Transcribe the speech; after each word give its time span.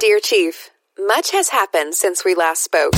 Dear 0.00 0.20
Chief, 0.20 0.70
much 0.96 1.32
has 1.32 1.48
happened 1.48 1.92
since 1.92 2.24
we 2.24 2.36
last 2.36 2.62
spoke. 2.62 2.92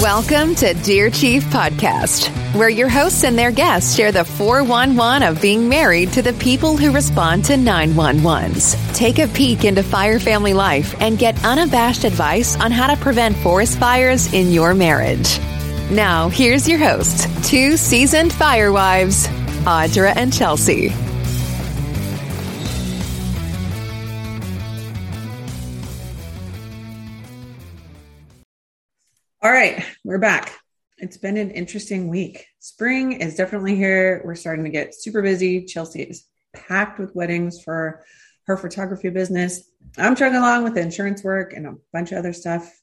Welcome 0.00 0.54
to 0.56 0.74
Dear 0.84 1.10
Chief 1.10 1.42
Podcast, 1.46 2.28
where 2.54 2.68
your 2.68 2.88
hosts 2.88 3.24
and 3.24 3.36
their 3.36 3.50
guests 3.50 3.96
share 3.96 4.12
the 4.12 4.24
411 4.24 5.24
of 5.24 5.42
being 5.42 5.68
married 5.68 6.12
to 6.12 6.22
the 6.22 6.34
people 6.34 6.76
who 6.76 6.92
respond 6.92 7.44
to 7.46 7.54
911s. 7.54 8.76
Take 8.94 9.18
a 9.18 9.26
peek 9.26 9.64
into 9.64 9.82
fire 9.82 10.20
family 10.20 10.54
life 10.54 10.94
and 11.00 11.18
get 11.18 11.44
unabashed 11.44 12.04
advice 12.04 12.56
on 12.60 12.70
how 12.70 12.86
to 12.86 13.02
prevent 13.02 13.36
forest 13.38 13.80
fires 13.80 14.32
in 14.32 14.52
your 14.52 14.74
marriage. 14.74 15.40
Now, 15.92 16.30
here's 16.30 16.66
your 16.66 16.78
host, 16.78 17.28
two 17.44 17.76
seasoned 17.76 18.32
fire 18.32 18.72
wives, 18.72 19.28
Audra 19.66 20.14
and 20.16 20.32
Chelsea. 20.32 20.88
All 29.42 29.52
right, 29.52 29.84
we're 30.02 30.16
back. 30.16 30.58
It's 30.96 31.18
been 31.18 31.36
an 31.36 31.50
interesting 31.50 32.08
week. 32.08 32.46
Spring 32.58 33.12
is 33.12 33.34
definitely 33.34 33.76
here. 33.76 34.22
We're 34.24 34.34
starting 34.34 34.64
to 34.64 34.70
get 34.70 34.94
super 34.94 35.20
busy. 35.20 35.66
Chelsea 35.66 36.04
is 36.04 36.24
packed 36.54 37.00
with 37.00 37.14
weddings 37.14 37.62
for 37.62 38.02
her 38.46 38.56
photography 38.56 39.10
business. 39.10 39.70
I'm 39.98 40.16
chugging 40.16 40.38
along 40.38 40.64
with 40.64 40.72
the 40.72 40.80
insurance 40.80 41.22
work 41.22 41.52
and 41.52 41.66
a 41.66 41.74
bunch 41.92 42.12
of 42.12 42.18
other 42.18 42.32
stuff. 42.32 42.81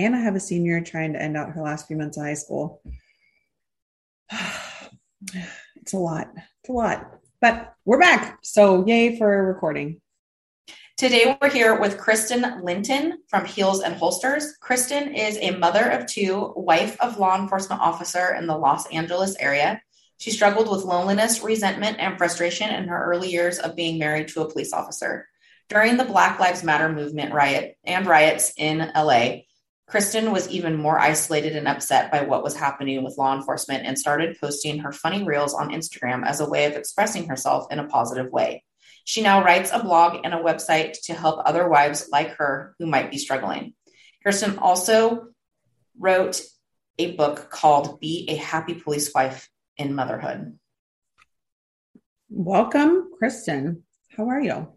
And 0.00 0.16
I 0.16 0.20
have 0.20 0.34
a 0.34 0.40
senior 0.40 0.80
trying 0.80 1.12
to 1.12 1.20
end 1.20 1.36
out 1.36 1.50
her 1.50 1.60
last 1.60 1.86
few 1.86 1.94
months 1.94 2.16
of 2.16 2.22
high 2.22 2.34
school. 2.34 2.82
It's 5.76 5.92
a 5.92 5.98
lot. 5.98 6.28
It's 6.34 6.70
a 6.70 6.72
lot. 6.72 7.20
But 7.42 7.74
we're 7.84 8.00
back. 8.00 8.38
So, 8.42 8.86
yay 8.86 9.18
for 9.18 9.46
recording. 9.46 10.00
Today, 10.96 11.36
we're 11.40 11.50
here 11.50 11.78
with 11.78 11.98
Kristen 11.98 12.62
Linton 12.62 13.18
from 13.28 13.44
Heels 13.44 13.82
and 13.82 13.94
Holsters. 13.94 14.56
Kristen 14.60 15.14
is 15.14 15.36
a 15.38 15.58
mother 15.58 15.90
of 15.90 16.06
two, 16.06 16.54
wife 16.56 16.96
of 17.00 17.18
law 17.18 17.38
enforcement 17.38 17.82
officer 17.82 18.34
in 18.34 18.46
the 18.46 18.56
Los 18.56 18.86
Angeles 18.86 19.36
area. 19.38 19.82
She 20.16 20.30
struggled 20.30 20.70
with 20.70 20.84
loneliness, 20.84 21.42
resentment, 21.42 21.98
and 22.00 22.16
frustration 22.16 22.70
in 22.70 22.88
her 22.88 23.04
early 23.04 23.30
years 23.30 23.58
of 23.58 23.76
being 23.76 23.98
married 23.98 24.28
to 24.28 24.40
a 24.40 24.50
police 24.50 24.72
officer. 24.72 25.28
During 25.68 25.98
the 25.98 26.04
Black 26.04 26.40
Lives 26.40 26.64
Matter 26.64 26.88
movement 26.88 27.34
riot 27.34 27.76
and 27.84 28.06
riots 28.06 28.54
in 28.56 28.90
LA, 28.96 29.40
Kristen 29.90 30.30
was 30.30 30.48
even 30.48 30.76
more 30.76 31.00
isolated 31.00 31.56
and 31.56 31.66
upset 31.66 32.12
by 32.12 32.22
what 32.22 32.44
was 32.44 32.54
happening 32.54 33.02
with 33.02 33.18
law 33.18 33.34
enforcement 33.34 33.84
and 33.84 33.98
started 33.98 34.38
posting 34.40 34.78
her 34.78 34.92
funny 34.92 35.24
reels 35.24 35.52
on 35.52 35.70
Instagram 35.70 36.24
as 36.24 36.38
a 36.38 36.48
way 36.48 36.66
of 36.66 36.74
expressing 36.74 37.26
herself 37.26 37.66
in 37.72 37.80
a 37.80 37.88
positive 37.88 38.30
way. 38.30 38.62
She 39.04 39.20
now 39.20 39.42
writes 39.42 39.72
a 39.72 39.82
blog 39.82 40.20
and 40.22 40.32
a 40.32 40.38
website 40.38 40.96
to 41.06 41.14
help 41.14 41.42
other 41.44 41.68
wives 41.68 42.08
like 42.12 42.36
her 42.36 42.76
who 42.78 42.86
might 42.86 43.10
be 43.10 43.18
struggling. 43.18 43.74
Kirsten 44.22 44.58
also 44.58 45.26
wrote 45.98 46.40
a 46.96 47.16
book 47.16 47.50
called 47.50 47.98
Be 47.98 48.26
a 48.28 48.36
Happy 48.36 48.74
Police 48.74 49.12
Wife 49.12 49.48
in 49.76 49.94
Motherhood. 49.94 50.56
Welcome, 52.28 53.10
Kristen. 53.18 53.82
How 54.16 54.28
are 54.28 54.40
you? 54.40 54.68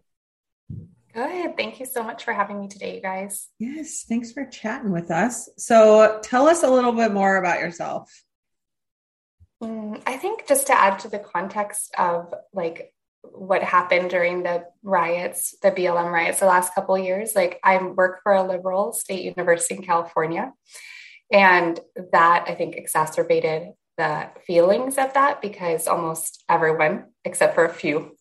Good. 1.14 1.56
Thank 1.56 1.78
you 1.78 1.86
so 1.86 2.02
much 2.02 2.24
for 2.24 2.32
having 2.32 2.60
me 2.60 2.66
today, 2.66 2.96
you 2.96 3.00
guys. 3.00 3.48
Yes, 3.60 4.04
thanks 4.08 4.32
for 4.32 4.44
chatting 4.46 4.90
with 4.90 5.12
us. 5.12 5.48
So, 5.56 6.18
tell 6.24 6.48
us 6.48 6.64
a 6.64 6.70
little 6.70 6.90
bit 6.90 7.12
more 7.12 7.36
about 7.36 7.60
yourself. 7.60 8.10
Mm, 9.62 10.02
I 10.06 10.16
think 10.16 10.48
just 10.48 10.66
to 10.66 10.72
add 10.72 10.98
to 11.00 11.08
the 11.08 11.20
context 11.20 11.94
of 11.96 12.34
like 12.52 12.92
what 13.22 13.62
happened 13.62 14.10
during 14.10 14.42
the 14.42 14.64
riots, 14.82 15.54
the 15.62 15.70
BLM 15.70 16.10
riots, 16.10 16.40
the 16.40 16.46
last 16.46 16.74
couple 16.74 16.96
of 16.96 17.04
years. 17.04 17.36
Like 17.36 17.60
I 17.62 17.80
work 17.80 18.20
for 18.24 18.32
a 18.32 18.46
liberal 18.46 18.92
state 18.92 19.24
university 19.24 19.76
in 19.76 19.82
California, 19.82 20.52
and 21.30 21.78
that 22.10 22.46
I 22.48 22.56
think 22.56 22.74
exacerbated 22.74 23.68
the 23.96 24.30
feelings 24.46 24.98
of 24.98 25.14
that 25.14 25.40
because 25.40 25.86
almost 25.86 26.42
everyone, 26.48 27.04
except 27.24 27.54
for 27.54 27.64
a 27.64 27.72
few 27.72 28.13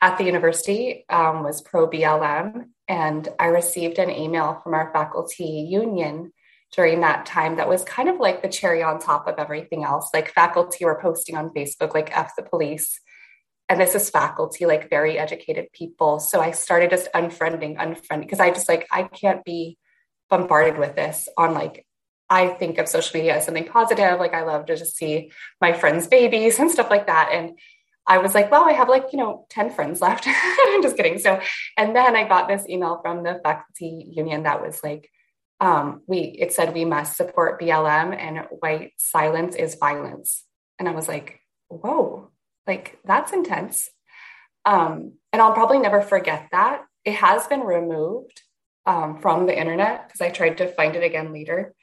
at 0.00 0.18
the 0.18 0.24
university, 0.24 1.04
um, 1.08 1.42
was 1.42 1.62
pro 1.62 1.88
BLM. 1.88 2.66
And 2.88 3.28
I 3.38 3.46
received 3.46 3.98
an 3.98 4.10
email 4.10 4.60
from 4.62 4.74
our 4.74 4.92
faculty 4.92 5.66
union 5.68 6.32
during 6.72 7.00
that 7.00 7.26
time 7.26 7.56
that 7.56 7.68
was 7.68 7.84
kind 7.84 8.08
of 8.08 8.18
like 8.18 8.42
the 8.42 8.48
cherry 8.48 8.82
on 8.82 8.98
top 8.98 9.26
of 9.26 9.36
everything 9.38 9.84
else. 9.84 10.10
Like 10.12 10.32
faculty 10.32 10.84
were 10.84 11.00
posting 11.00 11.36
on 11.36 11.50
Facebook, 11.50 11.94
like 11.94 12.16
F 12.16 12.32
the 12.36 12.42
police 12.42 13.00
and 13.68 13.80
this 13.80 13.94
is 13.94 14.10
faculty, 14.10 14.66
like 14.66 14.90
very 14.90 15.18
educated 15.18 15.72
people. 15.72 16.20
So 16.20 16.40
I 16.40 16.52
started 16.52 16.90
just 16.90 17.08
unfriending, 17.12 17.76
unfriending, 17.76 18.20
because 18.20 18.40
I 18.40 18.50
just 18.50 18.68
like, 18.68 18.86
I 18.92 19.04
can't 19.04 19.44
be 19.44 19.76
bombarded 20.30 20.78
with 20.78 20.94
this 20.94 21.28
on 21.36 21.54
like, 21.54 21.84
I 22.28 22.48
think 22.48 22.78
of 22.78 22.88
social 22.88 23.18
media 23.18 23.36
as 23.36 23.44
something 23.44 23.66
positive. 23.66 24.18
Like 24.18 24.34
I 24.34 24.42
love 24.42 24.66
to 24.66 24.76
just 24.76 24.96
see 24.96 25.32
my 25.60 25.72
friends' 25.72 26.06
babies 26.06 26.58
and 26.58 26.70
stuff 26.70 26.90
like 26.90 27.06
that. 27.06 27.30
And 27.32 27.58
I 28.06 28.18
was 28.18 28.34
like, 28.34 28.50
well, 28.50 28.64
I 28.64 28.72
have 28.72 28.88
like, 28.88 29.06
you 29.12 29.18
know, 29.18 29.46
10 29.50 29.70
friends 29.70 30.00
left. 30.00 30.24
I'm 30.28 30.82
just 30.82 30.96
kidding. 30.96 31.18
So, 31.18 31.40
and 31.76 31.94
then 31.94 32.14
I 32.14 32.28
got 32.28 32.48
this 32.48 32.66
email 32.68 33.00
from 33.02 33.22
the 33.22 33.40
faculty 33.42 34.06
union 34.10 34.44
that 34.44 34.62
was 34.62 34.82
like, 34.82 35.10
um, 35.60 36.02
we, 36.06 36.20
it 36.20 36.52
said 36.52 36.74
we 36.74 36.84
must 36.84 37.16
support 37.16 37.60
BLM 37.60 38.16
and 38.16 38.46
white 38.60 38.92
silence 38.98 39.56
is 39.56 39.76
violence. 39.76 40.44
And 40.78 40.88
I 40.88 40.92
was 40.92 41.08
like, 41.08 41.40
whoa, 41.68 42.30
like 42.66 42.98
that's 43.04 43.32
intense. 43.32 43.90
Um, 44.64 45.14
and 45.32 45.40
I'll 45.40 45.54
probably 45.54 45.78
never 45.78 46.02
forget 46.02 46.48
that. 46.52 46.82
It 47.04 47.14
has 47.14 47.46
been 47.46 47.60
removed 47.60 48.42
um, 48.84 49.20
from 49.20 49.46
the 49.46 49.58
internet 49.58 50.06
because 50.06 50.20
I 50.20 50.30
tried 50.30 50.58
to 50.58 50.68
find 50.68 50.94
it 50.96 51.02
again 51.02 51.32
later. 51.32 51.74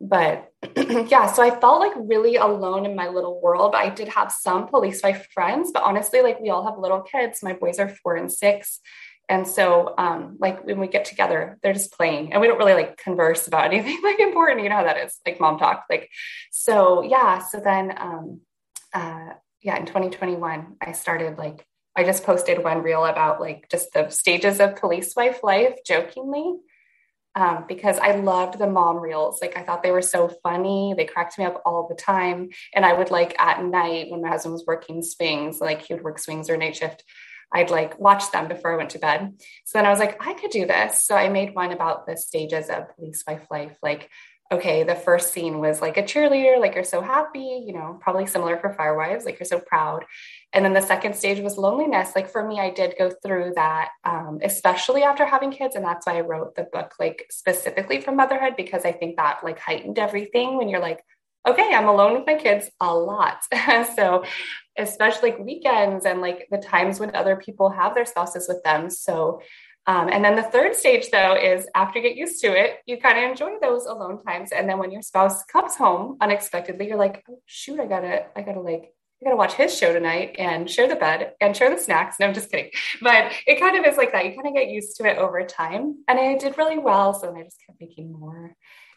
But 0.00 0.50
yeah, 0.76 1.30
so 1.30 1.42
I 1.42 1.50
felt 1.50 1.80
like 1.80 1.92
really 1.96 2.36
alone 2.36 2.86
in 2.86 2.96
my 2.96 3.08
little 3.08 3.40
world. 3.40 3.74
I 3.74 3.90
did 3.90 4.08
have 4.08 4.32
some 4.32 4.66
police 4.66 5.02
wife 5.02 5.28
friends, 5.32 5.70
but 5.72 5.82
honestly, 5.82 6.22
like 6.22 6.40
we 6.40 6.50
all 6.50 6.64
have 6.64 6.78
little 6.78 7.02
kids. 7.02 7.42
My 7.42 7.52
boys 7.52 7.78
are 7.78 7.88
four 7.88 8.16
and 8.16 8.32
six. 8.32 8.80
And 9.28 9.46
so, 9.46 9.94
um, 9.96 10.36
like 10.40 10.64
when 10.64 10.80
we 10.80 10.88
get 10.88 11.04
together, 11.04 11.56
they're 11.62 11.72
just 11.72 11.92
playing, 11.92 12.32
and 12.32 12.40
we 12.40 12.48
don't 12.48 12.58
really 12.58 12.74
like 12.74 12.96
converse 12.96 13.46
about 13.46 13.64
anything 13.72 14.00
like 14.02 14.18
important. 14.18 14.62
You 14.62 14.70
know 14.70 14.76
how 14.76 14.84
that 14.84 14.98
is, 14.98 15.18
like 15.24 15.38
mom 15.38 15.58
talk. 15.58 15.84
Like, 15.88 16.08
so 16.50 17.02
yeah. 17.02 17.38
So 17.38 17.60
then, 17.60 17.94
um, 17.96 18.40
uh, 18.92 19.34
yeah, 19.62 19.76
in 19.78 19.86
2021, 19.86 20.76
I 20.80 20.92
started 20.92 21.38
like, 21.38 21.64
I 21.94 22.04
just 22.04 22.24
posted 22.24 22.64
one 22.64 22.82
reel 22.82 23.04
about 23.04 23.40
like 23.40 23.68
just 23.70 23.92
the 23.92 24.08
stages 24.08 24.58
of 24.58 24.76
police 24.76 25.14
wife 25.14 25.40
life 25.44 25.76
jokingly. 25.86 26.56
Um, 27.36 27.64
because 27.68 27.96
I 27.98 28.16
loved 28.16 28.58
the 28.58 28.66
mom 28.66 28.96
reels. 28.96 29.40
Like 29.40 29.56
I 29.56 29.62
thought 29.62 29.84
they 29.84 29.92
were 29.92 30.02
so 30.02 30.28
funny. 30.42 30.94
They 30.96 31.04
cracked 31.04 31.38
me 31.38 31.44
up 31.44 31.62
all 31.64 31.86
the 31.88 31.94
time. 31.94 32.48
And 32.74 32.84
I 32.84 32.92
would 32.92 33.12
like 33.12 33.40
at 33.40 33.62
night 33.62 34.10
when 34.10 34.20
my 34.20 34.28
husband 34.28 34.52
was 34.52 34.64
working 34.66 35.00
swings, 35.00 35.60
like 35.60 35.82
he 35.82 35.94
would 35.94 36.02
work 36.02 36.18
swings 36.18 36.50
or 36.50 36.56
night 36.56 36.74
shift, 36.74 37.04
I'd 37.52 37.70
like 37.70 37.98
watch 37.98 38.30
them 38.30 38.48
before 38.48 38.72
I 38.72 38.76
went 38.76 38.90
to 38.90 38.98
bed. 38.98 39.34
So 39.64 39.78
then 39.78 39.86
I 39.86 39.90
was 39.90 39.98
like, 39.98 40.24
I 40.24 40.34
could 40.34 40.50
do 40.50 40.66
this. 40.66 41.04
So 41.04 41.16
I 41.16 41.28
made 41.28 41.54
one 41.54 41.72
about 41.72 42.06
the 42.06 42.16
stages 42.16 42.68
of 42.68 42.94
police 42.94 43.24
wife 43.26 43.46
life, 43.50 43.76
like 43.82 44.08
okay, 44.52 44.82
the 44.82 44.96
first 44.96 45.32
scene 45.32 45.60
was 45.60 45.80
like 45.80 45.96
a 45.96 46.02
cheerleader, 46.02 46.58
like 46.58 46.74
you're 46.74 46.82
so 46.82 47.00
happy, 47.00 47.62
you 47.64 47.72
know, 47.72 47.98
probably 48.00 48.26
similar 48.26 48.58
for 48.58 48.72
Firewives, 48.74 49.24
like 49.24 49.38
you're 49.38 49.46
so 49.46 49.60
proud. 49.60 50.04
And 50.52 50.64
then 50.64 50.72
the 50.72 50.80
second 50.80 51.14
stage 51.14 51.40
was 51.40 51.56
loneliness. 51.56 52.16
Like 52.16 52.28
for 52.28 52.44
me, 52.44 52.58
I 52.58 52.70
did 52.70 52.96
go 52.98 53.10
through 53.10 53.52
that, 53.54 53.90
um, 54.04 54.40
especially 54.42 55.04
after 55.04 55.24
having 55.24 55.52
kids. 55.52 55.76
And 55.76 55.84
that's 55.84 56.04
why 56.04 56.18
I 56.18 56.22
wrote 56.22 56.56
the 56.56 56.64
book, 56.64 56.94
like 56.98 57.26
specifically 57.30 58.00
for 58.00 58.10
motherhood, 58.10 58.54
because 58.56 58.84
I 58.84 58.90
think 58.90 59.16
that 59.16 59.44
like 59.44 59.60
heightened 59.60 60.00
everything 60.00 60.56
when 60.56 60.68
you're 60.68 60.80
like, 60.80 61.04
okay, 61.46 61.72
I'm 61.72 61.88
alone 61.88 62.14
with 62.14 62.26
my 62.26 62.34
kids 62.34 62.68
a 62.80 62.92
lot. 62.92 63.42
so, 63.96 64.24
especially 64.76 65.30
like 65.30 65.38
weekends 65.38 66.04
and 66.04 66.20
like 66.20 66.48
the 66.50 66.58
times 66.58 66.98
when 66.98 67.14
other 67.14 67.36
people 67.36 67.70
have 67.70 67.94
their 67.94 68.04
spouses 68.04 68.48
with 68.48 68.62
them. 68.64 68.90
So, 68.90 69.40
um, 69.90 70.08
and 70.08 70.24
then 70.24 70.36
the 70.36 70.44
third 70.44 70.76
stage, 70.76 71.10
though, 71.10 71.34
is 71.34 71.66
after 71.74 71.98
you 71.98 72.08
get 72.08 72.16
used 72.16 72.40
to 72.42 72.46
it, 72.46 72.76
you 72.86 72.98
kind 72.98 73.18
of 73.18 73.28
enjoy 73.28 73.58
those 73.60 73.86
alone 73.86 74.22
times. 74.22 74.52
And 74.52 74.68
then 74.68 74.78
when 74.78 74.92
your 74.92 75.02
spouse 75.02 75.42
comes 75.46 75.74
home 75.74 76.16
unexpectedly, 76.20 76.86
you're 76.86 76.96
like, 76.96 77.24
oh, 77.28 77.40
shoot, 77.46 77.80
I 77.80 77.86
gotta, 77.86 78.26
I 78.36 78.42
gotta 78.42 78.60
like, 78.60 78.94
I 79.20 79.24
gotta 79.24 79.36
watch 79.36 79.54
his 79.54 79.76
show 79.76 79.92
tonight 79.92 80.36
and 80.38 80.70
share 80.70 80.86
the 80.86 80.94
bed 80.94 81.32
and 81.40 81.56
share 81.56 81.74
the 81.74 81.82
snacks. 81.82 82.20
No, 82.20 82.28
I'm 82.28 82.34
just 82.34 82.52
kidding. 82.52 82.70
But 83.02 83.32
it 83.48 83.58
kind 83.58 83.76
of 83.76 83.84
is 83.84 83.96
like 83.96 84.12
that. 84.12 84.24
You 84.26 84.36
kind 84.36 84.46
of 84.46 84.54
get 84.54 84.68
used 84.68 84.96
to 84.98 85.10
it 85.10 85.18
over 85.18 85.44
time. 85.44 86.04
And 86.06 86.20
I 86.20 86.36
did 86.36 86.56
really 86.56 86.78
well. 86.78 87.12
So 87.12 87.34
I 87.34 87.42
just 87.42 87.58
kept 87.66 87.80
making 87.80 88.12
more. 88.12 88.54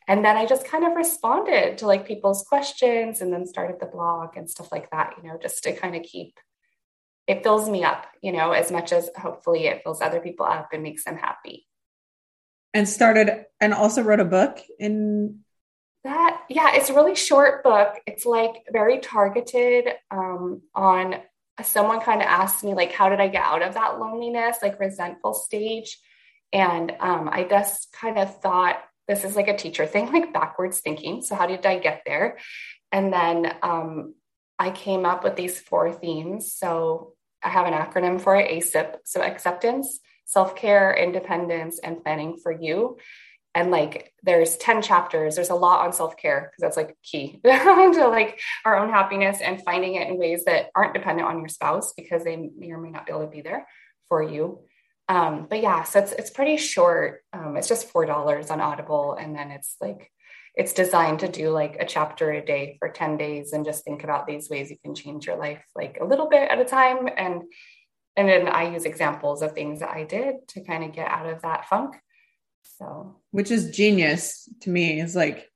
And 0.07 0.23
then 0.23 0.37
I 0.37 0.45
just 0.45 0.67
kind 0.67 0.85
of 0.85 0.93
responded 0.93 1.79
to 1.79 1.87
like 1.87 2.05
people's 2.05 2.43
questions 2.43 3.19
and 3.19 3.33
then 3.33 3.47
started 3.47 3.79
the 3.79 3.87
blog 3.87 4.37
and 4.37 4.47
stuff 4.47 4.71
like 4.71 4.91
that, 4.91 5.15
you 5.17 5.27
know, 5.27 5.39
just 5.41 5.63
to 5.63 5.73
kind 5.73 5.95
of 5.95 6.03
keep 6.03 6.37
it 7.27 7.43
fills 7.43 7.69
me 7.69 7.83
up, 7.83 8.05
you 8.21 8.31
know, 8.31 8.51
as 8.51 8.71
much 8.71 8.91
as 8.91 9.09
hopefully 9.17 9.67
it 9.67 9.81
fills 9.83 10.01
other 10.01 10.19
people 10.19 10.45
up 10.45 10.69
and 10.73 10.83
makes 10.83 11.05
them 11.05 11.17
happy. 11.17 11.67
And 12.73 12.89
started 12.89 13.45
and 13.61 13.73
also 13.73 14.01
wrote 14.01 14.19
a 14.19 14.25
book 14.25 14.59
in 14.79 15.41
That 16.03 16.41
yeah, 16.49 16.71
it's 16.73 16.89
a 16.89 16.95
really 16.95 17.15
short 17.15 17.63
book. 17.63 17.95
It's 18.05 18.25
like 18.25 18.65
very 18.71 18.99
targeted 18.99 19.89
um, 20.11 20.61
on 20.73 21.15
someone 21.61 22.01
kind 22.01 22.21
of 22.21 22.27
asked 22.27 22.63
me 22.63 22.73
like, 22.73 22.91
how 22.91 23.09
did 23.09 23.19
I 23.19 23.27
get 23.27 23.43
out 23.43 23.61
of 23.61 23.75
that 23.75 23.99
loneliness, 23.99 24.57
like 24.61 24.79
resentful 24.79 25.33
stage? 25.33 25.99
And 26.51 26.91
um, 26.99 27.29
I 27.31 27.43
just 27.43 27.91
kind 27.93 28.17
of 28.17 28.41
thought 28.41 28.81
this 29.07 29.23
is 29.23 29.35
like 29.35 29.47
a 29.47 29.57
teacher 29.57 29.85
thing, 29.85 30.11
like 30.11 30.33
backwards 30.33 30.79
thinking. 30.79 31.21
So 31.21 31.35
how 31.35 31.45
did 31.45 31.65
I 31.65 31.79
get 31.79 32.03
there? 32.05 32.37
And 32.91 33.13
then 33.13 33.53
um, 33.61 34.15
I 34.59 34.71
came 34.71 35.05
up 35.05 35.23
with 35.23 35.35
these 35.35 35.59
four 35.59 35.91
themes. 35.91 36.53
So 36.53 37.12
I 37.43 37.49
have 37.49 37.65
an 37.65 37.73
acronym 37.73 38.19
for 38.21 38.35
it, 38.35 38.49
ACIP. 38.49 38.97
So 39.05 39.21
acceptance, 39.21 39.99
self 40.25 40.55
care, 40.55 40.93
independence, 40.93 41.79
and 41.79 42.03
planning 42.03 42.37
for 42.41 42.51
you. 42.51 42.97
And 43.55 43.69
like 43.69 44.13
there's 44.23 44.57
10 44.57 44.81
chapters. 44.81 45.35
There's 45.35 45.51
a 45.51 45.55
lot 45.55 45.85
on 45.85 45.93
self-care 45.93 46.51
because 46.51 46.61
that's 46.61 46.77
like 46.77 46.97
key 47.03 47.39
to 47.45 48.07
like 48.07 48.39
our 48.65 48.77
own 48.77 48.89
happiness 48.89 49.41
and 49.41 49.61
finding 49.61 49.93
it 49.95 50.07
in 50.07 50.17
ways 50.17 50.45
that 50.45 50.69
aren't 50.75 50.95
dependent 50.95 51.27
on 51.27 51.37
your 51.37 51.49
spouse 51.49 51.93
because 51.93 52.23
they 52.23 52.35
may 52.57 52.71
or 52.71 52.79
may 52.79 52.89
not 52.89 53.05
be 53.05 53.11
able 53.11 53.25
to 53.25 53.27
be 53.27 53.41
there 53.41 53.67
for 54.09 54.23
you. 54.23 54.61
Um, 55.07 55.45
but 55.47 55.61
yeah 55.61 55.83
so 55.83 55.99
it's 55.99 56.13
it's 56.13 56.31
pretty 56.31 56.57
short. 56.57 57.21
Um, 57.31 57.55
it's 57.55 57.67
just 57.67 57.89
four 57.89 58.05
dollars 58.05 58.49
on 58.49 58.59
audible 58.59 59.13
and 59.13 59.35
then 59.35 59.51
it's 59.51 59.75
like 59.79 60.11
it's 60.55 60.73
designed 60.73 61.19
to 61.19 61.27
do 61.27 61.49
like 61.49 61.77
a 61.79 61.85
chapter 61.85 62.31
a 62.31 62.45
day 62.45 62.75
for 62.79 62.89
10 62.89 63.17
days 63.17 63.53
and 63.53 63.65
just 63.65 63.83
think 63.83 64.03
about 64.03 64.27
these 64.27 64.49
ways 64.49 64.69
you 64.69 64.77
can 64.83 64.93
change 64.93 65.25
your 65.25 65.37
life 65.37 65.63
like 65.75 65.97
a 65.99 66.05
little 66.05 66.29
bit 66.29 66.49
at 66.49 66.59
a 66.59 66.65
time 66.65 67.07
and 67.17 67.43
and 68.15 68.29
then 68.29 68.47
i 68.47 68.71
use 68.71 68.85
examples 68.85 69.41
of 69.41 69.53
things 69.53 69.79
that 69.79 69.89
i 69.89 70.03
did 70.03 70.35
to 70.47 70.61
kind 70.61 70.83
of 70.83 70.93
get 70.93 71.09
out 71.09 71.27
of 71.27 71.41
that 71.41 71.67
funk 71.67 71.95
so, 72.77 73.17
which 73.31 73.51
is 73.51 73.71
genius 73.71 74.49
to 74.61 74.69
me 74.69 74.99
is 74.99 75.15
like 75.15 75.49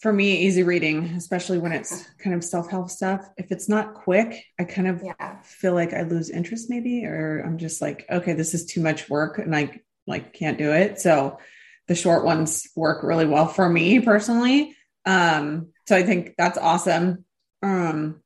for 0.00 0.12
me 0.12 0.38
easy 0.38 0.62
reading, 0.62 1.04
especially 1.16 1.58
when 1.58 1.72
it's 1.72 2.04
kind 2.18 2.34
of 2.34 2.44
self-help 2.44 2.90
stuff. 2.90 3.26
If 3.36 3.50
it's 3.50 3.68
not 3.68 3.94
quick, 3.94 4.44
I 4.58 4.64
kind 4.64 4.88
of 4.88 5.02
yeah. 5.02 5.40
feel 5.42 5.74
like 5.74 5.94
I 5.94 6.02
lose 6.02 6.30
interest 6.30 6.68
maybe 6.68 7.06
or 7.06 7.42
I'm 7.44 7.58
just 7.58 7.80
like, 7.80 8.04
okay, 8.10 8.32
this 8.32 8.54
is 8.54 8.66
too 8.66 8.80
much 8.80 9.08
work 9.08 9.38
and 9.38 9.54
I 9.54 9.80
like 10.06 10.32
can't 10.32 10.58
do 10.58 10.72
it. 10.72 11.00
So, 11.00 11.38
the 11.86 11.94
short 11.94 12.24
ones 12.24 12.68
work 12.74 13.02
really 13.02 13.26
well 13.26 13.46
for 13.46 13.68
me 13.68 14.00
personally. 14.00 14.74
Um, 15.04 15.68
so 15.86 15.96
I 15.96 16.02
think 16.02 16.34
that's 16.38 16.58
awesome. 16.58 17.24
Um, 17.62 18.22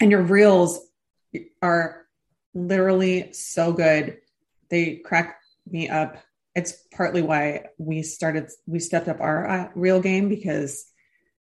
and 0.00 0.10
your 0.10 0.22
reels 0.22 0.80
are 1.62 2.06
literally 2.54 3.32
so 3.32 3.72
good. 3.72 4.18
They 4.70 4.96
crack 4.96 5.38
me 5.66 5.88
up 5.88 6.18
it's 6.54 6.72
partly 6.94 7.22
why 7.22 7.66
we 7.78 8.02
started 8.02 8.50
we 8.66 8.78
stepped 8.78 9.08
up 9.08 9.20
our 9.20 9.48
uh, 9.48 9.68
reel 9.74 10.00
game 10.00 10.28
because 10.28 10.86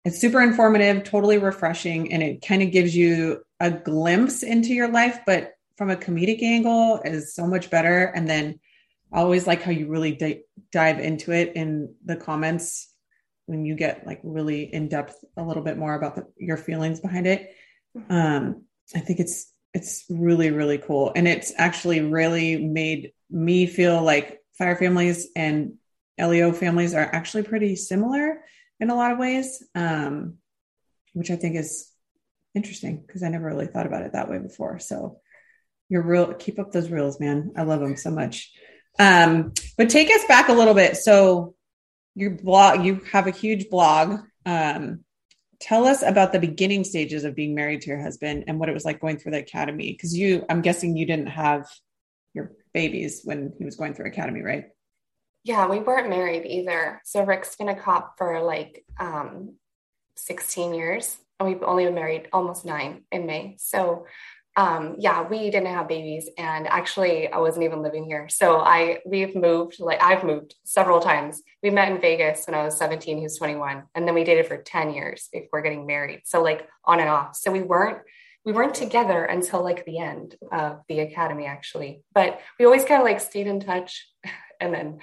it's 0.05 0.19
super 0.19 0.41
informative 0.41 1.03
totally 1.03 1.37
refreshing 1.37 2.11
and 2.13 2.21
it 2.21 2.45
kind 2.45 2.61
of 2.61 2.71
gives 2.71 2.95
you 2.95 3.43
a 3.59 3.71
glimpse 3.71 4.43
into 4.43 4.73
your 4.73 4.87
life 4.87 5.19
but 5.25 5.53
from 5.77 5.89
a 5.89 5.95
comedic 5.95 6.41
angle 6.43 7.01
is 7.03 7.33
so 7.33 7.47
much 7.47 7.69
better 7.69 8.05
and 8.05 8.29
then 8.29 8.59
I 9.13 9.19
always 9.19 9.47
like 9.47 9.61
how 9.61 9.71
you 9.71 9.87
really 9.87 10.43
dive 10.71 10.99
into 10.99 11.31
it 11.31 11.53
in 11.55 11.95
the 12.05 12.15
comments 12.15 12.87
when 13.45 13.65
you 13.65 13.75
get 13.75 14.05
like 14.05 14.21
really 14.23 14.73
in 14.73 14.87
depth 14.87 15.23
a 15.35 15.43
little 15.43 15.63
bit 15.63 15.77
more 15.77 15.93
about 15.93 16.15
the, 16.15 16.25
your 16.37 16.57
feelings 16.57 17.01
behind 17.01 17.27
it 17.27 17.53
mm-hmm. 17.97 18.13
um 18.13 18.63
i 18.95 18.99
think 18.99 19.19
it's 19.19 19.51
it's 19.73 20.05
really 20.09 20.51
really 20.51 20.77
cool 20.77 21.11
and 21.15 21.27
it's 21.27 21.51
actually 21.57 21.99
really 21.99 22.63
made 22.63 23.11
me 23.29 23.65
feel 23.65 24.01
like 24.01 24.39
fire 24.57 24.75
families 24.75 25.27
and 25.35 25.73
LEO 26.19 26.51
families 26.51 26.93
are 26.93 27.09
actually 27.13 27.43
pretty 27.43 27.75
similar 27.75 28.43
in 28.79 28.89
a 28.89 28.95
lot 28.95 29.11
of 29.11 29.17
ways, 29.17 29.63
um, 29.75 30.35
which 31.13 31.31
I 31.31 31.35
think 31.35 31.55
is 31.55 31.89
interesting 32.53 33.03
because 33.05 33.23
I 33.23 33.29
never 33.29 33.45
really 33.45 33.67
thought 33.67 33.85
about 33.85 34.03
it 34.03 34.13
that 34.13 34.29
way 34.29 34.37
before. 34.37 34.79
So 34.79 35.19
you're 35.89 36.03
real, 36.03 36.33
keep 36.33 36.59
up 36.59 36.71
those 36.71 36.89
reels, 36.89 37.19
man. 37.19 37.53
I 37.57 37.63
love 37.63 37.79
them 37.79 37.95
so 37.95 38.11
much. 38.11 38.51
Um, 38.99 39.53
but 39.77 39.89
take 39.89 40.09
us 40.09 40.25
back 40.27 40.49
a 40.49 40.53
little 40.53 40.73
bit. 40.73 40.97
So 40.97 41.55
your 42.15 42.31
blog, 42.31 42.85
you 42.85 43.01
have 43.11 43.27
a 43.27 43.31
huge 43.31 43.69
blog. 43.69 44.19
Um, 44.45 45.03
tell 45.59 45.85
us 45.85 46.01
about 46.01 46.33
the 46.33 46.39
beginning 46.39 46.83
stages 46.83 47.23
of 47.23 47.35
being 47.35 47.55
married 47.55 47.81
to 47.81 47.89
your 47.89 48.01
husband 48.01 48.45
and 48.47 48.59
what 48.59 48.69
it 48.69 48.73
was 48.73 48.85
like 48.85 48.99
going 48.99 49.17
through 49.17 49.33
the 49.33 49.39
academy. 49.39 49.93
Cause 49.93 50.13
you, 50.13 50.45
I'm 50.49 50.61
guessing 50.61 50.97
you 50.97 51.05
didn't 51.05 51.27
have 51.27 51.67
your 52.33 52.53
babies 52.73 53.21
when 53.23 53.53
he 53.57 53.65
was 53.65 53.75
going 53.75 53.93
through 53.93 54.07
academy, 54.07 54.41
right? 54.41 54.65
Yeah, 55.43 55.67
we 55.67 55.79
weren't 55.79 56.09
married 56.09 56.45
either. 56.45 57.01
So 57.03 57.23
Rick's 57.23 57.55
been 57.55 57.69
a 57.69 57.79
cop 57.79 58.17
for 58.17 58.41
like 58.41 58.83
um, 58.99 59.55
16 60.17 60.73
years, 60.73 61.17
and 61.39 61.49
we've 61.49 61.63
only 61.63 61.85
been 61.85 61.95
married 61.95 62.27
almost 62.31 62.65
nine 62.65 63.03
in 63.11 63.25
May. 63.25 63.55
So 63.57 64.05
um, 64.57 64.95
yeah, 64.99 65.27
we 65.27 65.49
didn't 65.49 65.73
have 65.73 65.87
babies, 65.87 66.29
and 66.37 66.67
actually, 66.67 67.31
I 67.31 67.37
wasn't 67.37 67.63
even 67.63 67.81
living 67.81 68.03
here. 68.03 68.27
So 68.29 68.59
I 68.59 68.99
we've 69.05 69.35
moved 69.35 69.79
like 69.79 70.03
I've 70.03 70.23
moved 70.23 70.55
several 70.63 70.99
times. 70.99 71.41
We 71.63 71.69
met 71.69 71.91
in 71.91 72.01
Vegas 72.01 72.45
when 72.47 72.55
I 72.55 72.63
was 72.63 72.77
17. 72.77 73.17
He 73.17 73.23
was 73.23 73.37
21, 73.37 73.83
and 73.95 74.07
then 74.07 74.13
we 74.13 74.25
dated 74.25 74.47
for 74.47 74.57
10 74.57 74.93
years 74.93 75.29
before 75.31 75.61
getting 75.61 75.87
married. 75.87 76.23
So 76.25 76.43
like 76.43 76.67
on 76.83 76.99
and 76.99 77.09
off. 77.09 77.35
So 77.37 77.51
we 77.51 77.61
weren't 77.61 77.99
we 78.43 78.53
weren't 78.53 78.73
together 78.73 79.23
until 79.23 79.63
like 79.63 79.85
the 79.85 79.99
end 79.99 80.35
of 80.51 80.81
the 80.89 80.99
academy 80.99 81.45
actually 81.45 82.01
but 82.13 82.39
we 82.57 82.65
always 82.65 82.83
kind 82.83 82.99
of 82.99 83.05
like 83.05 83.19
stayed 83.19 83.47
in 83.47 83.59
touch 83.59 84.09
and 84.59 84.73
then 84.73 84.99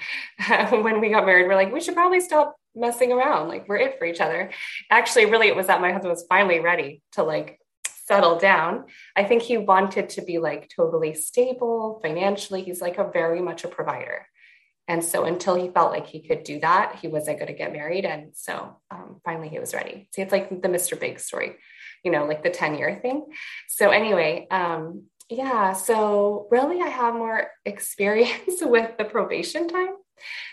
when 0.83 1.01
we 1.01 1.11
got 1.11 1.25
married 1.25 1.47
we're 1.47 1.55
like 1.55 1.73
we 1.73 1.81
should 1.81 1.95
probably 1.95 2.21
stop 2.21 2.57
messing 2.75 3.13
around 3.13 3.49
like 3.49 3.69
we're 3.69 3.77
it 3.77 3.99
for 3.99 4.07
each 4.07 4.21
other 4.21 4.51
actually 4.91 5.27
really 5.27 5.49
it 5.49 5.57
was 5.57 5.69
that 5.69 5.81
my 5.81 5.93
husband 5.93 6.11
was 6.11 6.27
finally 6.29 6.61
ready 6.61 7.01
to 7.13 7.23
like 7.23 7.61
settle 8.09 8.39
down. 8.39 8.87
I 9.15 9.25
think 9.25 9.43
he 9.43 9.59
wanted 9.59 10.09
to 10.11 10.23
be 10.23 10.39
like 10.39 10.71
totally 10.75 11.15
stable 11.15 12.01
financially. 12.03 12.63
He's 12.63 12.81
like 12.81 12.99
a 12.99 13.11
very 13.11 13.41
much 13.41 13.65
a 13.65 13.69
provider. 13.69 14.27
And 14.89 15.05
so 15.05 15.25
until 15.25 15.55
he 15.55 15.69
felt 15.69 15.93
like 15.93 16.07
he 16.07 16.27
could 16.27 16.45
do 16.45 16.61
that 16.61 16.97
he 16.97 17.09
wasn't 17.09 17.39
going 17.39 17.53
to 17.53 17.59
get 17.59 17.73
married. 17.73 18.07
And 18.07 18.31
so 18.35 18.81
um, 18.91 19.21
finally 19.25 19.51
he 19.51 19.59
was 19.59 19.75
ready. 19.75 20.09
See 20.15 20.23
it's 20.23 20.33
like 20.33 20.49
the 20.49 20.69
mr 20.69 20.99
big 20.99 21.21
story 21.21 21.57
you 22.05 22.11
know, 22.11 22.25
like 22.25 22.43
the 22.43 22.51
10 22.51 22.77
year 22.77 22.99
thing. 23.01 23.27
So, 23.69 23.91
anyway, 23.91 24.47
um, 24.51 25.05
yeah, 25.29 25.73
so 25.73 26.49
really 26.51 26.81
I 26.81 26.89
have 26.89 27.15
more 27.15 27.49
experience 27.65 28.63
with 28.63 28.97
the 28.99 29.05
probation 29.05 29.69
time. 29.69 29.95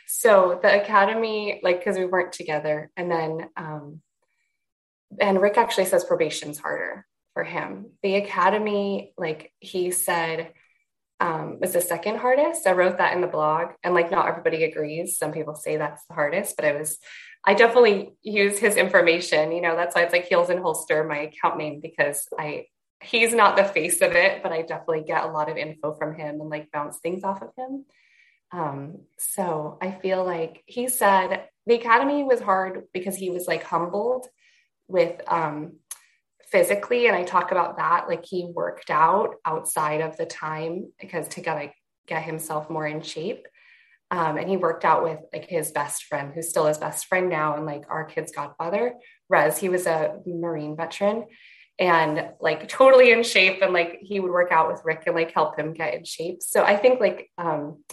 So, 0.07 0.59
the 0.61 0.81
academy, 0.81 1.59
like, 1.63 1.79
because 1.79 1.97
we 1.97 2.05
weren't 2.05 2.33
together, 2.33 2.91
and 2.95 3.09
then, 3.09 3.49
um, 3.57 4.01
and 5.19 5.41
Rick 5.41 5.57
actually 5.57 5.85
says 5.85 6.03
probation's 6.03 6.59
harder 6.59 7.05
for 7.35 7.43
him. 7.43 7.91
The 8.01 8.15
academy, 8.15 9.13
like, 9.15 9.53
he 9.59 9.91
said, 9.91 10.53
um, 11.19 11.59
was 11.59 11.73
the 11.73 11.81
second 11.81 12.17
hardest. 12.17 12.65
I 12.67 12.71
wrote 12.71 12.97
that 12.97 13.13
in 13.13 13.21
the 13.21 13.27
blog, 13.27 13.73
and 13.83 13.93
like 13.93 14.11
not 14.11 14.27
everybody 14.27 14.63
agrees. 14.63 15.17
Some 15.17 15.31
people 15.31 15.55
say 15.55 15.77
that's 15.77 16.03
the 16.07 16.13
hardest, 16.13 16.55
but 16.55 16.65
I 16.65 16.73
was 16.73 16.97
I 17.45 17.53
definitely 17.53 18.13
use 18.21 18.57
his 18.57 18.75
information. 18.75 19.51
You 19.51 19.61
know, 19.61 19.75
that's 19.75 19.95
why 19.95 20.01
it's 20.01 20.13
like 20.13 20.25
Heels 20.25 20.49
and 20.49 20.59
Holster, 20.59 21.03
my 21.03 21.19
account 21.19 21.57
name, 21.57 21.79
because 21.79 22.27
I 22.37 22.65
he's 23.01 23.33
not 23.33 23.55
the 23.55 23.63
face 23.63 24.01
of 24.01 24.13
it, 24.13 24.41
but 24.41 24.51
I 24.51 24.61
definitely 24.63 25.03
get 25.03 25.23
a 25.23 25.31
lot 25.31 25.49
of 25.49 25.57
info 25.57 25.93
from 25.93 26.15
him 26.15 26.41
and 26.41 26.49
like 26.49 26.71
bounce 26.71 26.97
things 26.97 27.23
off 27.23 27.41
of 27.41 27.51
him. 27.57 27.85
Um, 28.51 28.99
so 29.17 29.77
I 29.81 29.91
feel 29.91 30.25
like 30.25 30.63
he 30.65 30.87
said 30.87 31.47
the 31.65 31.75
academy 31.75 32.23
was 32.23 32.39
hard 32.39 32.83
because 32.93 33.15
he 33.15 33.29
was 33.29 33.47
like 33.47 33.63
humbled 33.63 34.27
with 34.87 35.19
um 35.27 35.77
physically, 36.51 37.07
and 37.07 37.15
I 37.15 37.23
talk 37.23 37.51
about 37.51 37.77
that. 37.77 38.07
Like 38.07 38.25
he 38.25 38.45
worked 38.45 38.89
out 38.89 39.35
outside 39.45 40.01
of 40.01 40.17
the 40.17 40.25
time 40.25 40.91
because 40.99 41.27
to 41.29 41.41
get 41.41 41.55
like 41.55 41.75
get 42.07 42.23
himself 42.23 42.69
more 42.69 42.85
in 42.87 43.01
shape. 43.01 43.47
Um, 44.11 44.37
and 44.37 44.47
he 44.47 44.55
worked 44.55 44.85
out 44.85 45.03
with 45.03 45.19
like 45.33 45.45
his 45.45 45.71
best 45.71 46.05
friend, 46.05 46.31
who's 46.33 46.49
still 46.49 46.67
his 46.67 46.77
best 46.77 47.07
friend 47.07 47.29
now, 47.29 47.55
and 47.55 47.65
like 47.65 47.85
our 47.89 48.05
kid's 48.05 48.31
godfather, 48.31 48.93
Rez. 49.29 49.57
He 49.57 49.69
was 49.69 49.87
a 49.87 50.19
Marine 50.25 50.77
veteran 50.77 51.25
and 51.79 52.29
like 52.39 52.69
totally 52.69 53.11
in 53.11 53.23
shape. 53.23 53.61
And 53.61 53.73
like 53.73 53.99
he 54.01 54.19
would 54.19 54.31
work 54.31 54.51
out 54.51 54.71
with 54.71 54.81
Rick 54.85 55.03
and 55.07 55.15
like 55.15 55.31
help 55.31 55.57
him 55.57 55.73
get 55.73 55.93
in 55.93 56.05
shape. 56.05 56.41
So 56.41 56.63
I 56.63 56.77
think 56.77 56.99
like 56.99 57.29
um, 57.37 57.83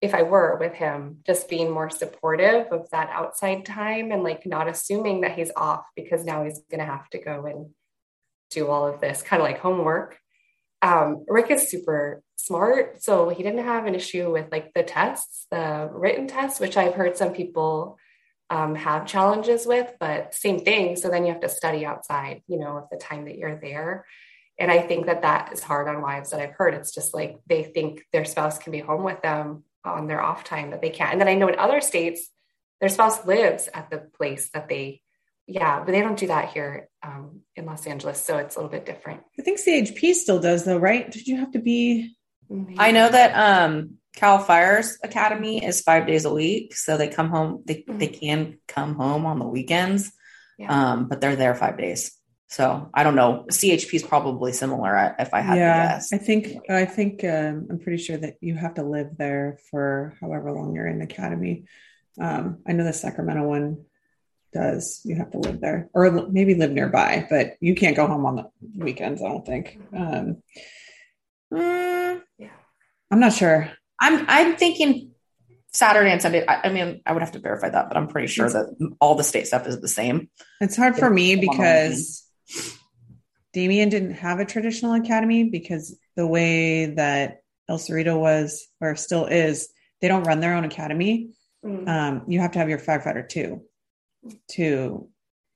if 0.00 0.14
I 0.14 0.22
were 0.22 0.56
with 0.58 0.72
him, 0.72 1.18
just 1.26 1.48
being 1.48 1.70
more 1.70 1.90
supportive 1.90 2.68
of 2.72 2.88
that 2.90 3.10
outside 3.12 3.66
time 3.66 4.12
and 4.12 4.22
like 4.22 4.46
not 4.46 4.68
assuming 4.68 5.22
that 5.22 5.36
he's 5.36 5.50
off 5.56 5.84
because 5.94 6.24
now 6.24 6.44
he's 6.44 6.60
going 6.70 6.80
to 6.80 6.86
have 6.86 7.08
to 7.10 7.18
go 7.18 7.44
and 7.46 7.70
do 8.50 8.68
all 8.68 8.86
of 8.86 9.00
this 9.00 9.22
kind 9.22 9.40
of 9.40 9.46
like 9.46 9.60
homework 9.60 10.18
um, 10.82 11.24
Rick 11.28 11.50
is 11.50 11.70
super 11.70 12.22
smart, 12.36 13.02
so 13.02 13.28
he 13.28 13.42
didn't 13.42 13.64
have 13.64 13.86
an 13.86 13.94
issue 13.94 14.32
with 14.32 14.50
like 14.50 14.72
the 14.74 14.82
tests, 14.82 15.46
the 15.50 15.90
written 15.92 16.26
tests, 16.26 16.58
which 16.58 16.76
I've 16.76 16.94
heard 16.94 17.16
some 17.16 17.32
people 17.32 17.98
um, 18.48 18.74
have 18.74 19.06
challenges 19.06 19.66
with, 19.66 19.92
but 20.00 20.34
same 20.34 20.60
thing. 20.60 20.96
So 20.96 21.08
then 21.08 21.24
you 21.24 21.32
have 21.32 21.42
to 21.42 21.48
study 21.48 21.84
outside, 21.84 22.42
you 22.48 22.58
know, 22.58 22.78
of 22.78 22.84
the 22.90 22.96
time 22.96 23.26
that 23.26 23.36
you're 23.36 23.60
there. 23.60 24.06
And 24.58 24.70
I 24.70 24.80
think 24.80 25.06
that 25.06 25.22
that 25.22 25.52
is 25.52 25.62
hard 25.62 25.88
on 25.88 26.02
wives 26.02 26.30
that 26.30 26.40
I've 26.40 26.54
heard. 26.54 26.74
It's 26.74 26.92
just 26.92 27.14
like 27.14 27.38
they 27.46 27.62
think 27.62 28.02
their 28.12 28.24
spouse 28.24 28.58
can 28.58 28.72
be 28.72 28.80
home 28.80 29.04
with 29.04 29.22
them 29.22 29.64
on 29.84 30.06
their 30.06 30.20
off 30.20 30.44
time, 30.44 30.70
but 30.70 30.82
they 30.82 30.90
can't. 30.90 31.12
And 31.12 31.20
then 31.20 31.28
I 31.28 31.34
know 31.34 31.48
in 31.48 31.58
other 31.58 31.80
states, 31.80 32.28
their 32.80 32.88
spouse 32.88 33.24
lives 33.26 33.68
at 33.72 33.90
the 33.90 33.98
place 33.98 34.50
that 34.54 34.68
they 34.68 35.02
yeah, 35.50 35.82
but 35.84 35.90
they 35.90 36.00
don't 36.00 36.18
do 36.18 36.28
that 36.28 36.50
here 36.50 36.88
um, 37.02 37.40
in 37.56 37.66
Los 37.66 37.86
Angeles, 37.86 38.22
so 38.22 38.38
it's 38.38 38.54
a 38.54 38.58
little 38.58 38.70
bit 38.70 38.86
different. 38.86 39.20
I 39.38 39.42
think 39.42 39.58
CHP 39.58 40.14
still 40.14 40.40
does 40.40 40.64
though, 40.64 40.78
right? 40.78 41.10
Did 41.10 41.26
you 41.26 41.38
have 41.38 41.50
to 41.52 41.58
be? 41.58 42.16
I 42.78 42.92
know 42.92 43.08
that 43.08 43.32
um, 43.34 43.96
Cal 44.14 44.38
Fire's 44.38 44.98
Academy 45.02 45.64
is 45.64 45.82
five 45.82 46.06
days 46.06 46.24
a 46.24 46.32
week, 46.32 46.76
so 46.76 46.96
they 46.96 47.08
come 47.08 47.30
home. 47.30 47.62
They 47.66 47.76
mm-hmm. 47.76 47.98
they 47.98 48.06
can 48.06 48.58
come 48.68 48.94
home 48.94 49.26
on 49.26 49.40
the 49.40 49.46
weekends, 49.46 50.12
yeah. 50.56 50.92
um, 50.92 51.08
but 51.08 51.20
they're 51.20 51.36
there 51.36 51.54
five 51.56 51.76
days. 51.76 52.12
So 52.48 52.88
I 52.94 53.02
don't 53.02 53.16
know. 53.16 53.46
CHP 53.50 53.94
is 53.94 54.02
probably 54.04 54.52
similar. 54.52 55.16
If 55.18 55.34
I 55.34 55.40
had 55.40 55.58
yeah, 55.58 55.82
to 55.82 55.88
guess, 55.88 56.12
I 56.12 56.18
think 56.18 56.70
I 56.70 56.84
think 56.84 57.24
um, 57.24 57.66
I'm 57.70 57.78
pretty 57.80 58.02
sure 58.02 58.16
that 58.16 58.34
you 58.40 58.54
have 58.54 58.74
to 58.74 58.84
live 58.84 59.16
there 59.16 59.58
for 59.70 60.16
however 60.20 60.52
long 60.52 60.74
you're 60.74 60.86
in 60.86 61.02
academy. 61.02 61.64
Um, 62.20 62.58
I 62.66 62.72
know 62.72 62.84
the 62.84 62.92
Sacramento 62.92 63.46
one 63.46 63.84
does. 64.52 65.00
You 65.04 65.16
have 65.16 65.30
to 65.32 65.38
live 65.38 65.60
there 65.60 65.88
or 65.92 66.10
maybe 66.30 66.54
live 66.54 66.72
nearby, 66.72 67.26
but 67.28 67.56
you 67.60 67.74
can't 67.74 67.96
go 67.96 68.06
home 68.06 68.26
on 68.26 68.36
the 68.36 68.50
weekends. 68.76 69.22
I 69.22 69.28
don't 69.28 69.46
think. 69.46 69.78
Um, 69.94 70.42
mm, 71.52 72.22
yeah, 72.38 72.48
I'm 73.10 73.20
not 73.20 73.32
sure. 73.32 73.70
I'm 74.00 74.24
I'm 74.28 74.56
thinking 74.56 75.12
Saturday 75.72 76.10
and 76.10 76.20
Sunday. 76.20 76.44
I, 76.46 76.68
I, 76.68 76.72
mean, 76.72 77.00
I 77.06 77.12
would 77.12 77.22
have 77.22 77.32
to 77.32 77.38
verify 77.38 77.68
that, 77.68 77.88
but 77.88 77.96
I'm 77.96 78.08
pretty 78.08 78.28
sure 78.28 78.46
it's, 78.46 78.54
that 78.54 78.94
all 79.00 79.14
the 79.14 79.24
state 79.24 79.46
stuff 79.46 79.66
is 79.66 79.80
the 79.80 79.88
same. 79.88 80.28
It's 80.60 80.76
hard 80.76 80.96
for 80.96 81.08
me 81.08 81.36
because 81.36 82.26
Damien 83.52 83.88
didn't 83.88 84.14
have 84.14 84.40
a 84.40 84.44
traditional 84.44 84.94
academy 84.94 85.44
because 85.44 85.96
the 86.16 86.26
way 86.26 86.86
that 86.86 87.42
El 87.68 87.78
Cerrito 87.78 88.18
was 88.18 88.66
or 88.80 88.96
still 88.96 89.26
is, 89.26 89.68
they 90.00 90.08
don't 90.08 90.24
run 90.24 90.40
their 90.40 90.54
own 90.54 90.64
academy. 90.64 91.30
Mm. 91.64 91.88
Um, 91.88 92.22
you 92.26 92.40
have 92.40 92.52
to 92.52 92.58
have 92.58 92.68
your 92.68 92.78
firefighter 92.78 93.28
two 93.28 93.62
to 94.48 95.08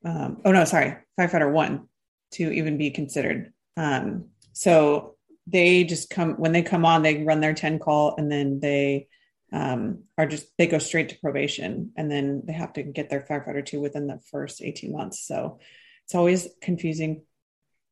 um, 0.05 0.41
oh 0.45 0.53
no 0.53 0.65
sorry 0.65 0.97
firefighter 1.19 1.51
one 1.51 1.89
to 2.33 2.51
even 2.53 2.77
be 2.77 2.91
considered 2.91 3.53
um, 3.77 4.27
so 4.53 5.17
they 5.47 5.85
just 5.85 6.11
come 6.11 6.35
when 6.35 6.53
they 6.53 6.63
come 6.63 6.85
on 6.85 7.03
they 7.03 7.23
run 7.23 7.41
their 7.41 7.55
10 7.55 7.79
call 7.79 8.15
and 8.17 8.31
then 8.31 8.61
they 8.61 9.09
um, 9.53 10.05
are 10.19 10.27
just 10.27 10.47
they 10.59 10.67
go 10.67 10.79
straight 10.79 11.11
to 11.11 11.21
probation 11.21 11.93
and 11.97 12.11
then 12.11 12.43
they 12.45 12.53
have 12.53 12.73
to 12.73 12.83
get 12.83 13.11
their 13.11 13.21
firefighter 13.21 13.65
two 13.65 13.81
within 13.81 14.07
the 14.07 14.21
first 14.31 14.63
18 14.63 14.93
months 14.93 15.27
so 15.27 15.59
it's 16.05 16.15
always 16.15 16.49
confusing 16.61 17.23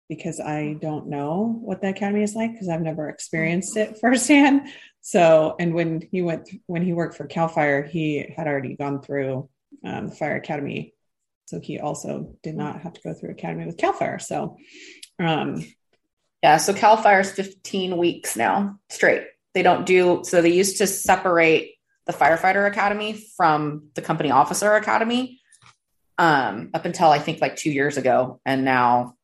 because 0.09 0.41
I 0.41 0.77
don't 0.79 1.09
know 1.09 1.59
what 1.63 1.81
the 1.81 1.89
academy 1.89 2.23
is 2.23 2.35
like 2.35 2.53
because 2.53 2.69
I've 2.69 2.83
never 2.83 3.09
experienced 3.09 3.79
it 3.79 3.99
firsthand. 4.01 4.69
So, 5.01 5.57
and 5.59 5.73
when 5.73 6.07
he 6.11 6.21
went, 6.21 6.51
when 6.67 6.83
he 6.83 6.93
worked 6.93 7.17
for 7.17 7.27
Cal 7.27 7.49
Fire, 7.49 7.83
he 7.83 8.33
had 8.37 8.47
already 8.47 8.77
gone 8.77 9.01
through 9.01 9.49
um, 9.85 10.11
fire 10.11 10.37
academy. 10.37 10.95
So 11.47 11.61
he 11.61 11.79
also 11.79 12.35
did 12.43 12.57
not 12.57 12.83
have 12.83 12.95
to 12.95 13.01
go 13.03 13.15
through 13.15 13.31
academy 13.31 13.67
with 13.67 13.77
Cal 13.77 13.93
Fire. 13.93 14.19
So, 14.19 14.57
um, 15.19 15.65
yeah. 16.43 16.57
So 16.57 16.73
Cal 16.73 16.97
Fire 16.97 17.21
is 17.21 17.33
15 17.33 17.97
weeks 17.97 18.37
now 18.37 18.79
straight. 18.89 19.25
They 19.55 19.63
don't 19.63 19.85
do, 19.85 20.23
so 20.25 20.41
they 20.41 20.53
used 20.53 20.79
to 20.79 20.87
separate 20.87 21.75
the 22.07 22.13
firefighter 22.13 22.67
academy 22.67 23.25
from 23.37 23.89
the 23.95 24.03
company 24.03 24.31
officer 24.31 24.75
academy 24.75 25.41
um, 26.19 26.71
up 26.75 26.85
until 26.85 27.09
I 27.09 27.19
think 27.19 27.41
like 27.41 27.57
two 27.57 27.71
years 27.71 27.97
ago. 27.97 28.41
And 28.45 28.65
now 28.65 29.15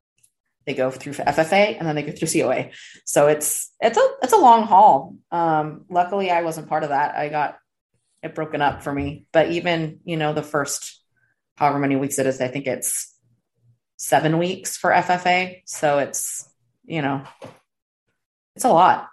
they 0.66 0.74
go 0.74 0.90
through 0.90 1.14
FFA 1.14 1.78
and 1.78 1.88
then 1.88 1.94
they 1.94 2.02
go 2.02 2.12
through 2.12 2.28
COA. 2.28 2.70
So 3.06 3.28
it's, 3.28 3.72
it's 3.80 3.96
a, 3.96 4.08
it's 4.22 4.34
a 4.34 4.38
long 4.38 4.64
haul. 4.64 5.16
Um, 5.30 5.86
luckily 5.88 6.30
I 6.30 6.42
wasn't 6.42 6.68
part 6.68 6.82
of 6.82 6.90
that. 6.90 7.16
I 7.16 7.30
got 7.30 7.58
it 8.22 8.34
broken 8.34 8.62
up 8.62 8.82
for 8.82 8.92
me. 8.92 9.26
But 9.32 9.50
even, 9.50 10.00
you 10.04 10.16
know, 10.16 10.32
the 10.32 10.42
first 10.42 11.00
however 11.56 11.78
many 11.78 11.96
weeks 11.96 12.18
it 12.18 12.26
is, 12.26 12.40
I 12.40 12.48
think 12.48 12.66
it's 12.66 13.14
seven 13.96 14.38
weeks 14.38 14.76
for 14.76 14.90
FFA. 14.90 15.62
So 15.66 15.98
it's, 15.98 16.48
you 16.84 17.02
know, 17.02 17.24
it's 18.56 18.64
a 18.64 18.70
lot. 18.70 19.08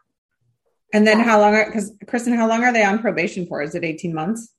And 0.94 1.06
then 1.06 1.20
how 1.20 1.40
long 1.40 1.56
are, 1.56 1.66
because 1.66 1.92
Kristen, 2.08 2.34
how 2.34 2.48
long 2.48 2.64
are 2.64 2.72
they 2.72 2.84
on 2.84 3.00
probation 3.00 3.48
for? 3.48 3.62
Is 3.62 3.76
it 3.76 3.84
18 3.84 4.14
months? 4.14 4.50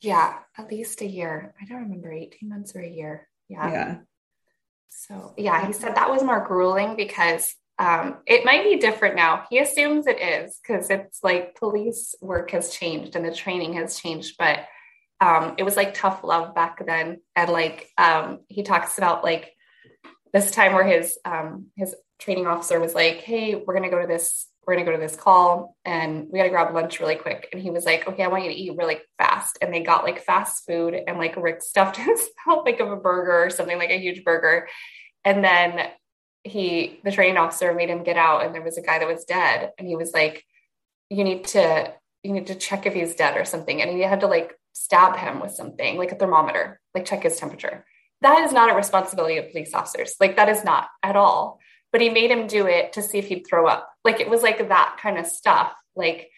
Yeah, 0.00 0.38
at 0.56 0.70
least 0.70 1.02
a 1.02 1.06
year. 1.06 1.54
I 1.60 1.64
don't 1.64 1.82
remember 1.82 2.12
18 2.12 2.48
months 2.48 2.74
or 2.74 2.80
a 2.80 2.88
year. 2.88 3.28
Yeah. 3.48 3.70
Yeah. 3.70 3.96
So 4.88 5.34
yeah, 5.36 5.66
he 5.66 5.72
said 5.72 5.96
that 5.96 6.10
was 6.10 6.22
more 6.22 6.44
grueling 6.46 6.96
because 6.96 7.54
um, 7.78 8.16
it 8.26 8.44
might 8.44 8.64
be 8.64 8.76
different 8.76 9.14
now. 9.14 9.44
He 9.48 9.58
assumes 9.60 10.06
it 10.06 10.20
is 10.20 10.58
because 10.60 10.90
it's 10.90 11.22
like 11.22 11.54
police 11.54 12.14
work 12.20 12.50
has 12.50 12.70
changed 12.70 13.14
and 13.14 13.24
the 13.24 13.34
training 13.34 13.74
has 13.74 13.98
changed, 13.98 14.34
but 14.38 14.60
um, 15.20 15.54
it 15.58 15.62
was 15.62 15.76
like 15.76 15.94
tough 15.94 16.24
love 16.24 16.54
back 16.54 16.84
then. 16.84 17.20
And 17.36 17.50
like 17.50 17.88
um, 17.96 18.40
he 18.48 18.62
talks 18.62 18.98
about 18.98 19.22
like 19.22 19.52
this 20.32 20.50
time 20.50 20.74
where 20.74 20.84
his 20.84 21.18
um, 21.24 21.66
his 21.76 21.94
training 22.18 22.48
officer 22.48 22.80
was 22.80 22.94
like, 22.94 23.18
"Hey, 23.18 23.54
we're 23.54 23.74
gonna 23.74 23.90
go 23.90 24.00
to 24.00 24.08
this 24.08 24.48
we're 24.66 24.74
gonna 24.74 24.84
go 24.84 24.92
to 24.92 24.98
this 24.98 25.16
call 25.16 25.76
and 25.84 26.26
we 26.30 26.38
gotta 26.38 26.50
grab 26.50 26.74
lunch 26.74 26.98
really 26.98 27.16
quick." 27.16 27.48
And 27.52 27.62
he 27.62 27.70
was 27.70 27.84
like, 27.84 28.08
"Okay, 28.08 28.24
I 28.24 28.28
want 28.28 28.44
you 28.44 28.50
to 28.50 28.56
eat 28.56 28.76
really 28.76 28.98
fast." 29.18 29.58
And 29.62 29.72
they 29.72 29.82
got 29.82 30.02
like 30.02 30.24
fast 30.24 30.66
food 30.66 30.94
and 30.94 31.16
like 31.16 31.36
Rick 31.36 31.62
stuffed 31.62 31.96
himself 31.96 32.64
like 32.64 32.80
of 32.80 32.90
a 32.90 32.96
burger 32.96 33.44
or 33.44 33.50
something 33.50 33.78
like 33.78 33.90
a 33.90 34.00
huge 34.00 34.24
burger. 34.24 34.68
And 35.24 35.44
then 35.44 35.90
he 36.44 37.00
the 37.04 37.12
training 37.12 37.36
officer 37.36 37.74
made 37.74 37.90
him 37.90 38.04
get 38.04 38.16
out 38.16 38.44
and 38.44 38.54
there 38.54 38.62
was 38.62 38.78
a 38.78 38.82
guy 38.82 38.98
that 38.98 39.08
was 39.08 39.24
dead. 39.24 39.72
And 39.78 39.86
he 39.86 39.96
was 39.96 40.12
like 40.12 40.44
you 41.10 41.24
need 41.24 41.44
to 41.48 41.92
you 42.22 42.32
need 42.32 42.48
to 42.48 42.54
check 42.54 42.86
if 42.86 42.94
he's 42.94 43.14
dead 43.14 43.36
or 43.36 43.44
something. 43.44 43.80
And 43.80 43.90
he 43.90 44.02
had 44.02 44.20
to 44.20 44.26
like 44.26 44.54
stab 44.72 45.16
him 45.16 45.40
with 45.40 45.52
something 45.52 45.96
like 45.96 46.12
a 46.12 46.16
thermometer 46.16 46.80
like 46.94 47.04
check 47.04 47.22
his 47.22 47.36
temperature. 47.36 47.84
That 48.20 48.40
is 48.40 48.52
not 48.52 48.70
a 48.70 48.74
responsibility 48.74 49.38
of 49.38 49.50
police 49.50 49.74
officers. 49.74 50.14
Like 50.20 50.36
that 50.36 50.48
is 50.48 50.64
not 50.64 50.88
at 51.02 51.16
all. 51.16 51.60
But 51.90 52.02
he 52.02 52.10
made 52.10 52.30
him 52.30 52.46
do 52.46 52.66
it 52.66 52.92
to 52.94 53.02
see 53.02 53.18
if 53.18 53.28
he'd 53.28 53.46
throw 53.46 53.66
up. 53.66 53.88
Like 54.04 54.20
it 54.20 54.28
was 54.28 54.42
like 54.42 54.68
that 54.68 54.98
kind 55.00 55.16
of 55.16 55.26
stuff 55.26 55.72
like 55.96 56.30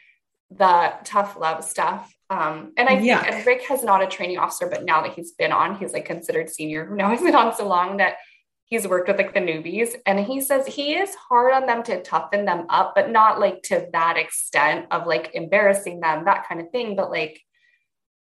the 0.51 0.93
tough 1.05 1.37
love 1.39 1.65
stuff. 1.65 2.13
Um, 2.29 2.73
and 2.77 2.89
I 2.89 3.01
think 3.01 3.27
and 3.27 3.47
Rick 3.47 3.63
has 3.63 3.83
not 3.83 4.03
a 4.03 4.07
training 4.07 4.39
officer, 4.39 4.69
but 4.69 4.85
now 4.85 5.03
that 5.03 5.15
he's 5.15 5.33
been 5.33 5.53
on, 5.53 5.77
he's 5.77 5.93
like 5.93 6.05
considered 6.05 6.49
senior. 6.49 6.89
Now 6.95 7.11
he's 7.11 7.23
been 7.23 7.35
on 7.35 7.55
so 7.55 7.67
long 7.67 7.97
that 7.97 8.17
he's 8.71 8.89
worked 8.89 9.09
with 9.09 9.19
like 9.19 9.35
the 9.35 9.41
newbies 9.41 9.95
and 10.07 10.19
he 10.19 10.41
says 10.41 10.67
he 10.67 10.95
is 10.95 11.15
hard 11.15 11.53
on 11.53 11.67
them 11.67 11.83
to 11.83 12.03
toughen 12.03 12.45
them 12.47 12.65
up 12.71 12.93
but 12.95 13.11
not 13.11 13.39
like 13.39 13.63
to 13.63 13.87
that 13.93 14.17
extent 14.17 14.87
of 14.91 15.07
like 15.07 15.31
embarrassing 15.35 16.01
them 16.01 16.25
that 16.25 16.49
kind 16.49 16.61
of 16.61 16.71
thing 16.71 16.97
but 16.97 17.11
like 17.11 17.41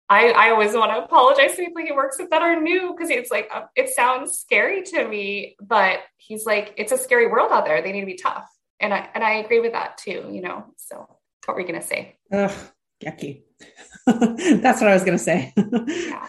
I, 0.07 0.29
I 0.29 0.49
always 0.51 0.73
want 0.73 0.91
to 0.91 1.03
apologize 1.03 1.55
to 1.55 1.63
people 1.63 1.83
he 1.83 1.91
works 1.91 2.19
with 2.19 2.29
that 2.29 2.43
are 2.43 2.61
new 2.61 2.93
because 2.93 3.09
it's 3.09 3.31
like 3.31 3.49
uh, 3.51 3.63
it 3.75 3.89
sounds 3.89 4.37
scary 4.37 4.83
to 4.83 5.07
me, 5.07 5.55
but 5.59 6.01
he's 6.17 6.45
like 6.45 6.75
it's 6.77 6.91
a 6.91 6.97
scary 6.97 7.25
world 7.25 7.51
out 7.51 7.65
there. 7.65 7.81
They 7.81 7.91
need 7.91 8.01
to 8.01 8.05
be 8.05 8.13
tough, 8.13 8.47
and 8.79 8.93
I 8.93 9.09
and 9.15 9.23
I 9.23 9.37
agree 9.37 9.61
with 9.61 9.71
that 9.71 9.97
too. 9.97 10.29
You 10.31 10.41
know, 10.41 10.65
so 10.77 11.07
what 11.45 11.55
were 11.55 11.61
you 11.61 11.65
gonna 11.65 11.81
say? 11.81 12.17
Ugh, 12.31 12.51
yucky. 13.03 13.45
That's 14.05 14.79
what 14.79 14.91
I 14.91 14.93
was 14.93 15.03
gonna 15.03 15.17
say. 15.17 15.53
yeah. 15.57 16.27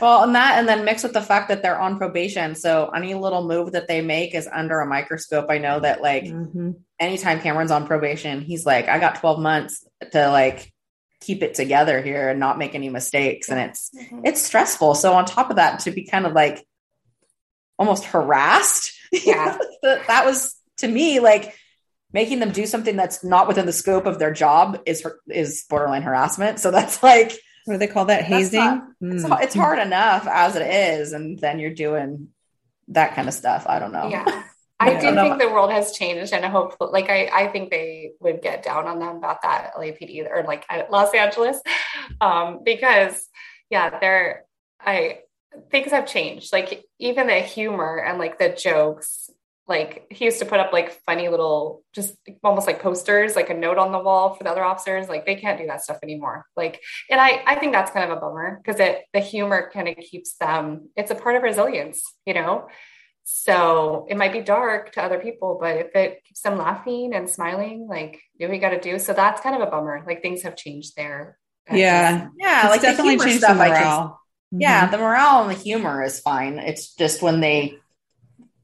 Well, 0.00 0.22
and 0.22 0.34
that, 0.34 0.58
and 0.58 0.68
then 0.68 0.84
mixed 0.84 1.04
with 1.04 1.12
the 1.12 1.22
fact 1.22 1.48
that 1.48 1.62
they're 1.62 1.78
on 1.78 1.98
probation. 1.98 2.54
So 2.54 2.90
any 2.90 3.14
little 3.14 3.46
move 3.46 3.72
that 3.72 3.88
they 3.88 4.00
make 4.00 4.34
is 4.34 4.48
under 4.50 4.80
a 4.80 4.86
microscope. 4.86 5.46
I 5.48 5.58
know 5.58 5.80
that, 5.80 6.02
like, 6.02 6.24
mm-hmm. 6.24 6.72
anytime 6.98 7.40
Cameron's 7.40 7.70
on 7.70 7.86
probation, 7.86 8.40
he's 8.40 8.66
like, 8.66 8.88
I 8.88 8.98
got 8.98 9.20
12 9.20 9.40
months 9.40 9.86
to 10.12 10.28
like 10.30 10.72
keep 11.20 11.42
it 11.42 11.54
together 11.54 12.00
here 12.00 12.30
and 12.30 12.40
not 12.40 12.58
make 12.58 12.74
any 12.74 12.88
mistakes. 12.88 13.48
And 13.48 13.60
it's, 13.60 13.90
mm-hmm. 13.90 14.20
it's 14.24 14.42
stressful. 14.42 14.94
So 14.94 15.12
on 15.12 15.24
top 15.24 15.50
of 15.50 15.56
that, 15.56 15.80
to 15.80 15.90
be 15.90 16.04
kind 16.04 16.26
of 16.26 16.32
like 16.32 16.66
almost 17.78 18.04
harassed, 18.04 18.92
yeah, 19.12 19.58
that, 19.82 20.06
that 20.06 20.24
was 20.24 20.56
to 20.78 20.88
me 20.88 21.20
like 21.20 21.54
making 22.12 22.40
them 22.40 22.50
do 22.50 22.66
something 22.66 22.96
that's 22.96 23.22
not 23.22 23.46
within 23.46 23.66
the 23.66 23.72
scope 23.72 24.06
of 24.06 24.18
their 24.18 24.32
job 24.32 24.80
is 24.86 25.06
is 25.28 25.64
borderline 25.68 26.02
harassment. 26.02 26.58
So 26.58 26.70
that's 26.70 27.02
like 27.02 27.32
what 27.64 27.74
do 27.74 27.78
they 27.78 27.86
call 27.86 28.06
that? 28.06 28.24
Hazing? 28.24 28.60
Not, 28.60 28.88
mm. 29.02 29.14
it's, 29.14 29.44
it's, 29.44 29.54
hard 29.54 29.78
enough 29.78 30.26
as 30.26 30.56
it 30.56 30.62
is. 30.62 31.12
And 31.12 31.38
then 31.38 31.58
you're 31.58 31.74
doing 31.74 32.28
that 32.88 33.14
kind 33.14 33.28
of 33.28 33.34
stuff. 33.34 33.66
I 33.66 33.78
don't 33.78 33.92
know. 33.92 34.08
Yeah. 34.08 34.44
I 34.80 34.98
do 34.98 35.14
think 35.14 35.38
the 35.38 35.50
world 35.50 35.70
has 35.70 35.92
changed 35.92 36.32
and 36.32 36.42
I 36.42 36.48
hope 36.48 36.74
like 36.80 37.10
I, 37.10 37.28
I 37.30 37.48
think 37.48 37.70
they 37.70 38.12
would 38.18 38.40
get 38.40 38.62
down 38.62 38.86
on 38.86 38.98
them 38.98 39.16
about 39.16 39.42
that 39.42 39.74
LAPD 39.74 40.26
or 40.30 40.42
like 40.44 40.64
Los 40.90 41.14
Angeles. 41.14 41.60
Um, 42.20 42.60
because 42.64 43.28
yeah, 43.70 43.98
they're 43.98 44.44
I 44.80 45.20
things 45.70 45.92
have 45.92 46.06
changed. 46.06 46.52
Like 46.52 46.84
even 46.98 47.28
the 47.28 47.34
humor 47.34 47.98
and 47.98 48.18
like 48.18 48.38
the 48.38 48.50
jokes 48.50 49.29
like 49.70 50.06
he 50.10 50.26
used 50.26 50.40
to 50.40 50.44
put 50.44 50.60
up 50.60 50.72
like 50.72 51.00
funny 51.06 51.28
little 51.28 51.82
just 51.94 52.14
almost 52.44 52.66
like 52.66 52.82
posters 52.82 53.36
like 53.36 53.48
a 53.48 53.54
note 53.54 53.78
on 53.78 53.92
the 53.92 53.98
wall 53.98 54.34
for 54.34 54.44
the 54.44 54.50
other 54.50 54.64
officers 54.64 55.08
like 55.08 55.24
they 55.24 55.36
can't 55.36 55.58
do 55.58 55.66
that 55.66 55.82
stuff 55.82 55.98
anymore 56.02 56.44
like 56.56 56.80
and 57.08 57.20
i 57.20 57.42
i 57.46 57.54
think 57.54 57.72
that's 57.72 57.90
kind 57.90 58.10
of 58.10 58.16
a 58.18 58.20
bummer 58.20 58.60
because 58.62 58.80
it 58.80 59.04
the 59.14 59.20
humor 59.20 59.70
kind 59.72 59.88
of 59.88 59.96
keeps 59.96 60.34
them 60.34 60.88
it's 60.96 61.10
a 61.10 61.14
part 61.14 61.36
of 61.36 61.42
resilience 61.42 62.02
you 62.26 62.34
know 62.34 62.68
so 63.24 64.06
it 64.10 64.16
might 64.16 64.32
be 64.32 64.40
dark 64.40 64.92
to 64.92 65.02
other 65.02 65.18
people 65.18 65.56
but 65.60 65.76
if 65.76 65.94
it 65.94 66.24
keeps 66.24 66.42
them 66.42 66.58
laughing 66.58 67.14
and 67.14 67.30
smiling 67.30 67.86
like 67.88 68.20
do 68.38 68.48
we 68.48 68.58
got 68.58 68.70
to 68.70 68.80
do 68.80 68.98
so 68.98 69.12
that's 69.12 69.40
kind 69.40 69.54
of 69.54 69.66
a 69.66 69.70
bummer 69.70 70.02
like 70.06 70.20
things 70.20 70.42
have 70.42 70.56
changed 70.56 70.96
there 70.96 71.38
Yeah. 71.70 72.28
Yeah, 72.38 72.62
It's 72.62 72.70
like 72.70 72.82
definitely 72.82 73.16
the 73.16 73.24
humor 73.24 73.24
changed 73.24 73.42
the 73.42 73.46
stuff. 73.46 73.60
I 73.60 73.68
can 73.68 73.80
morale. 73.80 74.20
Yeah, 74.52 74.82
mm-hmm. 74.82 74.92
the 74.92 74.98
morale 74.98 75.42
and 75.42 75.50
the 75.50 75.54
humor 75.62 76.02
is 76.02 76.20
fine. 76.20 76.58
It's 76.58 76.94
just 76.94 77.22
when 77.22 77.40
they, 77.40 77.78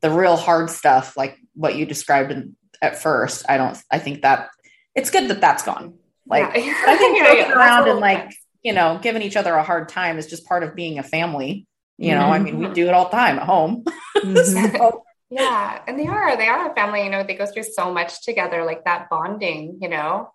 the 0.07 0.17
real 0.17 0.37
hard 0.37 0.71
stuff, 0.71 1.17
like 1.17 1.37
what 1.55 1.75
you 1.77 1.85
described 1.87 2.31
in, 2.31 2.57
at 2.81 3.03
first, 3.03 3.45
I 3.49 3.57
don't, 3.57 3.77
I 3.91 3.99
think 3.99 4.23
that 4.23 4.49
it's 4.95 5.11
good 5.11 5.29
that 5.31 5.41
that's 5.41 5.65
gone. 5.65 5.95
Like, 6.27 6.43
Yeah. 6.55 6.75
I 6.87 6.97
think 6.97 7.17
Yeah, 7.19 7.25
joking 7.25 7.39
yeah, 7.39 7.45
that's 7.49 7.57
around 7.57 7.89
and 7.89 7.99
like, 8.01 8.33
you 8.63 8.73
know, 8.73 8.99
giving 9.03 9.23
each 9.23 9.37
other 9.37 9.53
a 9.55 9.63
hard 9.65 9.89
time 9.89 10.19
is 10.19 10.27
just 10.29 10.47
part 10.47 10.63
of 10.63 10.75
being 10.77 10.99
a 10.99 11.03
family. 11.03 11.67
You 11.99 12.15
know, 12.15 12.27
I 12.31 12.39
mean, 12.39 12.59
we 12.59 12.67
Mhm. 12.67 12.75
do 12.75 12.87
it 12.89 12.95
all 12.95 13.07
the 13.07 13.17
time 13.17 13.39
at 13.39 13.47
home. 13.47 13.85
Mhm. 14.23 14.77
So, 14.79 15.03
Yeah, 15.31 15.83
and 15.89 15.99
they 15.99 16.07
are 16.07 16.37
they 16.37 16.47
are 16.47 16.71
a 16.71 16.75
family. 16.75 17.03
You 17.05 17.11
know, 17.11 17.25
they 17.25 17.35
go 17.35 17.47
through 17.47 17.65
so 17.65 17.93
much 17.93 18.23
together, 18.23 18.65
like 18.65 18.85
that 18.85 19.09
bonding. 19.11 19.79
You 19.83 19.89
know, 19.89 20.31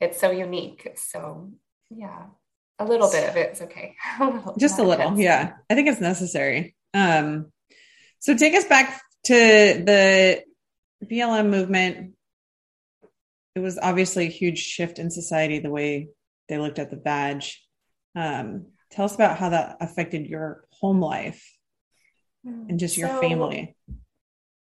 it's 0.00 0.20
so 0.20 0.30
unique. 0.30 0.82
So 0.96 1.50
yeah, 1.88 2.24
a 2.78 2.84
little 2.84 3.10
bit 3.10 3.28
of 3.30 3.36
it 3.36 3.52
is 3.54 3.62
okay. 3.62 3.94
just 4.58 4.78
a 4.78 4.82
little 4.82 5.08
intense. 5.16 5.20
yeah 5.20 5.52
i 5.70 5.74
think 5.74 5.88
it's 5.88 6.00
necessary 6.00 6.74
um 6.94 7.50
so 8.18 8.36
take 8.36 8.54
us 8.54 8.64
back 8.64 9.00
to 9.24 9.34
the 9.34 10.42
blm 11.04 11.48
movement 11.50 12.12
it 13.54 13.60
was 13.60 13.78
obviously 13.78 14.26
a 14.26 14.30
huge 14.30 14.58
shift 14.58 14.98
in 14.98 15.10
society 15.10 15.58
the 15.58 15.70
way 15.70 16.08
they 16.48 16.58
looked 16.58 16.78
at 16.78 16.90
the 16.90 16.96
badge 16.96 17.64
um 18.16 18.66
tell 18.90 19.04
us 19.04 19.14
about 19.14 19.38
how 19.38 19.50
that 19.50 19.76
affected 19.80 20.26
your 20.26 20.64
home 20.70 21.00
life 21.00 21.44
and 22.44 22.78
just 22.78 22.96
your 22.96 23.08
So, 23.08 23.20
family 23.20 23.76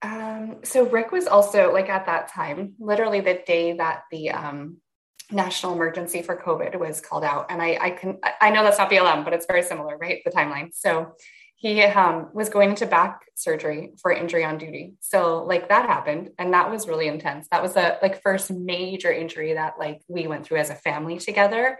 Um, 0.02 0.56
so 0.64 0.84
Rick 0.84 1.12
was 1.12 1.26
also 1.26 1.72
like 1.72 1.88
at 1.88 2.06
that 2.06 2.28
time, 2.28 2.74
literally 2.78 3.20
the 3.20 3.40
day 3.46 3.72
that 3.72 4.02
the 4.10 4.30
um, 4.30 4.76
national 5.30 5.72
emergency 5.72 6.20
for 6.20 6.36
COVID 6.36 6.78
was 6.78 7.00
called 7.00 7.24
out. 7.24 7.46
And 7.48 7.62
I, 7.62 7.78
I 7.80 7.90
can, 7.90 8.18
I 8.40 8.50
know 8.50 8.62
that's 8.62 8.76
not 8.76 8.90
BLM, 8.90 9.24
but 9.24 9.32
it's 9.32 9.46
very 9.46 9.62
similar, 9.62 9.96
right? 9.96 10.20
The 10.24 10.30
timeline. 10.30 10.74
So 10.74 11.14
he 11.64 11.82
um, 11.82 12.28
was 12.34 12.50
going 12.50 12.68
into 12.68 12.84
back 12.84 13.22
surgery 13.36 13.94
for 14.02 14.12
injury 14.12 14.44
on 14.44 14.58
duty. 14.58 14.96
So 15.00 15.42
like 15.44 15.70
that 15.70 15.88
happened, 15.88 16.28
and 16.38 16.52
that 16.52 16.70
was 16.70 16.86
really 16.86 17.08
intense. 17.08 17.48
That 17.50 17.62
was 17.62 17.72
the 17.72 17.98
like 18.02 18.20
first 18.20 18.50
major 18.50 19.10
injury 19.10 19.54
that 19.54 19.78
like 19.78 20.02
we 20.06 20.26
went 20.26 20.44
through 20.44 20.58
as 20.58 20.68
a 20.68 20.74
family 20.74 21.16
together. 21.16 21.78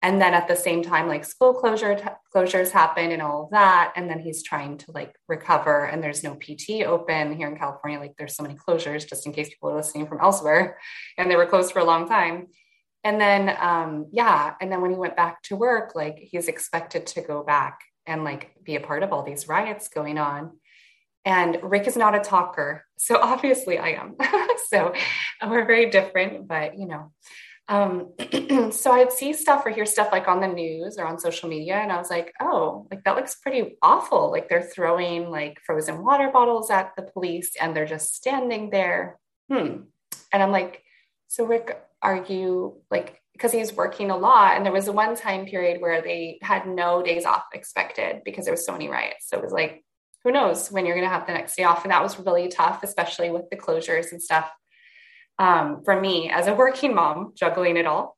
And 0.00 0.22
then 0.22 0.32
at 0.32 0.46
the 0.46 0.54
same 0.54 0.80
time, 0.80 1.08
like 1.08 1.24
school 1.24 1.54
closure 1.54 1.98
closures 2.32 2.70
happened 2.70 3.12
and 3.12 3.20
all 3.20 3.46
of 3.46 3.50
that. 3.50 3.94
And 3.96 4.08
then 4.08 4.20
he's 4.20 4.44
trying 4.44 4.78
to 4.78 4.92
like 4.92 5.16
recover, 5.26 5.86
and 5.86 6.00
there's 6.00 6.22
no 6.22 6.36
PT 6.36 6.86
open 6.86 7.36
here 7.36 7.48
in 7.48 7.58
California. 7.58 7.98
Like 7.98 8.14
there's 8.16 8.36
so 8.36 8.44
many 8.44 8.54
closures, 8.54 9.08
just 9.08 9.26
in 9.26 9.32
case 9.32 9.48
people 9.48 9.70
are 9.70 9.76
listening 9.76 10.06
from 10.06 10.20
elsewhere, 10.20 10.78
and 11.18 11.28
they 11.28 11.34
were 11.34 11.46
closed 11.46 11.72
for 11.72 11.80
a 11.80 11.84
long 11.84 12.08
time. 12.08 12.46
And 13.02 13.20
then, 13.20 13.56
um, 13.60 14.06
yeah, 14.12 14.54
and 14.60 14.70
then 14.70 14.82
when 14.82 14.92
he 14.92 14.96
went 14.96 15.16
back 15.16 15.42
to 15.44 15.56
work, 15.56 15.96
like 15.96 16.16
he's 16.16 16.46
expected 16.46 17.08
to 17.08 17.22
go 17.22 17.42
back 17.42 17.80
and 18.06 18.24
like 18.24 18.52
be 18.62 18.76
a 18.76 18.80
part 18.80 19.02
of 19.02 19.12
all 19.12 19.22
these 19.22 19.48
riots 19.48 19.88
going 19.88 20.18
on. 20.18 20.52
And 21.24 21.58
Rick 21.62 21.88
is 21.88 21.96
not 21.96 22.14
a 22.14 22.20
talker, 22.20 22.84
so 22.98 23.18
obviously 23.22 23.78
I 23.78 23.90
am. 23.90 24.16
so 24.68 24.92
we're 25.46 25.66
very 25.66 25.90
different, 25.90 26.46
but 26.46 26.78
you 26.78 26.86
know, 26.86 27.12
um, 27.68 28.12
so 28.70 28.92
I'd 28.92 29.12
see 29.12 29.32
stuff 29.32 29.66
or 29.66 29.70
hear 29.70 29.86
stuff 29.86 30.10
like 30.12 30.28
on 30.28 30.40
the 30.40 30.46
news 30.46 30.98
or 30.98 31.06
on 31.06 31.18
social 31.18 31.48
media, 31.48 31.76
and 31.76 31.90
I 31.90 31.98
was 31.98 32.10
like, 32.10 32.32
oh, 32.40 32.86
like 32.90 33.02
that 33.04 33.16
looks 33.16 33.34
pretty 33.36 33.76
awful. 33.82 34.30
Like 34.30 34.48
they're 34.48 34.62
throwing 34.62 35.30
like 35.30 35.58
frozen 35.64 36.02
water 36.04 36.30
bottles 36.32 36.70
at 36.70 36.92
the 36.96 37.02
police 37.02 37.52
and 37.60 37.74
they're 37.74 37.86
just 37.86 38.14
standing 38.14 38.70
there. 38.70 39.18
Hmm. 39.50 39.82
And 40.32 40.42
I'm 40.42 40.52
like, 40.52 40.82
so 41.28 41.44
Rick, 41.44 41.80
are 42.02 42.24
you 42.28 42.82
like, 42.90 43.20
because 43.36 43.52
he's 43.52 43.74
working 43.74 44.10
a 44.10 44.16
lot, 44.16 44.56
and 44.56 44.64
there 44.64 44.72
was 44.72 44.88
a 44.88 44.92
one 44.92 45.14
time 45.14 45.44
period 45.44 45.80
where 45.80 46.00
they 46.00 46.38
had 46.42 46.66
no 46.66 47.02
days 47.02 47.26
off 47.26 47.44
expected 47.52 48.22
because 48.24 48.46
there 48.46 48.54
was 48.54 48.64
so 48.64 48.72
many 48.72 48.88
riots. 48.88 49.28
So 49.28 49.36
it 49.36 49.44
was 49.44 49.52
like, 49.52 49.84
who 50.24 50.32
knows 50.32 50.72
when 50.72 50.86
you're 50.86 50.96
going 50.96 51.06
to 51.06 51.14
have 51.14 51.26
the 51.26 51.34
next 51.34 51.54
day 51.54 51.64
off? 51.64 51.84
And 51.84 51.92
that 51.92 52.02
was 52.02 52.18
really 52.18 52.48
tough, 52.48 52.82
especially 52.82 53.30
with 53.30 53.48
the 53.50 53.56
closures 53.56 54.10
and 54.10 54.22
stuff 54.22 54.50
um, 55.38 55.82
for 55.84 56.00
me 56.00 56.30
as 56.30 56.46
a 56.46 56.54
working 56.54 56.94
mom, 56.94 57.32
juggling 57.36 57.76
it 57.76 57.86
all, 57.86 58.16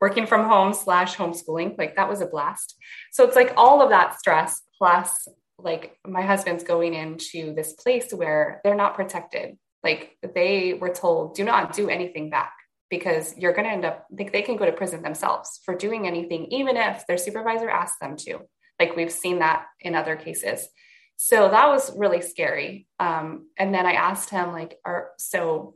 working 0.00 0.26
from 0.26 0.46
home 0.46 0.74
slash 0.74 1.16
homeschooling, 1.16 1.78
like 1.78 1.96
that 1.96 2.08
was 2.08 2.20
a 2.20 2.26
blast. 2.26 2.76
So 3.12 3.24
it's 3.24 3.36
like 3.36 3.54
all 3.56 3.82
of 3.82 3.90
that 3.90 4.18
stress 4.18 4.60
plus 4.76 5.26
like 5.58 5.96
my 6.06 6.22
husband's 6.22 6.64
going 6.64 6.94
into 6.94 7.54
this 7.54 7.72
place 7.72 8.12
where 8.12 8.60
they're 8.62 8.74
not 8.74 8.94
protected. 8.94 9.56
Like 9.82 10.16
they 10.34 10.74
were 10.74 10.90
told, 10.90 11.34
do 11.34 11.44
not 11.44 11.72
do 11.72 11.88
anything 11.88 12.30
back 12.30 12.52
because 12.90 13.36
you're 13.38 13.52
going 13.52 13.64
to 13.64 13.70
end 13.72 13.84
up, 13.84 14.06
think 14.16 14.32
they 14.32 14.42
can 14.42 14.56
go 14.56 14.66
to 14.66 14.72
prison 14.72 15.02
themselves 15.02 15.60
for 15.64 15.74
doing 15.74 16.06
anything, 16.06 16.46
even 16.46 16.76
if 16.76 17.06
their 17.06 17.16
supervisor 17.16 17.70
asks 17.70 17.98
them 18.00 18.16
to. 18.16 18.40
Like 18.78 18.96
we've 18.96 19.12
seen 19.12 19.38
that 19.38 19.66
in 19.80 19.94
other 19.94 20.16
cases. 20.16 20.66
So 21.16 21.48
that 21.48 21.68
was 21.68 21.96
really 21.96 22.22
scary. 22.22 22.86
Um, 22.98 23.48
and 23.58 23.74
then 23.74 23.86
I 23.86 23.92
asked 23.92 24.30
him, 24.30 24.52
like, 24.52 24.78
are 24.84 25.10
so 25.18 25.74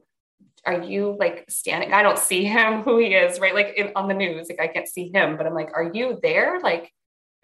are 0.67 0.83
you 0.83 1.17
like 1.19 1.45
standing? 1.49 1.93
I 1.93 2.03
don't 2.03 2.19
see 2.19 2.45
him 2.45 2.83
who 2.85 2.99
he 2.99 3.15
is, 3.15 3.39
right? 3.39 3.55
Like 3.55 3.75
in, 3.77 3.93
on 3.95 4.09
the 4.09 4.15
news, 4.15 4.49
like 4.49 4.61
I 4.61 4.69
can't 4.69 4.89
see 4.89 5.11
him, 5.13 5.37
but 5.37 5.47
I'm 5.47 5.55
like, 5.55 5.71
are 5.75 5.91
you 5.93 6.19
there? 6.23 6.61
Like, 6.61 6.91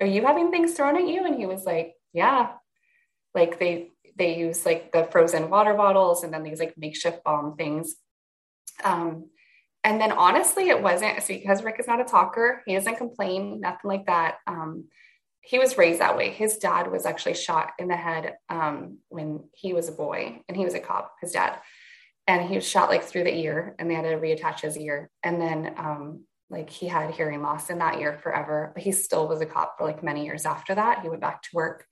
are 0.00 0.06
you 0.06 0.24
having 0.24 0.50
things 0.50 0.72
thrown 0.72 0.96
at 0.96 1.06
you? 1.06 1.26
And 1.26 1.36
he 1.36 1.46
was 1.46 1.64
like, 1.64 1.94
yeah. 2.12 2.52
Like 3.34 3.58
they 3.58 3.90
they 4.16 4.36
use 4.38 4.66
like 4.66 4.92
the 4.92 5.04
frozen 5.04 5.50
water 5.50 5.74
bottles 5.74 6.24
and 6.24 6.32
then 6.32 6.42
these 6.42 6.58
like 6.58 6.74
makeshift 6.76 7.22
bomb 7.22 7.56
things. 7.56 7.94
Um, 8.82 9.26
and 9.84 10.00
then 10.00 10.12
honestly, 10.12 10.68
it 10.68 10.82
wasn't 10.82 11.22
so 11.22 11.34
because 11.34 11.62
Rick 11.62 11.76
is 11.78 11.86
not 11.86 12.00
a 12.00 12.04
talker, 12.04 12.62
he 12.66 12.74
doesn't 12.74 12.96
complain, 12.96 13.60
nothing 13.60 13.88
like 13.88 14.06
that. 14.06 14.36
Um, 14.46 14.84
he 15.42 15.58
was 15.58 15.78
raised 15.78 16.00
that 16.00 16.16
way. 16.16 16.30
His 16.30 16.58
dad 16.58 16.90
was 16.90 17.06
actually 17.06 17.34
shot 17.34 17.72
in 17.78 17.88
the 17.88 17.96
head 17.96 18.34
um, 18.48 18.98
when 19.08 19.44
he 19.54 19.72
was 19.72 19.88
a 19.88 19.92
boy, 19.92 20.42
and 20.48 20.56
he 20.56 20.64
was 20.64 20.74
a 20.74 20.80
cop. 20.80 21.14
His 21.20 21.32
dad, 21.32 21.58
and 22.26 22.46
he 22.46 22.56
was 22.56 22.68
shot 22.68 22.90
like 22.90 23.04
through 23.04 23.24
the 23.24 23.34
ear, 23.34 23.74
and 23.78 23.90
they 23.90 23.94
had 23.94 24.02
to 24.02 24.16
reattach 24.16 24.60
his 24.60 24.76
ear. 24.76 25.10
And 25.22 25.40
then, 25.40 25.74
um, 25.78 26.24
like, 26.50 26.68
he 26.68 26.88
had 26.88 27.12
hearing 27.12 27.42
loss 27.42 27.70
in 27.70 27.78
that 27.78 27.98
ear 28.00 28.12
forever, 28.22 28.72
but 28.74 28.82
he 28.82 28.92
still 28.92 29.28
was 29.28 29.40
a 29.40 29.46
cop 29.46 29.78
for 29.78 29.84
like 29.84 30.02
many 30.02 30.24
years 30.26 30.44
after 30.44 30.74
that. 30.74 31.00
He 31.00 31.08
went 31.08 31.22
back 31.22 31.42
to 31.42 31.48
work, 31.54 31.86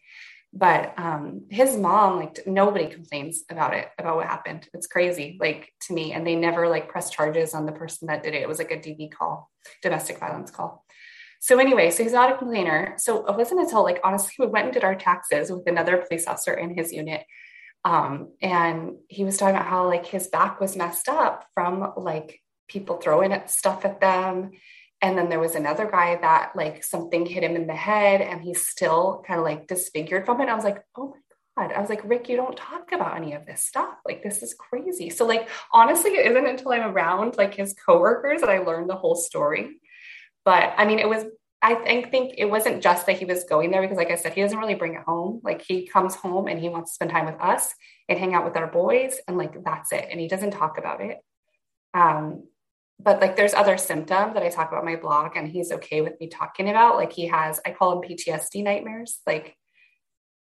but 0.53 0.99
um, 0.99 1.47
his 1.51 1.77
mom, 1.77 2.17
like, 2.17 2.47
nobody 2.47 2.87
complains 2.87 3.45
about 3.51 3.75
it, 3.75 3.89
about 3.99 4.17
what 4.17 4.27
happened. 4.27 4.69
It's 4.73 4.87
crazy, 4.87 5.37
like 5.41 5.73
to 5.83 5.93
me, 5.93 6.13
and 6.13 6.27
they 6.27 6.37
never 6.37 6.69
like 6.69 6.89
press 6.89 7.11
charges 7.11 7.55
on 7.55 7.67
the 7.67 7.73
person 7.73 8.09
that 8.09 8.23
did 8.23 8.35
it. 8.35 8.43
It 8.43 8.49
was 8.49 8.59
like 8.59 8.71
a 8.71 8.77
DV 8.77 9.13
call, 9.13 9.51
domestic 9.83 10.19
violence 10.19 10.51
call. 10.51 10.85
So 11.41 11.59
anyway, 11.59 11.91
so 11.91 12.03
he's 12.03 12.13
not 12.13 12.33
a 12.33 12.39
complainer. 12.39 12.95
So 12.99 13.27
it 13.27 13.37
wasn't 13.37 13.61
until 13.61 13.83
like 13.83 14.01
honestly, 14.03 14.33
we 14.39 14.47
went 14.47 14.67
and 14.67 14.75
did 14.75 14.85
our 14.85 14.97
taxes 14.97 15.51
with 15.51 15.67
another 15.67 15.99
police 15.99 16.27
officer 16.27 16.55
in 16.55 16.75
his 16.75 16.93
unit. 16.93 17.25
Um, 17.85 18.33
and 18.43 18.97
he 19.09 19.25
was 19.25 19.37
talking 19.37 19.55
about 19.55 19.69
how 19.69 19.87
like 19.87 20.07
his 20.07 20.27
back 20.29 20.61
was 20.61 20.77
messed 20.77 21.09
up 21.09 21.47
from 21.55 21.93
like 21.97 22.41
people 22.69 22.97
throwing 22.97 23.41
stuff 23.47 23.85
at 23.85 24.01
them. 24.01 24.51
And 25.01 25.17
then 25.17 25.29
there 25.29 25.41
was 25.41 25.55
another 25.55 25.89
guy 25.91 26.17
that 26.17 26.57
like 26.57 26.83
something 26.83 27.25
hit 27.25 27.45
him 27.45 27.55
in 27.55 27.67
the 27.67 27.75
head 27.75 28.21
and 28.21 28.41
he's 28.41 28.67
still 28.67 29.23
kind 29.27 29.39
of 29.39 29.45
like 29.45 29.69
disfigured 29.69 30.27
from 30.27 30.41
it. 30.41 30.49
I 30.49 30.55
was 30.55 30.65
like, 30.65 30.83
oh 30.97 31.15
my 31.57 31.67
God. 31.67 31.73
I 31.73 31.81
was 31.81 31.89
like, 31.89 32.03
Rick, 32.05 32.29
you 32.29 32.37
don't 32.37 32.57
talk 32.57 32.93
about 32.93 33.17
any 33.17 33.33
of 33.35 33.47
this 33.47 33.65
stuff. 33.65 33.95
Like, 34.05 34.23
this 34.23 34.43
is 34.43 34.55
crazy. 34.55 35.11
So, 35.11 35.27
like, 35.27 35.49
honestly, 35.73 36.13
it 36.13 36.31
isn't 36.31 36.47
until 36.47 36.73
I'm 36.73 36.93
around 36.93 37.37
like 37.37 37.55
his 37.55 37.75
coworkers 37.75 38.41
that 38.41 38.51
I 38.51 38.59
learned 38.59 38.91
the 38.91 38.97
whole 38.97 39.17
story 39.17 39.79
but 40.49 40.73
I 40.79 40.87
mean, 40.87 40.99
it 40.99 41.07
was, 41.07 41.27
I 41.61 41.75
think, 41.75 42.11
think 42.11 42.33
it 42.39 42.47
wasn't 42.47 42.83
just 42.83 43.05
that 43.05 43.19
he 43.19 43.27
was 43.27 43.45
going 43.45 43.71
there 43.71 43.83
because, 43.83 43.99
like 43.99 44.11
I 44.11 44.15
said, 44.15 44.33
he 44.33 44.41
doesn't 44.41 44.59
really 44.59 44.77
bring 44.77 44.95
it 44.95 45.03
home. 45.03 45.43
Like 45.45 45.61
he 45.61 45.87
comes 45.87 46.15
home 46.15 46.49
and 46.49 46.59
he 46.59 46.71
wants 46.71 46.93
to 46.93 46.95
spend 46.95 47.11
time 47.11 47.27
with 47.27 47.39
us 47.39 47.75
and 48.09 48.19
hang 48.19 48.33
out 48.35 48.47
with 48.47 48.57
our 48.57 48.67
boys, 48.67 49.19
and 49.29 49.37
like 49.37 49.63
that's 49.63 49.93
it. 49.93 50.09
And 50.11 50.19
he 50.19 50.27
doesn't 50.27 50.53
talk 50.53 50.79
about 50.79 51.03
it. 51.03 51.19
Um, 51.93 52.45
but 53.01 53.21
like 53.21 53.37
there's 53.37 53.55
other 53.55 53.79
symptoms 53.79 54.35
that 54.35 54.43
I 54.43 54.49
talk 54.49 54.71
about 54.73 54.85
my 54.85 54.97
blog, 54.97 55.37
and 55.37 55.49
he's 55.49 55.73
okay 55.73 56.01
with 56.01 56.21
me 56.21 56.29
talking 56.29 56.69
about. 56.69 56.97
Like 56.97 57.13
he 57.13 57.27
has, 57.29 57.61
I 57.65 57.71
call 57.71 58.01
them 58.01 58.09
PTSD 58.09 58.63
nightmares. 58.65 59.21
Like 59.27 59.57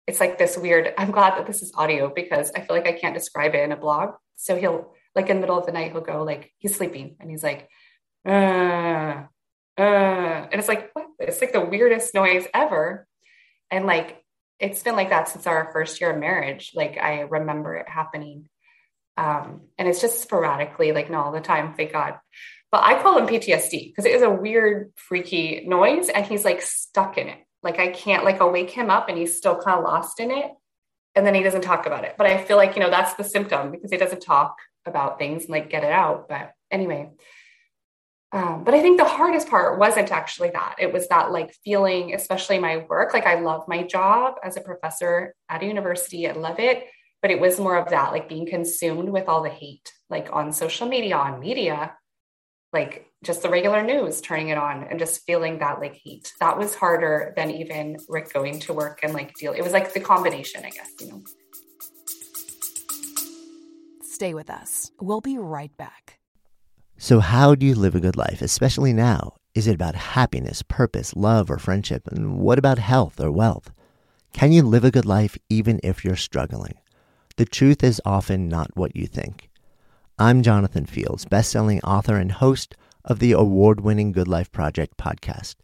it's 0.06 0.20
like 0.20 0.38
this 0.38 0.56
weird. 0.56 0.94
I'm 0.96 1.10
glad 1.10 1.36
that 1.36 1.46
this 1.46 1.62
is 1.62 1.72
audio 1.74 2.12
because 2.14 2.50
I 2.54 2.60
feel 2.60 2.74
like 2.74 2.86
I 2.86 2.92
can't 2.92 3.14
describe 3.14 3.54
it 3.54 3.62
in 3.62 3.72
a 3.72 3.76
blog. 3.76 4.14
So 4.36 4.56
he'll 4.56 4.94
like 5.14 5.28
in 5.28 5.36
the 5.36 5.40
middle 5.40 5.58
of 5.58 5.66
the 5.66 5.72
night 5.72 5.92
he'll 5.92 6.00
go 6.00 6.22
like 6.22 6.52
he's 6.58 6.76
sleeping 6.76 7.16
and 7.20 7.30
he's 7.30 7.42
like. 7.42 7.68
Uh, 8.26 9.24
uh, 9.78 10.48
and 10.50 10.54
it's 10.54 10.68
like, 10.68 10.90
what? 10.92 11.06
It's 11.20 11.40
like 11.40 11.52
the 11.52 11.64
weirdest 11.64 12.12
noise 12.12 12.46
ever. 12.52 13.06
And 13.70 13.86
like, 13.86 14.24
it's 14.58 14.82
been 14.82 14.96
like 14.96 15.10
that 15.10 15.28
since 15.28 15.46
our 15.46 15.70
first 15.72 16.00
year 16.00 16.10
of 16.10 16.18
marriage. 16.18 16.72
Like, 16.74 16.98
I 16.98 17.20
remember 17.20 17.76
it 17.76 17.88
happening. 17.88 18.48
Um, 19.18 19.62
and 19.76 19.88
it's 19.88 20.00
just 20.00 20.22
sporadically, 20.22 20.92
like, 20.92 21.10
not 21.10 21.26
all 21.26 21.32
the 21.32 21.40
time, 21.40 21.74
thank 21.74 21.92
God. 21.92 22.14
But 22.70 22.84
I 22.84 23.02
call 23.02 23.18
him 23.18 23.26
PTSD 23.26 23.88
because 23.90 24.04
it 24.04 24.14
is 24.14 24.22
a 24.22 24.30
weird, 24.30 24.92
freaky 24.94 25.64
noise. 25.66 26.08
And 26.08 26.24
he's 26.24 26.44
like 26.44 26.62
stuck 26.62 27.18
in 27.18 27.28
it. 27.28 27.38
Like, 27.62 27.78
I 27.80 27.88
can't, 27.88 28.24
like, 28.24 28.40
I'll 28.40 28.52
wake 28.52 28.70
him 28.70 28.90
up 28.90 29.08
and 29.08 29.18
he's 29.18 29.36
still 29.36 29.56
kind 29.60 29.78
of 29.78 29.84
lost 29.84 30.20
in 30.20 30.30
it. 30.30 30.50
And 31.14 31.26
then 31.26 31.34
he 31.34 31.42
doesn't 31.42 31.62
talk 31.62 31.86
about 31.86 32.04
it. 32.04 32.14
But 32.16 32.28
I 32.28 32.44
feel 32.44 32.56
like, 32.56 32.76
you 32.76 32.82
know, 32.82 32.90
that's 32.90 33.14
the 33.14 33.24
symptom 33.24 33.72
because 33.72 33.90
he 33.90 33.96
doesn't 33.96 34.22
talk 34.22 34.56
about 34.86 35.18
things 35.18 35.42
and 35.42 35.50
like 35.50 35.68
get 35.68 35.82
it 35.82 35.92
out. 35.92 36.28
But 36.28 36.52
anyway, 36.70 37.10
Um, 38.30 38.62
but 38.62 38.74
I 38.74 38.82
think 38.82 38.98
the 38.98 39.04
hardest 39.06 39.48
part 39.48 39.78
wasn't 39.78 40.12
actually 40.12 40.50
that. 40.50 40.76
It 40.78 40.92
was 40.92 41.08
that 41.08 41.32
like 41.32 41.54
feeling, 41.64 42.14
especially 42.14 42.58
my 42.58 42.84
work. 42.88 43.14
Like 43.14 43.26
I 43.26 43.40
love 43.40 43.64
my 43.66 43.84
job 43.84 44.34
as 44.44 44.56
a 44.56 44.60
professor 44.60 45.34
at 45.48 45.62
a 45.62 45.66
university. 45.66 46.28
I 46.28 46.32
love 46.32 46.60
it. 46.60 46.84
But 47.20 47.30
it 47.30 47.40
was 47.40 47.58
more 47.58 47.76
of 47.76 47.90
that, 47.90 48.12
like 48.12 48.28
being 48.28 48.46
consumed 48.46 49.08
with 49.08 49.28
all 49.28 49.42
the 49.42 49.48
hate, 49.48 49.92
like 50.08 50.28
on 50.32 50.52
social 50.52 50.86
media, 50.86 51.16
on 51.16 51.40
media, 51.40 51.94
like 52.72 53.06
just 53.24 53.42
the 53.42 53.48
regular 53.48 53.82
news, 53.82 54.20
turning 54.20 54.48
it 54.48 54.58
on 54.58 54.84
and 54.84 54.98
just 54.98 55.24
feeling 55.26 55.58
that 55.58 55.80
like 55.80 55.94
heat. 55.94 56.32
That 56.40 56.56
was 56.56 56.74
harder 56.74 57.32
than 57.36 57.50
even 57.50 57.96
Rick 58.08 58.32
going 58.32 58.60
to 58.60 58.72
work 58.72 59.00
and 59.02 59.12
like 59.12 59.34
deal. 59.34 59.52
It 59.52 59.62
was 59.62 59.72
like 59.72 59.92
the 59.92 60.00
combination, 60.00 60.64
I 60.64 60.70
guess, 60.70 60.90
you 61.00 61.08
know. 61.08 61.24
Stay 64.02 64.34
with 64.34 64.50
us. 64.50 64.90
We'll 65.00 65.20
be 65.20 65.38
right 65.38 65.76
back. 65.76 66.18
So, 66.96 67.20
how 67.20 67.54
do 67.54 67.64
you 67.64 67.76
live 67.76 67.94
a 67.94 68.00
good 68.00 68.16
life, 68.16 68.42
especially 68.42 68.92
now? 68.92 69.34
Is 69.54 69.68
it 69.68 69.74
about 69.74 69.94
happiness, 69.94 70.62
purpose, 70.62 71.14
love, 71.14 71.50
or 71.50 71.58
friendship? 71.58 72.08
And 72.08 72.40
what 72.40 72.58
about 72.58 72.78
health 72.78 73.20
or 73.20 73.30
wealth? 73.30 73.70
Can 74.32 74.50
you 74.50 74.62
live 74.62 74.84
a 74.84 74.90
good 74.90 75.06
life 75.06 75.38
even 75.48 75.78
if 75.84 76.04
you're 76.04 76.16
struggling? 76.16 76.74
The 77.38 77.44
truth 77.44 77.84
is 77.84 78.02
often 78.04 78.48
not 78.48 78.76
what 78.76 78.96
you 78.96 79.06
think. 79.06 79.48
I'm 80.18 80.42
Jonathan 80.42 80.86
Fields, 80.86 81.24
best-selling 81.24 81.80
author 81.82 82.16
and 82.16 82.32
host 82.32 82.74
of 83.04 83.20
the 83.20 83.30
award-winning 83.30 84.10
Good 84.10 84.26
Life 84.26 84.50
Project 84.50 84.96
podcast. 84.96 85.54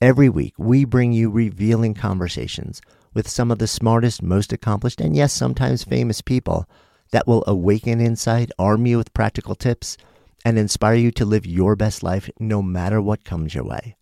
Every 0.00 0.30
week, 0.30 0.54
we 0.56 0.86
bring 0.86 1.12
you 1.12 1.28
revealing 1.28 1.92
conversations 1.92 2.80
with 3.12 3.28
some 3.28 3.50
of 3.50 3.58
the 3.58 3.66
smartest, 3.66 4.22
most 4.22 4.54
accomplished, 4.54 5.02
and 5.02 5.14
yes, 5.14 5.34
sometimes 5.34 5.84
famous 5.84 6.22
people 6.22 6.66
that 7.10 7.26
will 7.26 7.44
awaken 7.46 8.00
insight, 8.00 8.50
arm 8.58 8.86
you 8.86 8.96
with 8.96 9.12
practical 9.12 9.54
tips, 9.54 9.98
and 10.46 10.58
inspire 10.58 10.94
you 10.94 11.10
to 11.10 11.26
live 11.26 11.44
your 11.44 11.76
best 11.76 12.02
life 12.02 12.30
no 12.40 12.62
matter 12.62 13.02
what 13.02 13.22
comes 13.22 13.54
your 13.54 13.64
way. 13.64 13.96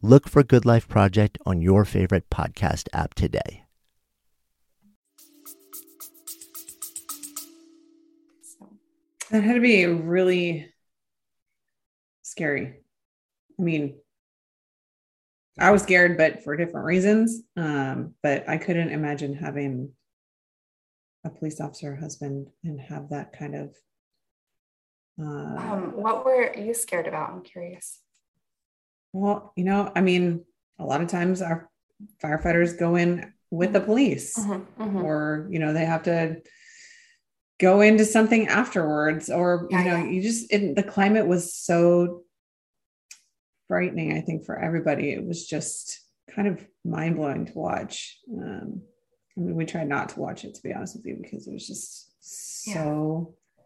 Look 0.00 0.30
for 0.30 0.42
Good 0.42 0.64
Life 0.64 0.88
Project 0.88 1.36
on 1.44 1.60
your 1.60 1.84
favorite 1.84 2.30
podcast 2.30 2.88
app 2.94 3.12
today. 3.12 3.63
That 9.34 9.42
had 9.42 9.54
to 9.54 9.60
be 9.60 9.84
really 9.84 10.72
scary. 12.22 12.74
I 13.58 13.62
mean, 13.64 13.96
I 15.58 15.72
was 15.72 15.82
scared, 15.82 16.16
but 16.16 16.44
for 16.44 16.56
different 16.56 16.86
reasons. 16.86 17.42
Um, 17.56 18.14
but 18.22 18.48
I 18.48 18.58
couldn't 18.58 18.90
imagine 18.90 19.34
having 19.34 19.90
a 21.24 21.30
police 21.30 21.60
officer 21.60 21.96
husband 21.96 22.46
and 22.62 22.80
have 22.80 23.08
that 23.08 23.36
kind 23.36 23.56
of 23.56 23.74
uh, 25.20 25.24
um, 25.24 25.92
what 25.96 26.24
were 26.24 26.54
you 26.56 26.74
scared 26.74 27.06
about 27.06 27.30
i'm 27.30 27.40
curious 27.40 28.00
well 29.12 29.52
you 29.54 29.62
know 29.62 29.92
i 29.94 30.00
mean 30.00 30.44
a 30.80 30.84
lot 30.84 31.00
of 31.00 31.06
times 31.06 31.40
our 31.40 31.70
firefighters 32.22 32.76
go 32.76 32.96
in 32.96 33.32
with 33.52 33.72
the 33.72 33.80
police 33.80 34.36
mm-hmm, 34.36 34.82
mm-hmm. 34.82 35.04
or 35.04 35.46
you 35.52 35.60
know 35.60 35.72
they 35.72 35.84
have 35.84 36.02
to 36.02 36.36
go 37.60 37.80
into 37.80 38.04
something 38.04 38.48
afterwards 38.48 39.30
or 39.30 39.68
yeah, 39.70 39.78
you 39.78 39.84
know 39.84 39.96
yeah. 39.96 40.10
you 40.10 40.22
just 40.22 40.52
it, 40.52 40.74
the 40.74 40.82
climate 40.82 41.26
was 41.26 41.54
so 41.54 42.22
frightening 43.68 44.16
i 44.16 44.20
think 44.20 44.44
for 44.44 44.58
everybody 44.58 45.10
it 45.10 45.24
was 45.24 45.46
just 45.46 46.00
kind 46.34 46.48
of 46.48 46.66
mind-blowing 46.84 47.46
to 47.46 47.52
watch 47.52 48.18
um, 48.32 48.82
I 49.36 49.40
mean, 49.40 49.56
we 49.56 49.64
tried 49.64 49.88
not 49.88 50.10
to 50.10 50.20
watch 50.20 50.44
it 50.44 50.54
to 50.54 50.62
be 50.62 50.72
honest 50.72 50.96
with 50.96 51.06
you 51.06 51.18
because 51.20 51.46
it 51.46 51.52
was 51.52 51.66
just 51.66 52.12
so 52.20 53.34
yeah. 53.56 53.62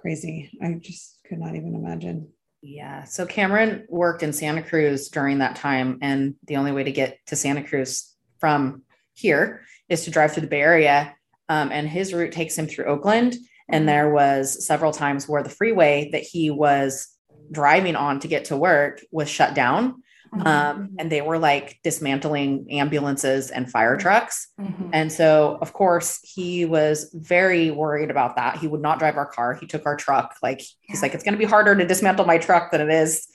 crazy. 0.00 0.50
I 0.62 0.74
just 0.74 1.18
could 1.26 1.38
not 1.38 1.56
even 1.56 1.74
imagine. 1.74 2.28
Yeah. 2.62 3.04
So 3.04 3.26
Cameron 3.26 3.86
worked 3.88 4.22
in 4.22 4.32
Santa 4.32 4.62
Cruz 4.62 5.08
during 5.08 5.38
that 5.38 5.56
time. 5.56 5.98
And 6.02 6.34
the 6.46 6.56
only 6.56 6.72
way 6.72 6.84
to 6.84 6.92
get 6.92 7.18
to 7.26 7.36
Santa 7.36 7.64
Cruz 7.64 8.14
from 8.38 8.82
here 9.12 9.62
is 9.88 10.04
to 10.04 10.10
drive 10.10 10.32
through 10.32 10.42
the 10.42 10.48
Bay 10.48 10.60
Area. 10.60 11.14
Um, 11.48 11.70
and 11.72 11.88
his 11.88 12.12
route 12.12 12.32
takes 12.32 12.56
him 12.56 12.66
through 12.66 12.86
Oakland. 12.86 13.36
And 13.68 13.82
mm-hmm. 13.82 13.86
there 13.86 14.10
was 14.10 14.66
several 14.66 14.92
times 14.92 15.28
where 15.28 15.42
the 15.42 15.50
freeway 15.50 16.10
that 16.12 16.22
he 16.22 16.50
was 16.50 17.08
driving 17.50 17.96
on 17.96 18.20
to 18.20 18.28
get 18.28 18.46
to 18.46 18.56
work 18.56 19.00
was 19.10 19.28
shut 19.28 19.54
down 19.54 20.02
Mm-hmm. 20.34 20.46
Um, 20.46 20.90
and 20.98 21.10
they 21.10 21.22
were 21.22 21.38
like 21.38 21.78
dismantling 21.82 22.66
ambulances 22.70 23.50
and 23.50 23.70
fire 23.70 23.92
mm-hmm. 23.92 24.02
trucks. 24.02 24.48
Mm-hmm. 24.60 24.90
And 24.92 25.12
so, 25.12 25.58
of 25.60 25.72
course, 25.72 26.20
he 26.22 26.64
was 26.64 27.10
very 27.14 27.70
worried 27.70 28.10
about 28.10 28.36
that. 28.36 28.58
He 28.58 28.66
would 28.66 28.82
not 28.82 28.98
drive 28.98 29.16
our 29.16 29.26
car. 29.26 29.54
He 29.54 29.66
took 29.66 29.86
our 29.86 29.96
truck. 29.96 30.36
Like, 30.42 30.62
he's 30.80 31.02
like, 31.02 31.14
it's 31.14 31.24
going 31.24 31.34
to 31.34 31.38
be 31.38 31.44
harder 31.44 31.74
to 31.74 31.86
dismantle 31.86 32.26
my 32.26 32.38
truck 32.38 32.70
than 32.70 32.80
it 32.80 32.90
is, 32.90 33.26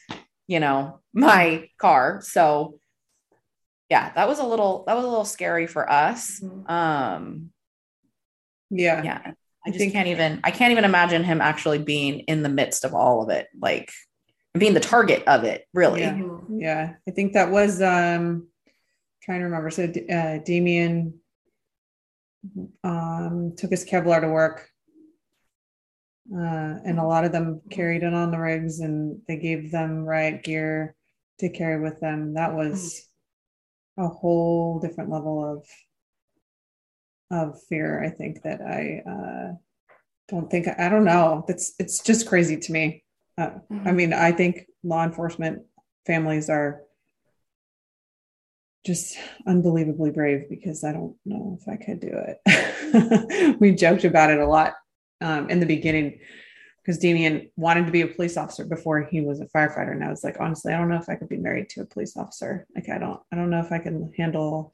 you 0.47 0.59
know, 0.59 0.99
my 1.13 1.69
car. 1.77 2.21
So, 2.23 2.79
yeah, 3.89 4.11
that 4.13 4.27
was 4.27 4.39
a 4.39 4.45
little, 4.45 4.83
that 4.87 4.95
was 4.95 5.05
a 5.05 5.09
little 5.09 5.25
scary 5.25 5.67
for 5.67 5.89
us. 5.89 6.39
Mm-hmm. 6.39 6.71
Um, 6.71 7.49
yeah. 8.71 9.03
Yeah. 9.03 9.21
I, 9.25 9.29
I 9.67 9.69
just 9.69 9.79
think- 9.79 9.93
can't 9.93 10.07
even, 10.07 10.39
I 10.43 10.51
can't 10.51 10.71
even 10.71 10.85
imagine 10.85 11.23
him 11.23 11.41
actually 11.41 11.77
being 11.79 12.21
in 12.21 12.41
the 12.41 12.49
midst 12.49 12.83
of 12.83 12.95
all 12.95 13.21
of 13.21 13.29
it. 13.29 13.47
Like, 13.59 13.91
being 14.57 14.73
the 14.73 14.79
target 14.79 15.23
of 15.27 15.43
it 15.43 15.65
really 15.73 16.01
yeah, 16.01 16.21
yeah. 16.49 16.93
i 17.07 17.11
think 17.11 17.33
that 17.33 17.51
was 17.51 17.81
um 17.81 18.47
trying 19.23 19.39
to 19.39 19.45
remember 19.45 19.69
so 19.69 19.83
uh, 19.85 20.37
damien 20.43 21.13
um 22.83 23.53
took 23.55 23.71
his 23.71 23.85
kevlar 23.85 24.19
to 24.19 24.27
work 24.27 24.67
uh, 26.33 26.79
and 26.85 26.99
a 26.99 27.03
lot 27.03 27.25
of 27.25 27.31
them 27.31 27.61
carried 27.69 28.03
it 28.03 28.13
on 28.13 28.31
the 28.31 28.37
rigs 28.37 28.79
and 28.79 29.21
they 29.27 29.37
gave 29.37 29.71
them 29.71 30.03
riot 30.03 30.43
gear 30.43 30.95
to 31.39 31.49
carry 31.49 31.79
with 31.79 31.99
them 31.99 32.33
that 32.33 32.53
was 32.53 33.07
a 33.97 34.07
whole 34.07 34.79
different 34.79 35.09
level 35.09 35.43
of 35.45 35.65
of 37.31 37.61
fear 37.63 38.03
i 38.03 38.09
think 38.09 38.41
that 38.43 38.61
i 38.61 39.01
uh 39.09 39.53
don't 40.29 40.49
think 40.49 40.67
i 40.79 40.89
don't 40.89 41.05
know 41.05 41.45
it's 41.47 41.73
it's 41.79 42.03
just 42.03 42.27
crazy 42.27 42.57
to 42.57 42.71
me 42.71 43.03
uh, 43.37 43.49
mm-hmm. 43.71 43.87
I 43.87 43.91
mean, 43.91 44.13
I 44.13 44.31
think 44.31 44.67
law 44.83 45.03
enforcement 45.03 45.63
families 46.05 46.49
are 46.49 46.81
just 48.85 49.17
unbelievably 49.47 50.11
brave 50.11 50.49
because 50.49 50.83
I 50.83 50.91
don't 50.91 51.15
know 51.25 51.57
if 51.59 51.67
I 51.67 51.77
could 51.77 51.99
do 51.99 52.11
it. 52.11 53.57
we 53.59 53.73
joked 53.73 54.05
about 54.05 54.31
it 54.31 54.39
a 54.39 54.47
lot 54.47 54.73
um, 55.21 55.49
in 55.49 55.59
the 55.59 55.65
beginning 55.65 56.19
because 56.81 56.97
Damien 56.97 57.51
wanted 57.55 57.85
to 57.85 57.91
be 57.91 58.01
a 58.01 58.07
police 58.07 58.37
officer 58.37 58.65
before 58.65 59.03
he 59.03 59.21
was 59.21 59.39
a 59.39 59.45
firefighter. 59.45 59.91
And 59.91 60.03
I 60.03 60.09
was 60.09 60.23
like, 60.23 60.37
honestly, 60.39 60.73
I 60.73 60.77
don't 60.77 60.89
know 60.89 60.97
if 60.97 61.09
I 61.09 61.15
could 61.15 61.29
be 61.29 61.37
married 61.37 61.69
to 61.69 61.81
a 61.81 61.85
police 61.85 62.17
officer. 62.17 62.65
Like, 62.75 62.89
I 62.89 62.97
don't, 62.97 63.19
I 63.31 63.35
don't 63.35 63.51
know 63.51 63.59
if 63.59 63.71
I 63.71 63.77
can 63.77 64.11
handle. 64.17 64.73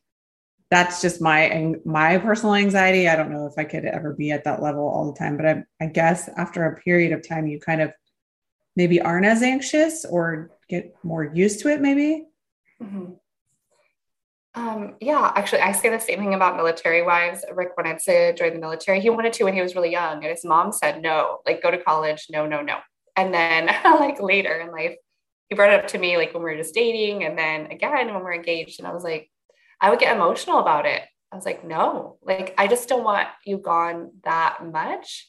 That's 0.69 1.01
just 1.01 1.21
my 1.21 1.75
my 1.85 2.17
personal 2.17 2.55
anxiety. 2.55 3.07
I 3.07 3.15
don't 3.15 3.31
know 3.31 3.45
if 3.45 3.53
I 3.57 3.63
could 3.63 3.85
ever 3.85 4.13
be 4.13 4.31
at 4.31 4.43
that 4.43 4.61
level 4.61 4.83
all 4.83 5.11
the 5.11 5.17
time. 5.17 5.37
But 5.37 5.45
I, 5.45 5.63
I 5.79 5.85
guess 5.85 6.29
after 6.37 6.65
a 6.65 6.75
period 6.75 7.13
of 7.13 7.27
time, 7.27 7.47
you 7.47 7.59
kind 7.59 7.81
of 7.81 7.93
maybe 8.77 9.01
aren't 9.01 9.25
as 9.25 9.41
anxious 9.41 10.05
or 10.05 10.51
get 10.69 10.95
more 11.03 11.23
used 11.23 11.59
to 11.59 11.67
it 11.67 11.81
maybe 11.81 12.25
mm-hmm. 12.81 13.13
um, 14.53 14.95
yeah 15.01 15.33
actually 15.35 15.61
i 15.61 15.71
say 15.71 15.89
the 15.89 15.99
same 15.99 16.19
thing 16.19 16.35
about 16.35 16.55
military 16.55 17.01
wives 17.01 17.43
rick 17.53 17.71
wanted 17.75 17.99
to 17.99 18.33
join 18.35 18.53
the 18.53 18.59
military 18.59 19.01
he 19.01 19.09
wanted 19.09 19.33
to 19.33 19.43
when 19.43 19.53
he 19.53 19.61
was 19.61 19.75
really 19.75 19.91
young 19.91 20.17
and 20.17 20.25
his 20.25 20.45
mom 20.45 20.71
said 20.71 21.01
no 21.01 21.39
like 21.45 21.61
go 21.61 21.71
to 21.71 21.77
college 21.79 22.27
no 22.29 22.45
no 22.45 22.61
no 22.61 22.77
and 23.17 23.33
then 23.33 23.65
like 23.83 24.21
later 24.21 24.53
in 24.55 24.71
life 24.71 24.95
he 25.49 25.55
brought 25.55 25.73
it 25.73 25.79
up 25.79 25.87
to 25.87 25.97
me 25.97 26.15
like 26.15 26.33
when 26.33 26.43
we 26.43 26.51
were 26.51 26.57
just 26.57 26.75
dating 26.75 27.23
and 27.23 27.37
then 27.37 27.65
again 27.71 28.07
when 28.07 28.17
we 28.17 28.21
we're 28.21 28.33
engaged 28.33 28.79
and 28.79 28.87
i 28.87 28.93
was 28.93 29.03
like 29.03 29.29
i 29.81 29.89
would 29.89 29.99
get 29.99 30.15
emotional 30.15 30.59
about 30.59 30.85
it 30.85 31.01
i 31.31 31.35
was 31.35 31.45
like 31.45 31.63
no 31.63 32.17
like 32.21 32.53
i 32.57 32.67
just 32.67 32.89
don't 32.89 33.03
want 33.03 33.27
you 33.45 33.57
gone 33.57 34.11
that 34.23 34.65
much 34.65 35.27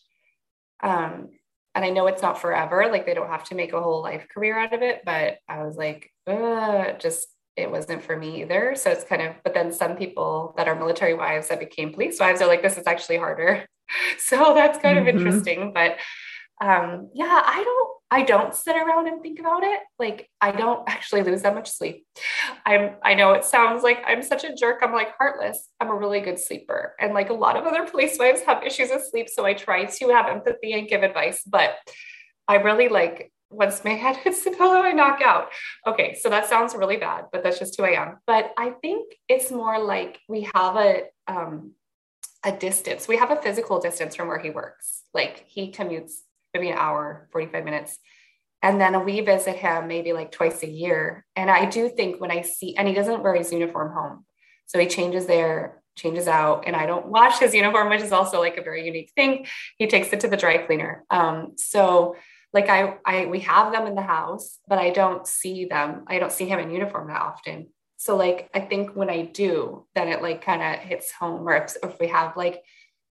um 0.82 1.28
and 1.74 1.84
I 1.84 1.90
know 1.90 2.08
it's 2.08 2.22
not 2.22 2.40
forever. 2.40 2.88
Like 2.90 3.06
they 3.06 3.14
don't 3.14 3.30
have 3.30 3.44
to 3.44 3.54
make 3.54 3.72
a 3.72 3.80
whole 3.80 4.02
life 4.02 4.26
career 4.34 4.58
out 4.58 4.72
of 4.72 4.82
it. 4.82 5.02
But 5.04 5.36
I 5.48 5.62
was 5.62 5.76
like, 5.76 6.10
just 6.26 7.28
it 7.56 7.70
wasn't 7.70 8.02
for 8.02 8.16
me 8.16 8.42
either. 8.42 8.74
So 8.74 8.90
it's 8.90 9.04
kind 9.04 9.22
of, 9.22 9.34
but 9.44 9.54
then 9.54 9.72
some 9.72 9.96
people 9.96 10.54
that 10.56 10.66
are 10.66 10.74
military 10.74 11.14
wives 11.14 11.48
that 11.48 11.60
became 11.60 11.92
police 11.92 12.18
wives 12.18 12.40
are 12.40 12.48
like, 12.48 12.62
this 12.62 12.78
is 12.78 12.86
actually 12.86 13.18
harder. 13.18 13.64
So 14.18 14.52
that's 14.54 14.78
kind 14.78 14.98
mm-hmm. 14.98 15.08
of 15.08 15.14
interesting. 15.16 15.72
But 15.72 15.96
um, 16.60 17.08
yeah, 17.14 17.42
I 17.42 17.64
don't, 17.64 17.90
I 18.10 18.22
don't 18.22 18.54
sit 18.54 18.74
around 18.76 19.06
and 19.06 19.20
think 19.20 19.38
about 19.38 19.62
it. 19.62 19.80
Like 19.98 20.30
I 20.40 20.50
don't 20.50 20.88
actually 20.88 21.22
lose 21.22 21.42
that 21.42 21.54
much 21.54 21.70
sleep. 21.70 22.06
I'm 22.64 22.96
I 23.02 23.14
know 23.14 23.32
it 23.32 23.44
sounds 23.44 23.82
like 23.82 24.02
I'm 24.06 24.22
such 24.22 24.44
a 24.44 24.54
jerk. 24.54 24.78
I'm 24.82 24.92
like 24.92 25.16
heartless. 25.18 25.68
I'm 25.78 25.90
a 25.90 25.94
really 25.94 26.20
good 26.20 26.38
sleeper. 26.38 26.94
And 26.98 27.12
like 27.12 27.30
a 27.30 27.34
lot 27.34 27.56
of 27.56 27.66
other 27.66 27.84
police 27.90 28.18
wives 28.18 28.42
have 28.42 28.64
issues 28.64 28.90
with 28.90 29.06
sleep. 29.06 29.28
So 29.28 29.44
I 29.44 29.54
try 29.54 29.84
to 29.84 30.08
have 30.08 30.26
empathy 30.26 30.72
and 30.72 30.88
give 30.88 31.02
advice. 31.02 31.42
But 31.46 31.76
I 32.46 32.56
really 32.56 32.88
like 32.88 33.30
once 33.50 33.84
my 33.84 33.90
head 33.94 34.16
hits 34.16 34.42
the 34.42 34.52
pillow, 34.52 34.80
I 34.80 34.92
knock 34.92 35.20
out. 35.22 35.48
Okay, 35.86 36.14
so 36.14 36.30
that 36.30 36.46
sounds 36.46 36.74
really 36.74 36.96
bad, 36.96 37.26
but 37.30 37.42
that's 37.42 37.58
just 37.58 37.76
who 37.76 37.84
I 37.84 38.00
am. 38.00 38.18
But 38.26 38.52
I 38.56 38.70
think 38.70 39.14
it's 39.28 39.50
more 39.50 39.78
like 39.78 40.18
we 40.28 40.48
have 40.54 40.76
a 40.76 41.02
um 41.26 41.72
a 42.44 42.52
distance. 42.52 43.08
We 43.08 43.16
have 43.16 43.32
a 43.32 43.42
physical 43.42 43.80
distance 43.80 44.14
from 44.14 44.28
where 44.28 44.38
he 44.38 44.50
works. 44.50 45.02
Like 45.12 45.44
he 45.46 45.72
commutes 45.72 46.12
maybe 46.54 46.70
an 46.70 46.78
hour, 46.78 47.28
45 47.32 47.64
minutes. 47.64 47.98
And 48.62 48.80
then 48.80 49.04
we 49.04 49.20
visit 49.20 49.56
him 49.56 49.86
maybe 49.86 50.12
like 50.12 50.32
twice 50.32 50.62
a 50.62 50.68
year. 50.68 51.24
And 51.36 51.50
I 51.50 51.66
do 51.66 51.88
think 51.88 52.20
when 52.20 52.30
I 52.30 52.42
see, 52.42 52.76
and 52.76 52.88
he 52.88 52.94
doesn't 52.94 53.22
wear 53.22 53.34
his 53.34 53.52
uniform 53.52 53.92
home. 53.92 54.24
So 54.66 54.78
he 54.78 54.86
changes 54.86 55.26
there, 55.26 55.82
changes 55.96 56.28
out, 56.28 56.64
and 56.66 56.74
I 56.74 56.86
don't 56.86 57.06
wash 57.06 57.38
his 57.38 57.54
uniform, 57.54 57.88
which 57.88 58.02
is 58.02 58.12
also 58.12 58.40
like 58.40 58.56
a 58.56 58.62
very 58.62 58.84
unique 58.84 59.12
thing. 59.14 59.46
He 59.78 59.86
takes 59.86 60.12
it 60.12 60.20
to 60.20 60.28
the 60.28 60.36
dry 60.36 60.58
cleaner. 60.58 61.04
Um, 61.10 61.52
so 61.56 62.16
like 62.52 62.68
I, 62.68 62.96
I, 63.04 63.26
we 63.26 63.40
have 63.40 63.72
them 63.72 63.86
in 63.86 63.94
the 63.94 64.02
house, 64.02 64.58
but 64.66 64.78
I 64.78 64.90
don't 64.90 65.26
see 65.26 65.66
them. 65.66 66.04
I 66.06 66.18
don't 66.18 66.32
see 66.32 66.46
him 66.46 66.58
in 66.58 66.70
uniform 66.70 67.08
that 67.08 67.20
often. 67.20 67.68
So 67.96 68.16
like, 68.16 68.48
I 68.54 68.60
think 68.60 68.94
when 68.94 69.10
I 69.10 69.22
do, 69.22 69.86
then 69.94 70.08
it 70.08 70.22
like 70.22 70.44
kind 70.44 70.62
of 70.62 70.80
hits 70.80 71.12
home 71.12 71.48
or 71.48 71.56
if, 71.56 71.76
if 71.82 71.98
we 71.98 72.08
have 72.08 72.36
like 72.36 72.62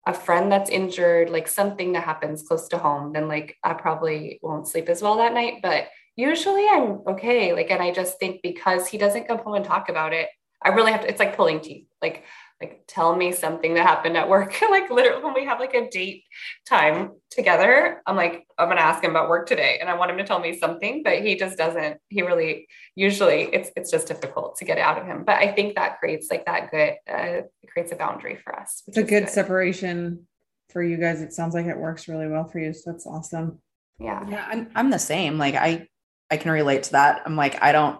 a 0.06 0.14
friend 0.14 0.50
that's 0.50 0.70
injured, 0.70 1.30
like 1.30 1.46
something 1.46 1.92
that 1.92 2.04
happens 2.04 2.42
close 2.42 2.68
to 2.68 2.78
home, 2.78 3.12
then 3.12 3.28
like 3.28 3.56
I 3.62 3.74
probably 3.74 4.40
won't 4.42 4.68
sleep 4.68 4.88
as 4.88 5.00
well 5.02 5.16
that 5.18 5.34
night. 5.34 5.60
But 5.62 5.88
usually 6.16 6.66
I'm 6.68 7.00
okay. 7.06 7.52
Like, 7.52 7.70
and 7.70 7.82
I 7.82 7.92
just 7.92 8.18
think 8.18 8.42
because 8.42 8.88
he 8.88 8.98
doesn't 8.98 9.28
come 9.28 9.38
home 9.38 9.54
and 9.54 9.64
talk 9.64 9.88
about 9.88 10.12
it, 10.12 10.28
I 10.62 10.70
really 10.70 10.92
have 10.92 11.02
to, 11.02 11.08
it's 11.08 11.20
like 11.20 11.36
pulling 11.36 11.60
teeth. 11.60 11.86
Like 12.00 12.24
like 12.62 12.84
tell 12.86 13.16
me 13.16 13.32
something 13.32 13.74
that 13.74 13.86
happened 13.86 14.16
at 14.16 14.28
work. 14.28 14.54
Like 14.72 14.90
literally 14.90 15.22
when 15.22 15.34
we 15.34 15.44
have 15.44 15.60
like 15.60 15.74
a 15.74 15.90
date 15.90 16.24
time 16.66 17.10
together 17.30 18.00
i'm 18.06 18.16
like 18.16 18.46
i'm 18.58 18.68
going 18.68 18.78
to 18.78 18.82
ask 18.82 19.04
him 19.04 19.10
about 19.10 19.28
work 19.28 19.46
today 19.46 19.76
and 19.80 19.90
i 19.90 19.94
want 19.94 20.10
him 20.10 20.16
to 20.16 20.24
tell 20.24 20.38
me 20.38 20.58
something 20.58 21.02
but 21.02 21.20
he 21.20 21.36
just 21.36 21.58
doesn't 21.58 21.98
he 22.08 22.22
really 22.22 22.66
usually 22.94 23.42
it's 23.52 23.70
it's 23.76 23.90
just 23.90 24.06
difficult 24.06 24.56
to 24.56 24.64
get 24.64 24.78
out 24.78 24.98
of 24.98 25.04
him. 25.06 25.24
But 25.24 25.36
i 25.36 25.52
think 25.52 25.74
that 25.74 25.98
creates 25.98 26.28
like 26.30 26.46
that 26.46 26.70
good 26.70 26.94
uh, 27.10 27.42
creates 27.70 27.92
a 27.92 27.96
boundary 27.96 28.38
for 28.42 28.58
us 28.58 28.82
it's 28.86 28.96
a 28.96 29.02
good, 29.02 29.24
good. 29.24 29.28
separation 29.28 30.26
for 30.70 30.82
you 30.82 30.96
guys. 30.96 31.20
It 31.20 31.34
sounds 31.34 31.52
like 31.52 31.66
it 31.66 31.76
works 31.76 32.08
really 32.08 32.28
well 32.28 32.48
for 32.48 32.58
you 32.58 32.72
so 32.72 32.92
that's 32.92 33.06
awesome. 33.06 33.58
Yeah. 34.00 34.26
Yeah 34.28 34.46
i'm, 34.48 34.70
I'm 34.74 34.90
the 34.90 34.98
same. 34.98 35.36
Like 35.36 35.54
i 35.54 35.86
i 36.30 36.38
can 36.38 36.50
relate 36.50 36.84
to 36.84 36.92
that. 36.92 37.22
I'm 37.26 37.36
like 37.36 37.62
i 37.62 37.72
don't 37.72 37.98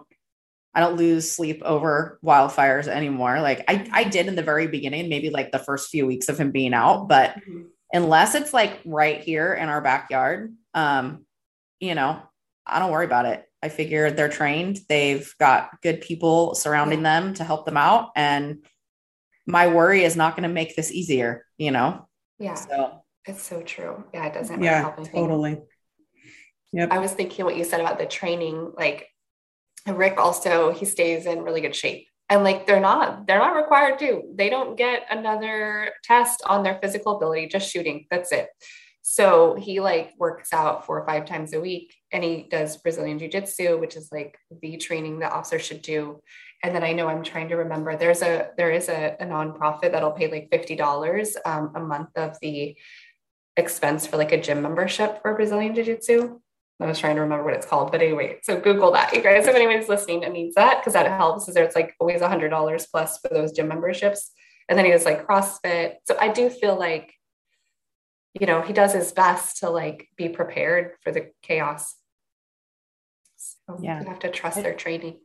I 0.75 0.79
don't 0.79 0.97
lose 0.97 1.31
sleep 1.31 1.61
over 1.63 2.19
wildfires 2.25 2.87
anymore. 2.87 3.41
Like 3.41 3.63
I, 3.67 3.87
I 3.91 4.03
did 4.05 4.27
in 4.27 4.35
the 4.35 4.41
very 4.41 4.67
beginning, 4.67 5.07
maybe 5.09 5.29
like 5.29 5.51
the 5.51 5.59
first 5.59 5.89
few 5.89 6.07
weeks 6.07 6.29
of 6.29 6.39
him 6.39 6.51
being 6.51 6.73
out, 6.73 7.07
but 7.07 7.35
mm-hmm. 7.35 7.63
unless 7.93 8.33
it's 8.33 8.53
like 8.53 8.79
right 8.85 9.21
here 9.21 9.53
in 9.53 9.69
our 9.69 9.81
backyard, 9.81 10.53
um, 10.73 11.25
you 11.79 11.93
know, 11.93 12.21
I 12.65 12.79
don't 12.79 12.91
worry 12.91 13.05
about 13.05 13.25
it. 13.25 13.45
I 13.61 13.69
figure 13.69 14.09
they're 14.09 14.29
trained. 14.29 14.79
They've 14.89 15.31
got 15.39 15.81
good 15.81 16.01
people 16.01 16.55
surrounding 16.55 16.99
yeah. 16.99 17.21
them 17.21 17.33
to 17.35 17.43
help 17.43 17.65
them 17.65 17.77
out. 17.77 18.11
And 18.15 18.65
my 19.45 19.67
worry 19.67 20.03
is 20.03 20.15
not 20.15 20.35
going 20.35 20.47
to 20.47 20.53
make 20.53 20.75
this 20.75 20.91
easier, 20.91 21.45
you 21.57 21.71
know? 21.71 22.07
Yeah. 22.39 22.55
So 22.55 23.03
it's 23.25 23.43
so 23.43 23.61
true. 23.61 24.03
Yeah. 24.13 24.25
It 24.25 24.33
doesn't. 24.33 24.61
Yeah, 24.61 24.93
totally. 25.13 25.59
Yep. 26.73 26.91
I 26.91 26.97
was 26.97 27.11
thinking 27.11 27.45
what 27.45 27.55
you 27.55 27.63
said 27.63 27.79
about 27.79 27.99
the 27.99 28.05
training, 28.05 28.73
like 28.75 29.07
Rick 29.87 30.17
also 30.17 30.71
he 30.71 30.85
stays 30.85 31.25
in 31.25 31.43
really 31.43 31.61
good 31.61 31.75
shape. 31.75 32.07
And 32.29 32.43
like 32.43 32.65
they're 32.65 32.79
not 32.79 33.27
they're 33.27 33.39
not 33.39 33.55
required 33.55 33.99
to. 33.99 34.23
They 34.35 34.49
don't 34.49 34.77
get 34.77 35.05
another 35.09 35.91
test 36.03 36.41
on 36.45 36.63
their 36.63 36.79
physical 36.81 37.17
ability, 37.17 37.47
just 37.47 37.69
shooting. 37.69 38.05
That's 38.09 38.31
it. 38.31 38.49
So 39.01 39.55
he 39.55 39.81
like 39.81 40.13
works 40.17 40.53
out 40.53 40.85
four 40.85 41.01
or 41.01 41.05
five 41.05 41.25
times 41.25 41.51
a 41.51 41.59
week 41.59 41.93
and 42.13 42.23
he 42.23 42.47
does 42.49 42.77
Brazilian 42.77 43.19
Jiu 43.19 43.27
Jitsu, 43.27 43.77
which 43.77 43.97
is 43.97 44.09
like 44.13 44.37
the 44.61 44.77
training 44.77 45.19
that 45.19 45.33
officers 45.33 45.63
should 45.63 45.81
do. 45.81 46.21
And 46.63 46.73
then 46.73 46.83
I 46.83 46.93
know 46.93 47.09
I'm 47.09 47.23
trying 47.23 47.49
to 47.49 47.55
remember 47.55 47.97
there's 47.97 48.21
a 48.21 48.51
there 48.55 48.71
is 48.71 48.87
a, 48.87 49.17
a 49.19 49.25
nonprofit 49.25 49.91
that'll 49.91 50.11
pay 50.11 50.31
like 50.31 50.49
$50 50.49 51.35
um, 51.45 51.73
a 51.75 51.81
month 51.81 52.11
of 52.15 52.37
the 52.41 52.77
expense 53.57 54.07
for 54.07 54.15
like 54.15 54.31
a 54.31 54.41
gym 54.41 54.61
membership 54.61 55.21
for 55.21 55.35
Brazilian 55.35 55.75
Jiu 55.75 55.83
Jitsu. 55.83 56.39
I 56.79 56.87
was 56.87 56.99
trying 56.99 57.15
to 57.15 57.21
remember 57.21 57.45
what 57.45 57.53
it's 57.53 57.65
called, 57.65 57.91
but 57.91 58.01
anyway, 58.01 58.39
so 58.41 58.59
Google 58.59 58.91
that, 58.91 59.13
you 59.15 59.21
guys. 59.21 59.47
If 59.47 59.55
anybody's 59.55 59.87
listening 59.87 60.25
and 60.25 60.33
needs 60.33 60.55
that, 60.55 60.79
because 60.79 60.93
that 60.93 61.07
helps. 61.07 61.47
Is 61.47 61.53
there? 61.53 61.63
It's 61.63 61.75
like 61.75 61.95
always 61.99 62.21
a 62.21 62.27
hundred 62.27 62.49
dollars 62.49 62.87
plus 62.87 63.19
for 63.19 63.29
those 63.29 63.51
gym 63.51 63.67
memberships, 63.67 64.31
and 64.67 64.77
then 64.77 64.85
he 64.85 64.91
does 64.91 65.05
like 65.05 65.25
CrossFit. 65.25 65.95
So 66.05 66.17
I 66.19 66.29
do 66.29 66.49
feel 66.49 66.77
like, 66.77 67.13
you 68.39 68.47
know, 68.47 68.61
he 68.61 68.73
does 68.73 68.93
his 68.93 69.11
best 69.11 69.59
to 69.59 69.69
like 69.69 70.07
be 70.17 70.29
prepared 70.29 70.93
for 71.01 71.11
the 71.11 71.29
chaos. 71.41 71.95
So 73.37 73.77
yeah, 73.79 74.01
you 74.01 74.07
have 74.07 74.19
to 74.19 74.31
trust 74.31 74.61
their 74.61 74.73
training. 74.73 75.19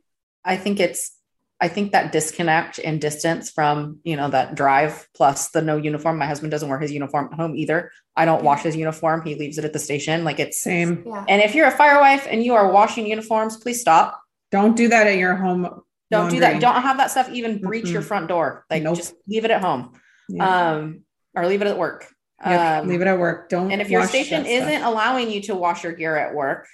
I 0.45 0.55
think 0.55 0.79
it's 0.79 1.18
I 1.61 1.67
think 1.67 1.91
that 1.91 2.13
disconnect 2.13 2.79
and 2.79 3.01
distance 3.01 3.51
from, 3.51 3.99
you 4.03 4.15
know, 4.15 4.29
that 4.29 4.55
drive 4.55 5.07
plus 5.13 5.49
the 5.49 5.61
no 5.61 5.75
uniform. 5.75 6.17
My 6.17 6.25
husband 6.25 6.51
doesn't 6.51 6.69
wear 6.69 6.79
his 6.79 6.91
uniform 6.91 7.29
at 7.31 7.37
home 7.37 7.55
either. 7.55 7.91
I 8.15 8.25
don't 8.25 8.43
wash 8.43 8.63
his 8.63 8.77
uniform. 8.77 9.23
He 9.25 9.35
leaves 9.35 9.57
it 9.57 9.65
at 9.65 9.73
the 9.73 9.79
station. 9.79 10.23
Like 10.23 10.39
it's 10.39 10.61
same. 10.61 11.03
Yeah. 11.05 11.25
And 11.27 11.41
if 11.41 11.55
you're 11.55 11.67
a 11.67 11.71
fire 11.71 11.99
wife 11.99 12.27
and 12.29 12.43
you 12.43 12.53
are 12.53 12.71
washing 12.71 13.07
uniforms, 13.07 13.57
please 13.57 13.81
stop. 13.81 14.21
Don't 14.51 14.75
do 14.75 14.87
that 14.87 15.07
at 15.07 15.17
your 15.17 15.35
home. 15.35 15.63
Don't 16.11 16.23
laundry. 16.23 16.37
do 16.37 16.39
that. 16.41 16.61
Don't 16.61 16.81
have 16.81 16.97
that 16.97 17.11
stuff 17.11 17.29
even 17.29 17.59
breach 17.59 17.85
mm-hmm. 17.85 17.93
your 17.93 18.01
front 18.03 18.29
door. 18.29 18.65
Like 18.69 18.83
nope. 18.83 18.95
just 18.95 19.13
leave 19.27 19.43
it 19.43 19.51
at 19.51 19.61
home. 19.61 19.99
Yeah. 20.29 20.71
Um, 20.71 21.03
or 21.35 21.45
leave 21.45 21.61
it 21.61 21.67
at 21.67 21.77
work. 21.77 22.07
Yep. 22.45 22.83
Um, 22.83 22.87
leave 22.87 23.01
it 23.01 23.07
at 23.07 23.19
work. 23.19 23.49
Don't. 23.49 23.71
And 23.71 23.81
if 23.81 23.89
your 23.89 24.07
station 24.07 24.45
isn't 24.45 24.81
allowing 24.81 25.29
you 25.29 25.41
to 25.41 25.55
wash 25.55 25.83
your 25.83 25.91
gear 25.91 26.15
at 26.15 26.33
work, 26.33 26.67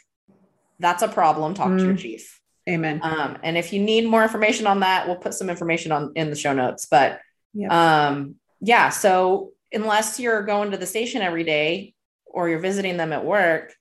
that's 0.80 1.02
a 1.02 1.08
problem. 1.08 1.56
Talk 1.56 1.70
mm. 1.70 1.80
to 1.80 1.84
your 1.86 1.94
mm. 1.96 2.00
chief. 2.00 2.40
Amen. 2.68 3.00
Um, 3.04 3.38
and 3.44 3.58
if 3.58 3.72
you 3.74 3.82
need 3.82 4.06
more 4.08 4.24
information 4.24 4.66
on 4.66 4.80
that, 4.80 5.08
we'll 5.08 5.18
put 5.18 5.34
some 5.34 5.50
information 5.50 5.92
on 5.92 6.14
in 6.16 6.30
the 6.30 6.36
show 6.36 6.54
notes. 6.54 6.88
But 6.90 7.20
yep. 7.54 7.72
um, 7.72 8.36
yeah, 8.60 8.90
so 8.90 9.52
unless 9.72 10.20
you're 10.20 10.44
going 10.44 10.72
to 10.72 10.78
the 10.78 10.88
station 10.88 11.22
every 11.22 11.44
day 11.44 11.94
or 12.26 12.50
you're 12.50 12.60
visiting 12.60 12.98
them 12.98 13.14
at 13.14 13.24
work, 13.24 13.74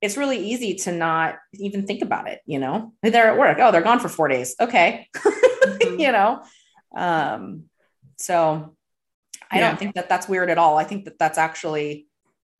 it's 0.00 0.16
really 0.16 0.38
easy 0.38 0.74
to 0.74 0.92
not 0.92 1.36
even 1.54 1.86
think 1.86 2.02
about 2.02 2.28
it. 2.28 2.40
You 2.46 2.58
know, 2.58 2.92
they're 3.02 3.28
at 3.32 3.38
work. 3.38 3.58
Oh, 3.60 3.72
they're 3.72 3.82
gone 3.82 4.00
for 4.00 4.08
four 4.08 4.28
days. 4.28 4.54
Okay, 4.58 5.08
mm-hmm. 5.16 6.00
you 6.00 6.12
know. 6.12 6.42
Um, 6.96 7.64
so 8.18 8.74
I 9.50 9.58
yeah. 9.58 9.68
don't 9.68 9.78
think 9.78 9.94
that 9.96 10.08
that's 10.08 10.28
weird 10.28 10.50
at 10.50 10.58
all. 10.58 10.78
I 10.78 10.84
think 10.84 11.04
that 11.04 11.18
that's 11.18 11.38
actually 11.38 12.06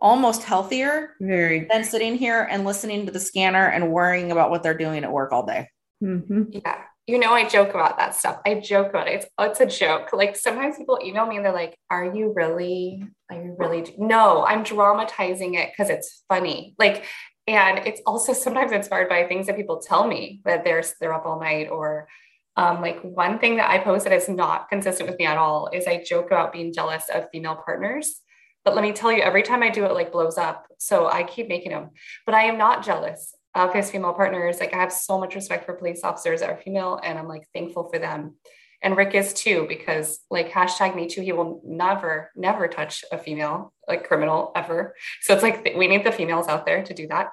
almost 0.00 0.42
healthier 0.42 1.14
very. 1.20 1.66
than 1.70 1.84
sitting 1.84 2.16
here 2.16 2.46
and 2.50 2.64
listening 2.64 3.06
to 3.06 3.12
the 3.12 3.20
scanner 3.20 3.68
and 3.68 3.90
worrying 3.92 4.32
about 4.32 4.50
what 4.50 4.62
they're 4.62 4.76
doing 4.76 5.04
at 5.04 5.12
work 5.12 5.32
all 5.32 5.46
day. 5.46 5.68
Mm-hmm. 6.02 6.42
yeah. 6.50 6.82
You 7.06 7.20
know 7.20 7.32
i 7.32 7.48
joke 7.48 7.70
about 7.70 7.98
that 7.98 8.16
stuff. 8.16 8.40
I 8.44 8.54
joke 8.54 8.88
about 8.90 9.06
it. 9.06 9.14
It's, 9.14 9.26
it's 9.38 9.60
a 9.60 9.78
joke. 9.78 10.12
Like 10.12 10.34
sometimes 10.34 10.76
people 10.76 10.98
email 11.02 11.24
me 11.24 11.36
and 11.36 11.44
they're 11.44 11.52
like 11.52 11.78
are 11.88 12.04
you 12.04 12.32
really 12.34 13.04
are 13.30 13.36
you 13.36 13.54
really 13.58 13.94
no 13.96 14.44
i'm 14.44 14.64
dramatizing 14.64 15.54
it 15.54 15.70
because 15.70 15.88
it's 15.88 16.24
funny. 16.28 16.74
Like 16.78 17.04
and 17.46 17.78
it's 17.86 18.00
also 18.06 18.32
sometimes 18.32 18.72
inspired 18.72 19.08
by 19.08 19.24
things 19.24 19.46
that 19.46 19.56
people 19.56 19.78
tell 19.78 20.06
me 20.06 20.40
that 20.44 20.64
they're 20.64 20.82
they're 21.00 21.14
up 21.14 21.26
all 21.26 21.38
night 21.38 21.68
or 21.70 22.08
um, 22.56 22.80
like 22.80 23.00
one 23.02 23.38
thing 23.38 23.56
that 23.56 23.70
I 23.70 23.78
post 23.78 24.04
that 24.04 24.14
is 24.14 24.28
not 24.28 24.68
consistent 24.70 25.08
with 25.08 25.18
me 25.18 25.26
at 25.26 25.36
all 25.36 25.68
is 25.72 25.86
I 25.86 26.02
joke 26.02 26.26
about 26.26 26.52
being 26.52 26.72
jealous 26.72 27.04
of 27.14 27.28
female 27.30 27.56
partners 27.56 28.22
but 28.66 28.74
let 28.74 28.82
me 28.82 28.90
tell 28.90 29.12
you, 29.12 29.22
every 29.22 29.44
time 29.44 29.62
I 29.62 29.70
do 29.70 29.84
it, 29.84 29.92
like 29.92 30.10
blows 30.10 30.36
up. 30.36 30.66
So 30.78 31.06
I 31.06 31.22
keep 31.22 31.46
making 31.46 31.70
them. 31.70 31.90
But 32.26 32.34
I 32.34 32.46
am 32.46 32.58
not 32.58 32.84
jealous 32.84 33.32
of 33.54 33.72
his 33.72 33.92
female 33.92 34.12
partners. 34.12 34.58
Like 34.58 34.74
I 34.74 34.78
have 34.78 34.92
so 34.92 35.20
much 35.20 35.36
respect 35.36 35.64
for 35.64 35.74
police 35.74 36.02
officers 36.02 36.40
that 36.40 36.50
are 36.50 36.56
female, 36.56 36.98
and 37.00 37.16
I'm 37.16 37.28
like 37.28 37.46
thankful 37.54 37.88
for 37.88 38.00
them. 38.00 38.34
And 38.82 38.96
Rick 38.96 39.14
is 39.14 39.32
too, 39.32 39.66
because 39.68 40.18
like 40.32 40.50
hashtag 40.50 40.96
me 40.96 41.06
too, 41.06 41.20
he 41.20 41.32
will 41.32 41.62
never, 41.64 42.32
never 42.34 42.66
touch 42.66 43.04
a 43.12 43.18
female 43.18 43.72
like 43.86 44.08
criminal 44.08 44.50
ever. 44.56 44.96
So 45.22 45.32
it's 45.32 45.44
like 45.44 45.74
we 45.76 45.86
need 45.86 46.04
the 46.04 46.10
females 46.10 46.48
out 46.48 46.66
there 46.66 46.82
to 46.82 46.92
do 46.92 47.06
that. 47.06 47.28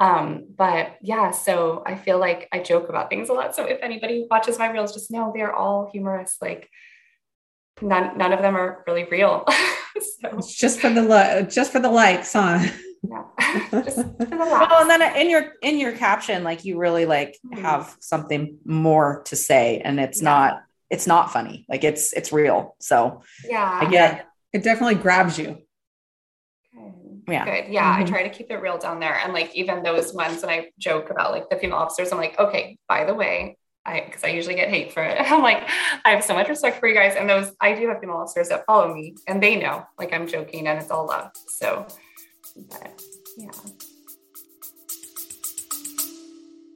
Um, 0.00 0.48
but 0.52 0.96
yeah, 1.00 1.30
so 1.30 1.84
I 1.86 1.94
feel 1.94 2.18
like 2.18 2.48
I 2.52 2.58
joke 2.58 2.88
about 2.88 3.08
things 3.08 3.28
a 3.28 3.34
lot. 3.34 3.54
So 3.54 3.66
if 3.66 3.78
anybody 3.82 4.26
watches 4.28 4.58
my 4.58 4.68
reels, 4.68 4.92
just 4.92 5.12
know 5.12 5.32
they're 5.32 5.54
all 5.54 5.88
humorous. 5.92 6.38
Like 6.42 6.68
none, 7.80 8.18
none 8.18 8.32
of 8.32 8.42
them 8.42 8.56
are 8.56 8.82
really 8.88 9.04
real. 9.04 9.46
so. 10.20 10.38
It's 10.38 10.54
just 10.54 10.80
for 10.80 10.90
the 10.90 11.02
li- 11.02 11.46
just 11.48 11.72
for 11.72 11.80
the 11.80 11.90
likes, 11.90 12.32
huh? 12.32 12.64
Yeah. 13.02 13.24
well, 13.72 14.80
and 14.80 14.90
then 14.90 15.16
in 15.16 15.30
your 15.30 15.52
in 15.62 15.78
your 15.78 15.92
caption, 15.92 16.44
like 16.44 16.64
you 16.64 16.78
really 16.78 17.06
like 17.06 17.38
mm-hmm. 17.46 17.62
have 17.62 17.96
something 18.00 18.58
more 18.64 19.22
to 19.26 19.36
say, 19.36 19.80
and 19.84 20.00
it's 20.00 20.20
yeah. 20.20 20.30
not 20.30 20.62
it's 20.90 21.06
not 21.06 21.32
funny. 21.32 21.66
Like 21.68 21.84
it's 21.84 22.12
it's 22.12 22.32
real. 22.32 22.76
So 22.80 23.22
yeah, 23.44 23.80
I 23.82 23.90
get 23.90 24.26
it. 24.52 24.62
Definitely 24.62 24.96
grabs 24.96 25.38
you. 25.38 25.58
Yeah. 27.28 27.44
Good. 27.44 27.72
Yeah. 27.72 27.92
Mm-hmm. 27.92 28.02
I 28.02 28.06
try 28.06 28.22
to 28.22 28.30
keep 28.30 28.50
it 28.50 28.56
real 28.56 28.78
down 28.78 29.00
there. 29.00 29.18
And 29.18 29.32
like 29.32 29.54
even 29.54 29.82
those 29.82 30.14
ones 30.14 30.42
when 30.42 30.50
I 30.50 30.70
joke 30.78 31.10
about 31.10 31.32
like 31.32 31.50
the 31.50 31.56
female 31.56 31.78
officers, 31.78 32.12
I'm 32.12 32.18
like, 32.18 32.38
okay, 32.38 32.78
by 32.88 33.04
the 33.04 33.14
way, 33.14 33.58
I 33.86 34.02
because 34.06 34.24
I 34.24 34.28
usually 34.28 34.54
get 34.54 34.68
hate 34.68 34.92
for 34.92 35.02
it. 35.02 35.20
I'm 35.20 35.42
like, 35.42 35.68
I 36.04 36.10
have 36.10 36.24
so 36.24 36.34
much 36.34 36.48
respect 36.48 36.80
for 36.80 36.88
you 36.88 36.94
guys. 36.94 37.14
And 37.16 37.28
those 37.28 37.52
I 37.60 37.74
do 37.74 37.88
have 37.88 38.00
female 38.00 38.16
officers 38.16 38.48
that 38.48 38.66
follow 38.66 38.92
me 38.92 39.16
and 39.26 39.42
they 39.42 39.56
know 39.56 39.86
like 39.98 40.12
I'm 40.12 40.26
joking 40.26 40.66
and 40.66 40.80
it's 40.80 40.90
all 40.90 41.06
love. 41.06 41.30
So 41.48 41.86
but 42.68 43.02
yeah. 43.36 43.50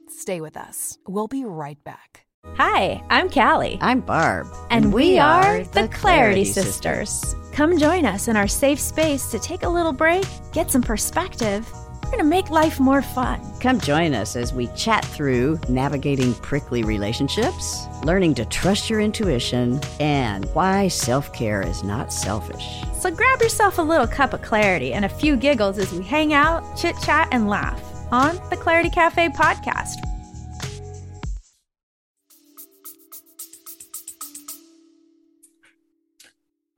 Stay 0.09 0.39
with 0.39 0.55
us. 0.55 0.97
We'll 1.07 1.27
be 1.27 1.45
right 1.45 1.83
back. 1.83 2.25
Hi, 2.55 3.03
I'm 3.09 3.29
Callie. 3.29 3.77
I'm 3.81 4.01
Barb. 4.01 4.47
And, 4.69 4.85
and 4.85 4.93
we, 4.93 5.11
we, 5.11 5.19
are 5.19 5.63
the 5.63 5.87
Clarity, 5.87 5.95
Clarity 5.95 6.45
Sisters. 6.45 7.09
Sisters. 7.09 7.35
Come 7.53 7.77
join 7.77 8.05
us 8.05 8.27
in 8.27 8.35
our 8.35 8.47
safe 8.47 8.79
space 8.79 9.29
to 9.31 9.39
take 9.39 9.63
a 9.63 9.69
little 9.69 9.93
break, 9.93 10.25
get 10.51 10.71
some 10.71 10.81
perspective, 10.81 11.67
going 12.11 12.23
to 12.23 12.29
make 12.29 12.49
life 12.49 12.79
more 12.79 13.01
fun. 13.01 13.41
Come 13.59 13.79
join 13.79 14.13
us 14.13 14.35
as 14.35 14.53
we 14.53 14.67
chat 14.75 15.03
through 15.03 15.59
navigating 15.69 16.33
prickly 16.35 16.83
relationships, 16.83 17.87
learning 18.03 18.35
to 18.35 18.45
trust 18.45 18.89
your 18.89 18.99
intuition, 18.99 19.79
and 19.99 20.45
why 20.53 20.87
self 20.89 21.33
care 21.33 21.61
is 21.61 21.83
not 21.83 22.13
selfish. 22.13 22.83
So 22.99 23.09
grab 23.09 23.41
yourself 23.41 23.77
a 23.77 23.81
little 23.81 24.07
cup 24.07 24.33
of 24.33 24.41
clarity 24.41 24.93
and 24.93 25.05
a 25.05 25.09
few 25.09 25.35
giggles 25.35 25.79
as 25.79 25.91
we 25.91 26.03
hang 26.03 26.33
out, 26.33 26.77
chit 26.77 26.95
chat, 27.01 27.27
and 27.31 27.49
laugh 27.49 27.81
on 28.11 28.35
the 28.49 28.57
Clarity 28.57 28.89
Cafe 28.89 29.29
podcast. 29.29 29.95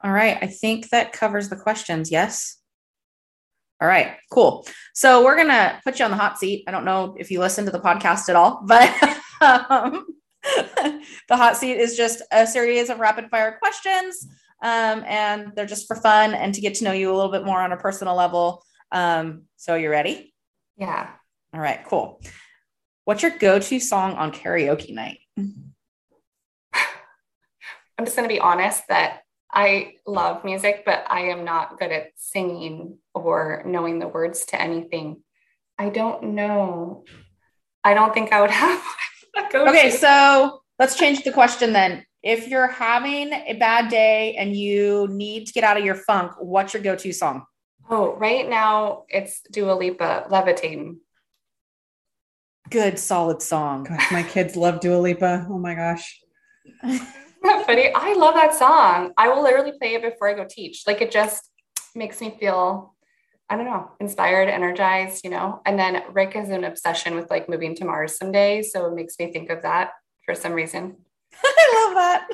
All 0.03 0.11
right. 0.11 0.37
I 0.41 0.47
think 0.47 0.89
that 0.89 1.13
covers 1.13 1.49
the 1.49 1.55
questions. 1.55 2.11
Yes. 2.11 2.57
All 3.81 3.87
right, 3.87 4.15
cool. 4.31 4.65
So 4.93 5.23
we're 5.23 5.35
gonna 5.35 5.79
put 5.83 5.99
you 5.99 6.05
on 6.05 6.11
the 6.11 6.17
hot 6.17 6.39
seat. 6.39 6.63
I 6.67 6.71
don't 6.71 6.85
know 6.85 7.15
if 7.17 7.31
you 7.31 7.39
listen 7.39 7.65
to 7.65 7.71
the 7.71 7.79
podcast 7.79 8.29
at 8.29 8.35
all, 8.35 8.61
but 8.65 8.93
um, 9.41 10.05
the 10.43 11.37
hot 11.37 11.57
seat 11.57 11.77
is 11.77 11.97
just 11.97 12.21
a 12.31 12.47
series 12.47 12.89
of 12.89 12.99
rapid 12.99 13.29
fire 13.29 13.57
questions, 13.61 14.27
um, 14.61 15.03
and 15.05 15.51
they're 15.55 15.65
just 15.65 15.87
for 15.87 15.95
fun 15.95 16.33
and 16.33 16.53
to 16.53 16.61
get 16.61 16.75
to 16.75 16.83
know 16.83 16.91
you 16.91 17.11
a 17.11 17.15
little 17.15 17.31
bit 17.31 17.45
more 17.45 17.61
on 17.61 17.71
a 17.71 17.77
personal 17.77 18.15
level. 18.15 18.63
Um, 18.91 19.43
so 19.57 19.75
you 19.75 19.89
ready? 19.89 20.33
Yeah. 20.77 21.09
All 21.53 21.59
right, 21.59 21.83
cool. 21.85 22.21
What's 23.05 23.21
your 23.21 23.37
go-to 23.37 23.79
song 23.79 24.13
on 24.13 24.31
karaoke 24.31 24.93
night? 24.93 25.19
I'm 25.37 25.73
just 28.05 28.15
going 28.15 28.27
to 28.27 28.33
be 28.33 28.39
honest 28.39 28.83
that 28.87 29.22
I 29.53 29.95
love 30.07 30.43
music, 30.43 30.83
but 30.83 31.05
I 31.07 31.25
am 31.25 31.45
not 31.45 31.77
good 31.77 31.91
at 31.91 32.07
singing 32.15 32.97
or 33.13 33.61
knowing 33.65 33.99
the 33.99 34.07
words 34.07 34.45
to 34.47 34.59
anything. 34.59 35.21
I 35.77 35.89
don't 35.89 36.33
know. 36.35 37.05
I 37.83 37.93
don't 37.93 38.13
think 38.13 38.33
I 38.33 38.41
would 38.41 38.49
have. 38.63 38.83
okay, 39.53 39.91
so 39.91 40.61
let's 40.79 40.97
change 40.97 41.23
the 41.23 41.31
question 41.31 41.71
then. 41.71 42.03
If 42.23 42.47
you're 42.47 42.67
having 42.67 43.31
a 43.33 43.53
bad 43.53 43.89
day 43.89 44.35
and 44.35 44.55
you 44.55 45.07
need 45.09 45.45
to 45.47 45.53
get 45.53 45.63
out 45.63 45.77
of 45.77 45.85
your 45.85 45.95
funk, 45.95 46.31
what's 46.39 46.73
your 46.73 46.81
go-to 46.81 47.11
song? 47.11 47.43
Oh, 47.89 48.15
right 48.15 48.49
now 48.49 49.03
it's 49.09 49.41
Dua 49.51 49.73
Lipa, 49.73 50.25
Levitating. 50.29 50.99
Good, 52.69 52.97
solid 52.97 53.41
song. 53.41 53.83
Gosh, 53.83 54.11
my 54.11 54.23
kids 54.23 54.55
love 54.55 54.79
Dua 54.79 54.97
Lipa. 54.97 55.45
Oh 55.49 55.59
my 55.59 55.75
gosh. 55.75 56.19
funny? 57.65 57.91
I 57.93 58.13
love 58.13 58.35
that 58.35 58.55
song. 58.55 59.13
I 59.17 59.29
will 59.29 59.43
literally 59.43 59.73
play 59.79 59.95
it 59.95 60.01
before 60.01 60.29
I 60.29 60.33
go 60.33 60.45
teach. 60.49 60.83
Like 60.87 61.01
it 61.01 61.11
just 61.11 61.49
makes 61.95 62.21
me 62.21 62.35
feel, 62.39 62.95
I 63.49 63.55
don't 63.55 63.65
know, 63.65 63.91
inspired, 63.99 64.49
energized, 64.49 65.23
you 65.23 65.29
know. 65.29 65.61
And 65.65 65.77
then 65.77 66.03
Rick 66.11 66.35
is 66.35 66.49
an 66.49 66.63
obsession 66.63 67.15
with 67.15 67.29
like 67.29 67.49
moving 67.49 67.75
to 67.75 67.85
Mars 67.85 68.17
someday. 68.17 68.63
So 68.63 68.85
it 68.87 68.95
makes 68.95 69.19
me 69.19 69.31
think 69.31 69.49
of 69.49 69.61
that 69.63 69.91
for 70.25 70.35
some 70.35 70.53
reason. 70.53 70.97
I 71.43 71.85
love 71.85 71.95
that. 71.95 72.27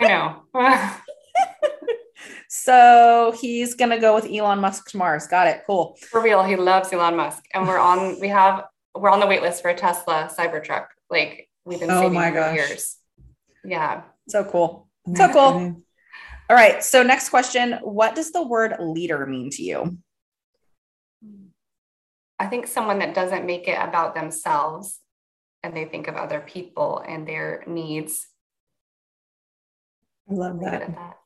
I 0.00 0.08
know. 0.08 0.42
so 2.48 3.34
he's 3.40 3.74
gonna 3.74 4.00
go 4.00 4.14
with 4.14 4.26
Elon 4.30 4.60
Musk 4.60 4.90
to 4.90 4.96
Mars. 4.96 5.26
Got 5.26 5.46
it. 5.46 5.62
Cool. 5.66 5.96
For 6.10 6.20
real, 6.20 6.42
he 6.42 6.56
loves 6.56 6.92
Elon 6.92 7.16
Musk. 7.16 7.44
And 7.54 7.68
we're 7.68 7.78
on 7.78 8.18
we 8.18 8.28
have 8.28 8.64
we're 8.94 9.10
on 9.10 9.20
the 9.20 9.26
wait 9.26 9.42
list 9.42 9.62
for 9.62 9.68
a 9.68 9.74
Tesla 9.74 10.30
Cybertruck. 10.36 10.86
Like 11.08 11.48
we've 11.64 11.78
been 11.78 11.90
oh 11.90 12.00
saving 12.00 12.14
my 12.14 12.30
for 12.30 12.36
gosh. 12.36 12.56
years. 12.56 12.96
Yeah. 13.64 14.02
So 14.28 14.44
cool. 14.44 14.88
So 15.16 15.32
cool. 15.32 15.82
All 16.48 16.56
right. 16.56 16.82
So 16.82 17.02
next 17.02 17.28
question. 17.28 17.78
What 17.82 18.14
does 18.14 18.32
the 18.32 18.42
word 18.42 18.76
leader 18.80 19.26
mean 19.26 19.50
to 19.50 19.62
you? 19.62 19.98
I 22.38 22.46
think 22.46 22.66
someone 22.66 23.00
that 23.00 23.14
doesn't 23.14 23.44
make 23.44 23.68
it 23.68 23.78
about 23.78 24.14
themselves 24.14 24.98
and 25.62 25.76
they 25.76 25.84
think 25.84 26.08
of 26.08 26.16
other 26.16 26.40
people 26.40 27.02
and 27.06 27.26
their 27.26 27.64
needs. 27.66 28.26
I 30.30 30.34
love 30.34 30.60
that. 30.60 30.86
that. 30.86 31.16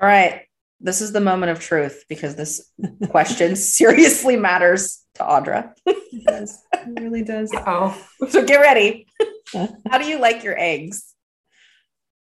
All 0.00 0.08
right. 0.08 0.42
This 0.80 1.00
is 1.00 1.12
the 1.12 1.20
moment 1.20 1.52
of 1.52 1.60
truth 1.60 2.04
because 2.08 2.36
this 2.36 2.70
question 3.08 3.56
seriously 3.56 4.36
matters 4.36 5.02
to 5.14 5.22
Audra. 5.22 5.72
It 5.86 6.24
does. 6.26 6.58
It 6.72 7.00
really 7.00 7.22
does. 7.22 7.50
Oh, 7.54 7.96
So 8.28 8.44
get 8.44 8.60
ready. 8.60 9.06
How 9.90 9.98
do 9.98 10.06
you 10.06 10.18
like 10.18 10.42
your 10.44 10.58
eggs? 10.58 11.14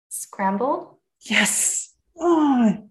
scrambled? 0.09 0.97
Yes. 1.23 1.95
Oh, 2.19 2.89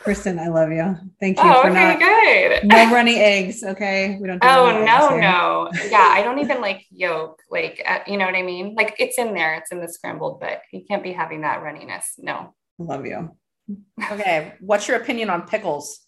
Kristen, 0.00 0.38
I 0.38 0.48
love 0.48 0.70
you. 0.70 0.96
Thank 1.20 1.38
you 1.38 1.42
Oh, 1.44 1.62
for 1.62 1.70
okay, 1.70 1.98
not 1.98 1.98
good. 1.98 2.64
no 2.68 2.92
runny 2.92 3.18
eggs. 3.18 3.62
Okay, 3.62 4.18
we 4.20 4.26
don't. 4.28 4.40
do 4.40 4.46
Oh 4.48 4.84
no, 4.84 5.16
no. 5.18 5.70
Yeah, 5.90 6.08
I 6.08 6.22
don't 6.22 6.38
even 6.38 6.60
like 6.60 6.84
yolk. 6.90 7.40
Like, 7.50 7.82
uh, 7.86 8.00
you 8.06 8.16
know 8.16 8.26
what 8.26 8.34
I 8.34 8.42
mean? 8.42 8.74
Like, 8.76 8.94
it's 8.98 9.18
in 9.18 9.34
there. 9.34 9.54
It's 9.54 9.72
in 9.72 9.80
the 9.80 9.88
scrambled, 9.88 10.40
but 10.40 10.62
you 10.72 10.82
can't 10.88 11.02
be 11.02 11.12
having 11.12 11.42
that 11.42 11.62
runniness. 11.62 12.04
No. 12.18 12.54
Love 12.78 13.06
you. 13.06 13.36
Okay. 14.10 14.54
What's 14.60 14.86
your 14.88 14.98
opinion 14.98 15.30
on 15.30 15.46
pickles? 15.46 16.00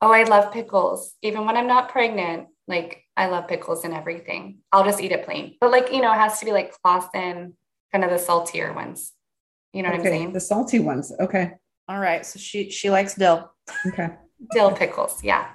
Oh, 0.00 0.12
I 0.12 0.24
love 0.24 0.52
pickles. 0.52 1.14
Even 1.22 1.46
when 1.46 1.56
I'm 1.56 1.68
not 1.68 1.88
pregnant, 1.90 2.48
like 2.68 3.04
I 3.16 3.26
love 3.26 3.48
pickles 3.48 3.84
and 3.84 3.94
everything. 3.94 4.58
I'll 4.72 4.84
just 4.84 5.00
eat 5.00 5.12
it 5.12 5.24
plain. 5.24 5.56
But 5.60 5.70
like, 5.70 5.92
you 5.92 6.00
know, 6.00 6.12
it 6.12 6.18
has 6.18 6.38
to 6.40 6.44
be 6.44 6.52
like 6.52 6.74
Claussen, 6.84 7.54
kind 7.90 8.04
of 8.04 8.10
the 8.10 8.18
saltier 8.18 8.72
ones. 8.72 9.12
You 9.72 9.82
know 9.82 9.90
what 9.90 10.00
I'm 10.00 10.04
saying? 10.04 10.32
the 10.32 10.40
salty 10.40 10.78
ones. 10.78 11.12
Okay. 11.18 11.52
All 11.88 11.98
right. 11.98 12.24
So 12.24 12.38
she 12.38 12.70
she 12.70 12.90
likes 12.90 13.14
dill. 13.14 13.50
Okay. 13.86 14.10
Dill 14.52 14.72
pickles. 14.72 15.22
Yeah. 15.22 15.48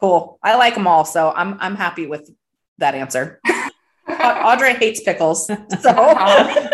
Cool. 0.00 0.38
I 0.42 0.56
like 0.56 0.74
them 0.74 0.86
all, 0.86 1.04
so 1.04 1.32
I'm 1.34 1.56
I'm 1.60 1.76
happy 1.76 2.06
with 2.06 2.30
that 2.78 2.94
answer. 2.94 3.40
Audra 4.08 4.76
hates 4.76 5.00
pickles, 5.02 5.46
so. 5.46 5.56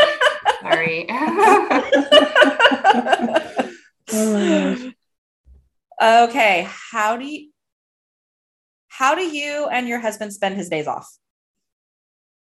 Sorry. 0.63 1.07
Oh 4.15 4.93
okay. 6.25 6.69
How 6.69 7.17
do 7.17 7.25
you 7.25 7.52
how 8.99 9.15
do 9.15 9.23
you 9.23 9.69
and 9.69 9.89
your 9.89 10.01
husband 10.01 10.33
spend 10.35 10.57
his 10.57 10.69
days 10.69 10.87
off? 10.87 11.09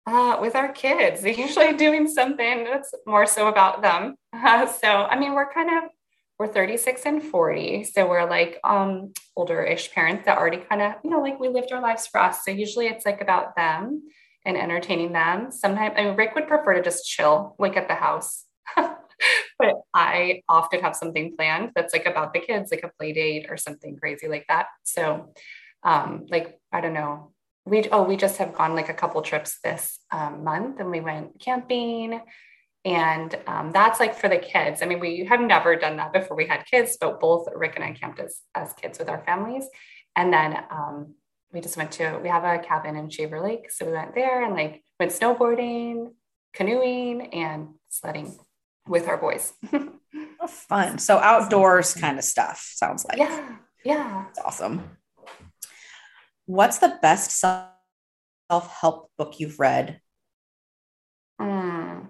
Uh, 0.05 0.39
with 0.41 0.57
our 0.57 0.73
kids, 0.73 1.21
they're 1.21 1.33
usually 1.33 1.75
doing 1.75 2.09
something 2.09 2.65
that's 2.65 2.93
more 3.07 3.27
so 3.27 3.47
about 3.47 3.83
them. 3.83 4.17
Uh, 4.33 4.67
so, 4.67 4.89
I 4.89 5.17
mean, 5.19 5.35
we're 5.35 5.53
kind 5.53 5.71
of 5.71 5.91
we're 6.41 6.49
36 6.49 7.03
and 7.05 7.23
40, 7.23 7.85
so 7.85 8.09
we're 8.09 8.29
like 8.29 8.59
um 8.65 9.13
older-ish 9.37 9.93
parents 9.93 10.25
that 10.25 10.39
already 10.39 10.57
kind 10.57 10.81
of 10.81 10.95
you 11.05 11.11
know 11.11 11.21
like 11.21 11.39
we 11.39 11.49
lived 11.49 11.71
our 11.71 11.83
lives 11.83 12.07
for 12.07 12.19
us. 12.21 12.45
So 12.45 12.51
usually 12.51 12.87
it's 12.87 13.05
like 13.05 13.21
about 13.21 13.55
them 13.57 14.03
and 14.45 14.57
entertaining 14.57 15.13
them. 15.13 15.53
Sometimes 15.53 15.95
I 15.97 16.05
mean, 16.05 16.17
Rick 16.17 16.35
would 16.35 16.49
prefer 16.49 16.75
to 16.75 16.83
just 16.83 17.07
chill 17.07 17.55
like 17.59 17.77
at 17.77 17.89
the 17.89 17.95
house. 17.95 18.47
but 18.77 19.75
I 19.95 20.43
often 20.49 20.81
have 20.81 20.97
something 20.97 21.37
planned 21.37 21.73
that's 21.75 21.93
like 21.93 22.07
about 22.07 22.33
the 22.33 22.41
kids, 22.41 22.71
like 22.71 22.85
a 22.85 22.91
play 22.99 23.13
date 23.13 23.47
or 23.51 23.57
something 23.57 23.97
crazy 23.97 24.27
like 24.27 24.47
that. 24.49 24.67
So, 24.83 25.33
um, 25.83 26.27
like 26.29 26.61
I 26.73 26.81
don't 26.81 26.95
know, 26.95 27.33
we 27.65 27.89
oh 27.91 28.03
we 28.03 28.17
just 28.17 28.39
have 28.39 28.55
gone 28.55 28.75
like 28.75 28.89
a 28.89 28.95
couple 28.95 29.21
trips 29.23 29.59
this 29.63 29.99
um, 30.11 30.45
month, 30.45 30.81
and 30.81 30.91
we 30.91 31.01
went 31.01 31.41
camping, 31.41 32.21
and 32.85 33.39
um, 33.47 33.71
that's 33.73 34.01
like 34.01 34.15
for 34.15 34.29
the 34.29 34.39
kids. 34.39 34.83
I 34.83 34.87
mean, 34.87 35.01
we 35.01 35.25
have 35.27 35.41
never 35.41 35.77
done 35.77 35.97
that 35.97 36.13
before 36.13 36.37
we 36.37 36.47
had 36.47 36.67
kids, 36.67 36.97
but 37.01 37.21
both 37.21 37.49
Rick 37.55 37.77
and 37.77 37.85
I 37.85 37.93
camped 37.93 38.21
as 38.21 38.41
as 38.55 38.73
kids 38.75 38.99
with 38.99 39.09
our 39.09 39.23
families, 39.25 39.65
and 40.17 40.33
then 40.33 40.59
um, 40.71 41.15
we 41.53 41.61
just 41.61 41.77
went 41.77 41.93
to 41.93 42.19
we 42.23 42.29
have 42.29 42.45
a 42.45 42.59
cabin 42.59 42.97
in 42.97 43.11
Shaver 43.11 43.41
Lake, 43.41 43.71
so 43.71 43.87
we 43.87 43.93
went 43.93 44.15
there 44.15 44.45
and 44.45 44.55
like 44.55 44.83
went 44.99 45.13
snowboarding, 45.13 46.13
canoeing, 46.55 47.35
and 47.35 47.69
sledding 47.89 48.39
with 48.87 49.09
our 49.09 49.17
boys. 49.17 49.53
Fun. 50.49 50.99
So 50.99 51.19
outdoors 51.19 51.95
kind 51.95 52.19
of 52.19 52.25
stuff. 52.25 52.73
Sounds 52.75 53.05
like. 53.05 53.19
yeah, 53.19 53.57
yeah. 53.85 54.25
That's 54.27 54.39
awesome. 54.39 54.97
What's 56.51 56.79
the 56.79 56.99
best 57.01 57.39
self 57.39 57.71
help 58.81 59.13
book 59.17 59.39
you've 59.39 59.61
read? 59.61 60.01
Hmm. 61.39 62.07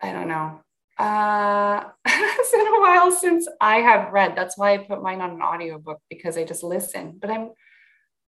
I 0.00 0.12
don't 0.12 0.28
know. 0.28 0.60
Uh, 0.96 1.82
it's 2.06 2.52
been 2.52 2.64
a 2.68 2.80
while 2.80 3.10
since 3.10 3.48
I 3.60 3.78
have 3.78 4.12
read. 4.12 4.36
That's 4.36 4.56
why 4.56 4.74
I 4.74 4.78
put 4.78 5.02
mine 5.02 5.20
on 5.20 5.30
an 5.30 5.42
audiobook 5.42 5.98
because 6.08 6.38
I 6.38 6.44
just 6.44 6.62
listen. 6.62 7.18
But 7.20 7.30
I'm, 7.30 7.48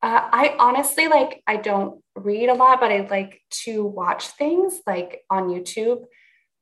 uh, 0.02 0.30
I 0.32 0.56
honestly 0.58 1.10
like, 1.10 1.44
I 1.46 1.58
don't 1.58 2.02
read 2.16 2.48
a 2.48 2.54
lot, 2.54 2.80
but 2.80 2.94
I 2.94 3.06
like 3.12 3.42
to 3.66 3.84
watch 3.84 4.28
things 4.30 4.80
like 4.88 5.24
on 5.30 5.50
YouTube, 5.50 6.06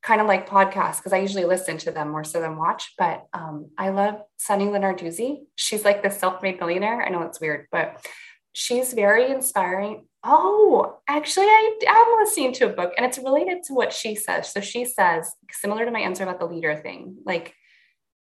kind 0.04 0.20
of 0.20 0.28
like 0.28 0.49
podcasts, 0.49 0.97
because 0.97 1.14
I 1.14 1.20
usually 1.20 1.45
listen 1.45 1.78
to 1.80 1.91
them 1.91 2.12
more 2.12 2.26
so 2.26 2.41
than 2.41 2.58
watch. 2.58 2.93
But 2.97 3.26
um, 3.34 3.70
I 3.78 3.89
love 3.89 4.16
Sunny 4.38 4.66
Lenarduzzi. 4.66 5.38
She's 5.56 5.86
like 5.86 6.04
the 6.04 6.12
self 6.12 6.43
made 6.43 6.60
millionaire. 6.60 7.01
I 7.01 7.10
know 7.10 7.22
it's 7.22 7.39
weird, 7.39 7.68
but 7.72 8.06
she's 8.51 8.93
very 8.93 9.32
inspiring. 9.32 10.06
Oh, 10.24 10.97
actually, 11.08 11.47
I 11.47 11.80
am 11.88 12.24
listening 12.24 12.54
to 12.54 12.66
a 12.66 12.74
book 12.74 12.93
and 12.95 13.06
it's 13.06 13.18
related 13.18 13.64
to 13.64 13.74
what 13.74 13.91
she 13.91 14.16
says. 14.16 14.49
So 14.51 14.62
she 14.62 14.86
says, 14.86 15.32
similar 15.51 15.86
to 15.86 15.91
my 15.91 15.99
answer 15.99 16.24
about 16.24 16.39
the 16.39 16.45
leader 16.45 16.76
thing, 16.76 17.18
like 17.26 17.54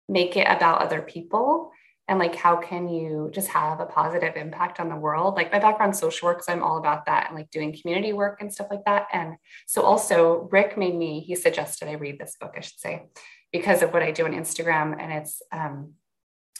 make 0.10 0.38
it 0.38 0.48
about 0.48 0.82
other 0.82 1.02
people. 1.02 1.72
And 2.08 2.20
like 2.20 2.36
how 2.36 2.56
can 2.56 2.88
you 2.88 3.30
just 3.34 3.50
have 3.50 3.80
a 3.80 3.86
positive 3.86 4.36
impact 4.38 4.80
on 4.80 4.90
the 4.90 4.96
world? 4.96 5.36
Like 5.36 5.52
my 5.52 5.60
background 5.60 5.96
social 5.96 6.28
work 6.28 6.42
so 6.42 6.54
i'm 6.54 6.64
all 6.64 6.78
about 6.78 7.06
that 7.06 7.28
and 7.28 7.36
like 7.36 7.52
doing 7.52 7.78
community 7.80 8.14
work 8.14 8.42
and 8.42 8.52
stuff 8.52 8.68
like 8.72 8.86
that. 8.86 9.08
And 9.12 9.36
so 9.66 9.82
also 9.82 10.48
rick 10.52 10.78
made 10.78 10.96
me 10.96 11.20
he 11.20 11.36
suggested 11.36 11.90
i 11.90 11.94
read 11.94 12.20
this 12.20 12.38
book 12.40 12.54
i 12.58 12.62
should 12.62 12.80
say 12.80 13.04
because 13.52 13.82
of 13.82 13.92
what 13.94 14.04
i 14.04 14.12
do 14.12 14.26
on 14.26 14.32
instagram. 14.32 14.96
And 15.00 15.12
it's 15.12 15.42
um 15.52 15.94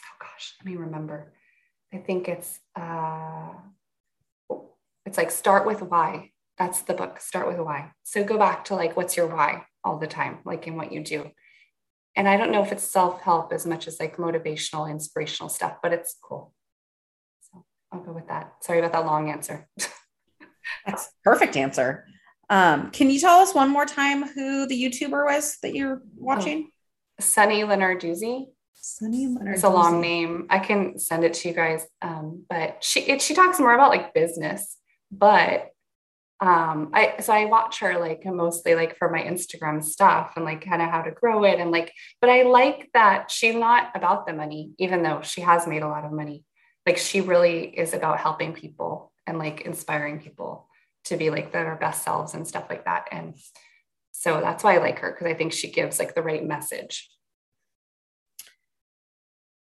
oh 0.00 0.16
gosh 0.20 0.54
let 0.60 0.70
me 0.70 0.76
remember. 0.76 1.32
I 1.92 1.98
think 1.98 2.28
it's 2.28 2.58
uh 2.76 3.52
it's 5.06 5.16
like 5.16 5.30
start 5.30 5.66
with 5.66 5.80
why. 5.80 6.32
That's 6.58 6.82
the 6.82 6.92
book 6.92 7.20
start 7.20 7.48
with 7.48 7.58
why. 7.58 7.92
So 8.02 8.22
go 8.22 8.36
back 8.36 8.66
to 8.66 8.74
like 8.74 8.96
what's 8.96 9.16
your 9.16 9.28
why 9.28 9.64
all 9.82 9.98
the 9.98 10.06
time 10.06 10.40
like 10.44 10.66
in 10.66 10.76
what 10.76 10.92
you 10.92 11.02
do 11.02 11.30
and 12.18 12.28
I 12.28 12.36
don't 12.36 12.50
know 12.50 12.64
if 12.64 12.72
it's 12.72 12.82
self 12.82 13.22
help 13.22 13.52
as 13.52 13.64
much 13.64 13.86
as 13.86 14.00
like 14.00 14.16
motivational, 14.16 14.90
inspirational 14.90 15.48
stuff, 15.48 15.76
but 15.80 15.92
it's 15.92 16.16
cool. 16.20 16.52
So 17.40 17.64
I'll 17.92 18.00
go 18.00 18.12
with 18.12 18.26
that. 18.26 18.54
Sorry 18.60 18.80
about 18.80 18.92
that 18.92 19.06
long 19.06 19.30
answer. 19.30 19.68
That's 20.86 21.08
perfect 21.22 21.56
answer. 21.56 22.06
Um, 22.50 22.90
can 22.90 23.08
you 23.08 23.20
tell 23.20 23.38
us 23.38 23.54
one 23.54 23.70
more 23.70 23.86
time 23.86 24.24
who 24.24 24.66
the 24.66 24.82
YouTuber 24.82 25.24
was 25.24 25.58
that 25.62 25.76
you're 25.76 26.02
watching? 26.16 26.70
Oh, 26.70 27.22
Sunny 27.22 27.62
Lenarduzzi. 27.62 28.46
Sunny 28.74 29.26
Lenarduzzi. 29.28 29.54
It's 29.54 29.62
a 29.62 29.68
long 29.68 30.00
name. 30.00 30.46
I 30.50 30.58
can 30.58 30.98
send 30.98 31.22
it 31.22 31.34
to 31.34 31.48
you 31.48 31.54
guys. 31.54 31.86
Um, 32.02 32.44
but 32.50 32.82
she 32.82 33.00
it, 33.00 33.22
she 33.22 33.34
talks 33.34 33.60
more 33.60 33.74
about 33.74 33.90
like 33.90 34.12
business, 34.12 34.76
but 35.12 35.68
um 36.40 36.90
i 36.94 37.14
so 37.18 37.32
i 37.32 37.46
watch 37.46 37.80
her 37.80 37.98
like 37.98 38.24
mostly 38.24 38.76
like 38.76 38.96
for 38.96 39.10
my 39.10 39.20
instagram 39.20 39.82
stuff 39.82 40.34
and 40.36 40.44
like 40.44 40.64
kind 40.64 40.80
of 40.80 40.88
how 40.88 41.02
to 41.02 41.10
grow 41.10 41.42
it 41.42 41.58
and 41.58 41.72
like 41.72 41.92
but 42.20 42.30
i 42.30 42.42
like 42.42 42.88
that 42.94 43.28
she's 43.28 43.56
not 43.56 43.90
about 43.96 44.24
the 44.24 44.32
money 44.32 44.70
even 44.78 45.02
though 45.02 45.20
she 45.22 45.40
has 45.40 45.66
made 45.66 45.82
a 45.82 45.88
lot 45.88 46.04
of 46.04 46.12
money. 46.12 46.44
Like 46.86 46.96
she 46.96 47.20
really 47.20 47.64
is 47.64 47.94
about 47.94 48.18
helping 48.18 48.52
people 48.52 49.12
and 49.26 49.38
like 49.38 49.62
inspiring 49.62 50.20
people 50.20 50.68
to 51.04 51.16
be 51.16 51.30
like 51.30 51.52
their 51.52 51.76
best 51.76 52.02
selves 52.02 52.34
and 52.34 52.46
stuff 52.46 52.66
like 52.68 52.84
that. 52.84 53.06
And 53.10 53.34
so 54.12 54.40
that's 54.40 54.64
why 54.64 54.74
i 54.74 54.78
like 54.78 54.98
her 54.98 55.12
because 55.12 55.28
i 55.28 55.34
think 55.34 55.52
she 55.52 55.70
gives 55.70 55.98
like 55.98 56.14
the 56.14 56.22
right 56.22 56.44
message. 56.44 57.08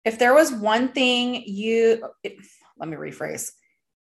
If 0.05 0.19
there 0.19 0.35
was 0.35 0.53
one 0.53 0.89
thing 0.89 1.43
you 1.47 2.03
let 2.79 2.89
me 2.89 2.97
rephrase. 2.97 3.51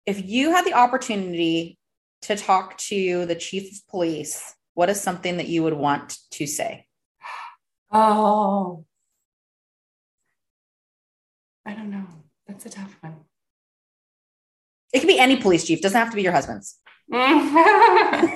If 0.07 0.25
you 0.25 0.53
had 0.53 0.65
the 0.65 0.75
opportunity 0.75 1.78
to 2.23 2.37
talk 2.37 2.77
to 2.79 3.27
the 3.27 3.35
chief 3.35 3.73
of 3.73 3.89
police, 3.89 4.55
what 4.75 4.91
is 4.91 5.01
something 5.01 5.39
that 5.39 5.49
you 5.49 5.63
would 5.63 5.75
want 5.75 6.19
to 6.33 6.47
say? 6.47 6.87
Oh, 7.91 8.85
I 11.65 11.75
don't 11.75 11.91
know. 11.91 12.07
That's 12.47 12.67
a 12.67 12.71
tough 12.71 12.97
one. 13.01 13.17
It 14.93 15.01
can 15.01 15.09
be 15.09 15.19
any 15.19 15.37
police 15.37 15.67
chief, 15.67 15.81
doesn't 15.81 15.99
have 15.99 16.11
to 16.11 16.17
be 16.17 16.23
your 16.23 16.33
husband's. 16.33 16.79
I 17.13 18.27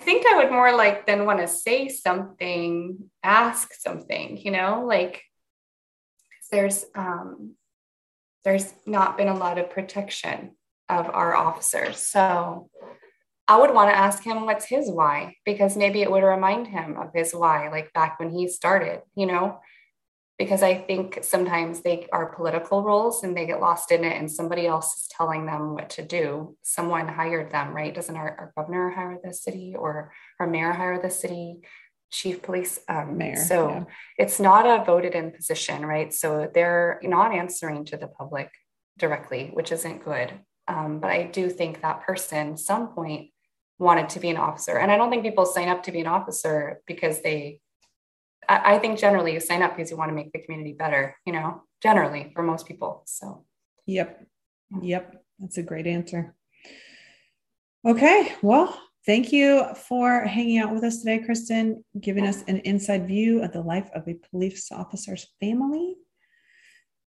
think 0.00 0.26
I 0.26 0.36
would 0.36 0.50
more 0.50 0.74
like 0.74 1.06
than 1.06 1.26
want 1.26 1.40
to 1.40 1.48
say 1.48 1.88
something, 1.88 3.10
ask 3.22 3.74
something, 3.74 4.38
you 4.38 4.50
know, 4.50 4.84
like 4.86 5.22
there's 6.50 6.86
um 6.94 7.54
there's 8.44 8.72
not 8.86 9.18
been 9.18 9.28
a 9.28 9.36
lot 9.36 9.58
of 9.58 9.70
protection 9.70 10.52
of 10.88 11.08
our 11.08 11.34
officers. 11.34 11.98
So 11.98 12.70
I 13.46 13.58
would 13.58 13.72
want 13.72 13.90
to 13.90 13.96
ask 13.96 14.22
him 14.22 14.44
what's 14.44 14.66
his 14.66 14.90
why, 14.90 15.36
because 15.44 15.76
maybe 15.76 16.02
it 16.02 16.10
would 16.10 16.22
remind 16.22 16.66
him 16.66 16.96
of 16.98 17.10
his 17.14 17.32
why, 17.32 17.70
like 17.70 17.92
back 17.94 18.20
when 18.20 18.30
he 18.30 18.46
started, 18.46 19.00
you 19.14 19.26
know? 19.26 19.60
Because 20.38 20.62
I 20.62 20.74
think 20.74 21.20
sometimes 21.22 21.80
they 21.80 22.06
are 22.12 22.34
political 22.34 22.82
roles 22.82 23.24
and 23.24 23.36
they 23.36 23.46
get 23.46 23.60
lost 23.60 23.90
in 23.90 24.04
it, 24.04 24.16
and 24.16 24.30
somebody 24.30 24.66
else 24.66 24.96
is 24.96 25.08
telling 25.08 25.46
them 25.46 25.74
what 25.74 25.90
to 25.90 26.02
do. 26.02 26.56
Someone 26.62 27.08
hired 27.08 27.50
them, 27.50 27.74
right? 27.74 27.94
Doesn't 27.94 28.14
our, 28.14 28.30
our 28.38 28.52
governor 28.56 28.90
hire 28.90 29.18
the 29.24 29.32
city 29.32 29.74
or 29.76 30.12
our 30.38 30.46
mayor 30.46 30.72
hire 30.72 31.00
the 31.02 31.10
city? 31.10 31.60
chief 32.10 32.42
police 32.42 32.80
um, 32.88 33.18
mayor. 33.18 33.36
So 33.36 33.68
yeah. 33.68 33.84
it's 34.16 34.40
not 34.40 34.66
a 34.66 34.84
voted 34.84 35.14
in 35.14 35.30
position, 35.30 35.84
right? 35.84 36.12
So 36.12 36.50
they're 36.52 36.98
not 37.02 37.34
answering 37.34 37.84
to 37.86 37.96
the 37.96 38.06
public 38.06 38.50
directly, 38.98 39.50
which 39.52 39.72
isn't 39.72 40.04
good. 40.04 40.32
Um, 40.68 41.00
but 41.00 41.10
I 41.10 41.24
do 41.24 41.48
think 41.48 41.80
that 41.80 42.02
person, 42.02 42.56
some 42.56 42.88
point, 42.88 43.30
wanted 43.78 44.08
to 44.10 44.20
be 44.20 44.28
an 44.28 44.36
officer. 44.36 44.78
And 44.78 44.90
I 44.90 44.96
don't 44.96 45.10
think 45.10 45.22
people 45.22 45.46
sign 45.46 45.68
up 45.68 45.82
to 45.84 45.92
be 45.92 46.00
an 46.00 46.06
officer 46.06 46.80
because 46.86 47.22
they, 47.22 47.60
I, 48.48 48.74
I 48.74 48.78
think 48.78 48.98
generally 48.98 49.32
you 49.32 49.40
sign 49.40 49.62
up 49.62 49.76
because 49.76 49.90
you 49.90 49.96
want 49.96 50.10
to 50.10 50.14
make 50.14 50.32
the 50.32 50.40
community 50.40 50.72
better, 50.72 51.16
you 51.24 51.32
know, 51.32 51.62
generally 51.82 52.30
for 52.34 52.42
most 52.42 52.66
people. 52.66 53.02
So, 53.06 53.44
yep. 53.86 54.26
Yep. 54.82 55.24
That's 55.38 55.58
a 55.58 55.62
great 55.62 55.86
answer. 55.86 56.34
Okay. 57.86 58.34
Well, 58.42 58.76
thank 59.06 59.32
you 59.32 59.64
for 59.74 60.22
hanging 60.22 60.58
out 60.58 60.74
with 60.74 60.82
us 60.82 60.98
today, 60.98 61.20
Kristen, 61.20 61.84
giving 62.00 62.26
us 62.26 62.42
an 62.48 62.58
inside 62.58 63.06
view 63.06 63.42
of 63.42 63.52
the 63.52 63.62
life 63.62 63.88
of 63.94 64.06
a 64.08 64.18
police 64.30 64.70
officer's 64.72 65.28
family. 65.40 65.94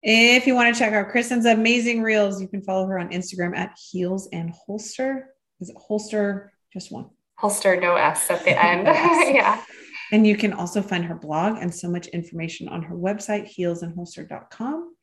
If 0.04 0.45
you 0.45 0.54
want 0.54 0.74
to 0.74 0.78
check 0.78 0.91
out 0.91 1.10
Kristen's 1.10 1.45
amazing 1.45 2.04
reels, 2.04 2.41
you 2.41 2.49
can 2.49 2.62
follow 2.62 2.86
her 2.88 2.99
on 2.99 3.10
Instagram 3.10 3.56
at 3.58 3.78
Heels 3.78 4.28
and 4.34 4.49
Holster. 4.51 5.30
Is 5.62 5.70
it 5.70 5.78
Holster? 5.78 6.51
Just 6.74 6.91
one. 6.91 7.10
Holster, 7.36 7.80
no 7.80 7.95
S 7.95 8.30
at 8.30 8.43
the 8.43 8.51
end. 8.66 8.86
yeah. 9.36 9.64
And 10.12 10.28
you 10.28 10.36
can 10.36 10.51
also 10.51 10.82
find 10.82 11.06
her 11.06 11.16
blog 11.16 11.58
and 11.58 11.74
so 11.74 11.89
much 11.89 12.08
information 12.08 12.68
on 12.68 12.84
her 12.84 12.95
website, 12.95 13.49
heelsandholster.com. 13.58 14.93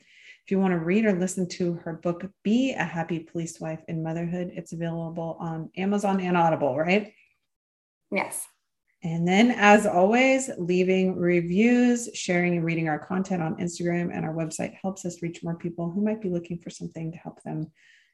If 0.44 0.50
you 0.50 0.58
want 0.58 0.72
to 0.72 0.78
read 0.78 1.06
or 1.06 1.18
listen 1.18 1.48
to 1.48 1.74
her 1.84 1.94
book, 1.94 2.30
Be 2.42 2.72
a 2.72 2.84
Happy 2.84 3.20
Police 3.20 3.58
Wife 3.58 3.80
in 3.88 4.02
Motherhood, 4.02 4.52
it's 4.54 4.72
available 4.72 5.36
on 5.40 5.70
Amazon 5.76 6.20
and 6.20 6.36
Audible, 6.36 6.76
right? 6.76 7.12
Yes. 8.10 8.46
And 9.02 9.26
then, 9.26 9.52
as 9.52 9.86
always, 9.86 10.50
leaving 10.58 11.16
reviews, 11.16 12.10
sharing 12.12 12.56
and 12.56 12.64
reading 12.64 12.88
our 12.88 12.98
content 12.98 13.42
on 13.42 13.56
Instagram 13.56 14.14
and 14.14 14.26
our 14.26 14.34
website 14.34 14.74
helps 14.74 15.06
us 15.06 15.22
reach 15.22 15.42
more 15.42 15.56
people 15.56 15.90
who 15.90 16.04
might 16.04 16.20
be 16.20 16.28
looking 16.28 16.58
for 16.58 16.68
something 16.68 17.10
to 17.12 17.18
help 17.18 17.42
them. 17.42 17.72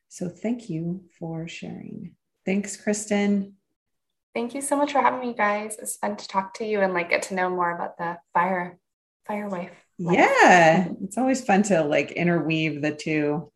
So, 0.08 0.28
thank 0.28 0.70
you 0.70 1.02
for 1.18 1.48
sharing. 1.48 2.14
Thanks, 2.44 2.76
Kristen. 2.76 3.54
Thank 4.32 4.54
you 4.54 4.60
so 4.60 4.76
much 4.76 4.92
for 4.92 5.00
having 5.00 5.26
me, 5.26 5.34
guys. 5.34 5.76
It's 5.80 5.96
fun 5.96 6.16
to 6.16 6.28
talk 6.28 6.54
to 6.54 6.64
you 6.64 6.80
and 6.82 6.94
like 6.94 7.10
get 7.10 7.22
to 7.22 7.34
know 7.34 7.50
more 7.50 7.74
about 7.74 7.98
the 7.98 8.18
fire 8.32 8.78
fire 9.26 9.48
wife. 9.48 9.72
Life. 9.98 10.18
Yeah, 10.18 10.88
it's 11.02 11.18
always 11.18 11.44
fun 11.44 11.62
to 11.64 11.82
like 11.82 12.12
interweave 12.12 12.82
the 12.82 12.94
two. 12.94 13.50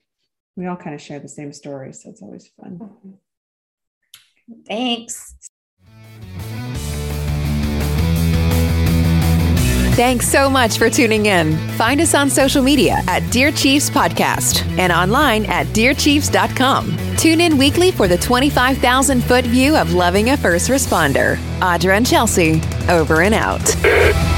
We 0.56 0.66
all 0.66 0.76
kind 0.76 0.94
of 0.94 1.00
share 1.00 1.20
the 1.20 1.28
same 1.28 1.52
story, 1.52 1.92
so 1.92 2.10
it's 2.10 2.22
always 2.22 2.48
fun. 2.60 2.78
Mm-hmm. 2.78 4.62
Thanks. 4.66 5.36
Thanks 9.94 10.26
so 10.28 10.48
much 10.48 10.78
for 10.78 10.88
tuning 10.88 11.26
in. 11.26 11.58
Find 11.76 12.00
us 12.00 12.14
on 12.14 12.30
social 12.30 12.62
media 12.62 13.02
at 13.06 13.28
Dear 13.30 13.52
Chiefs 13.52 13.90
Podcast 13.90 14.66
and 14.78 14.92
online 14.92 15.44
at 15.46 15.66
DearChiefs.com. 15.68 17.16
Tune 17.16 17.40
in 17.40 17.58
weekly 17.58 17.90
for 17.90 18.08
the 18.08 18.16
25,000 18.16 19.20
foot 19.22 19.44
view 19.44 19.76
of 19.76 19.92
loving 19.92 20.30
a 20.30 20.36
first 20.36 20.70
responder. 20.70 21.36
Audra 21.58 21.96
and 21.96 22.06
Chelsea, 22.06 22.62
over 22.88 23.22
and 23.22 23.34
out. 23.34 24.29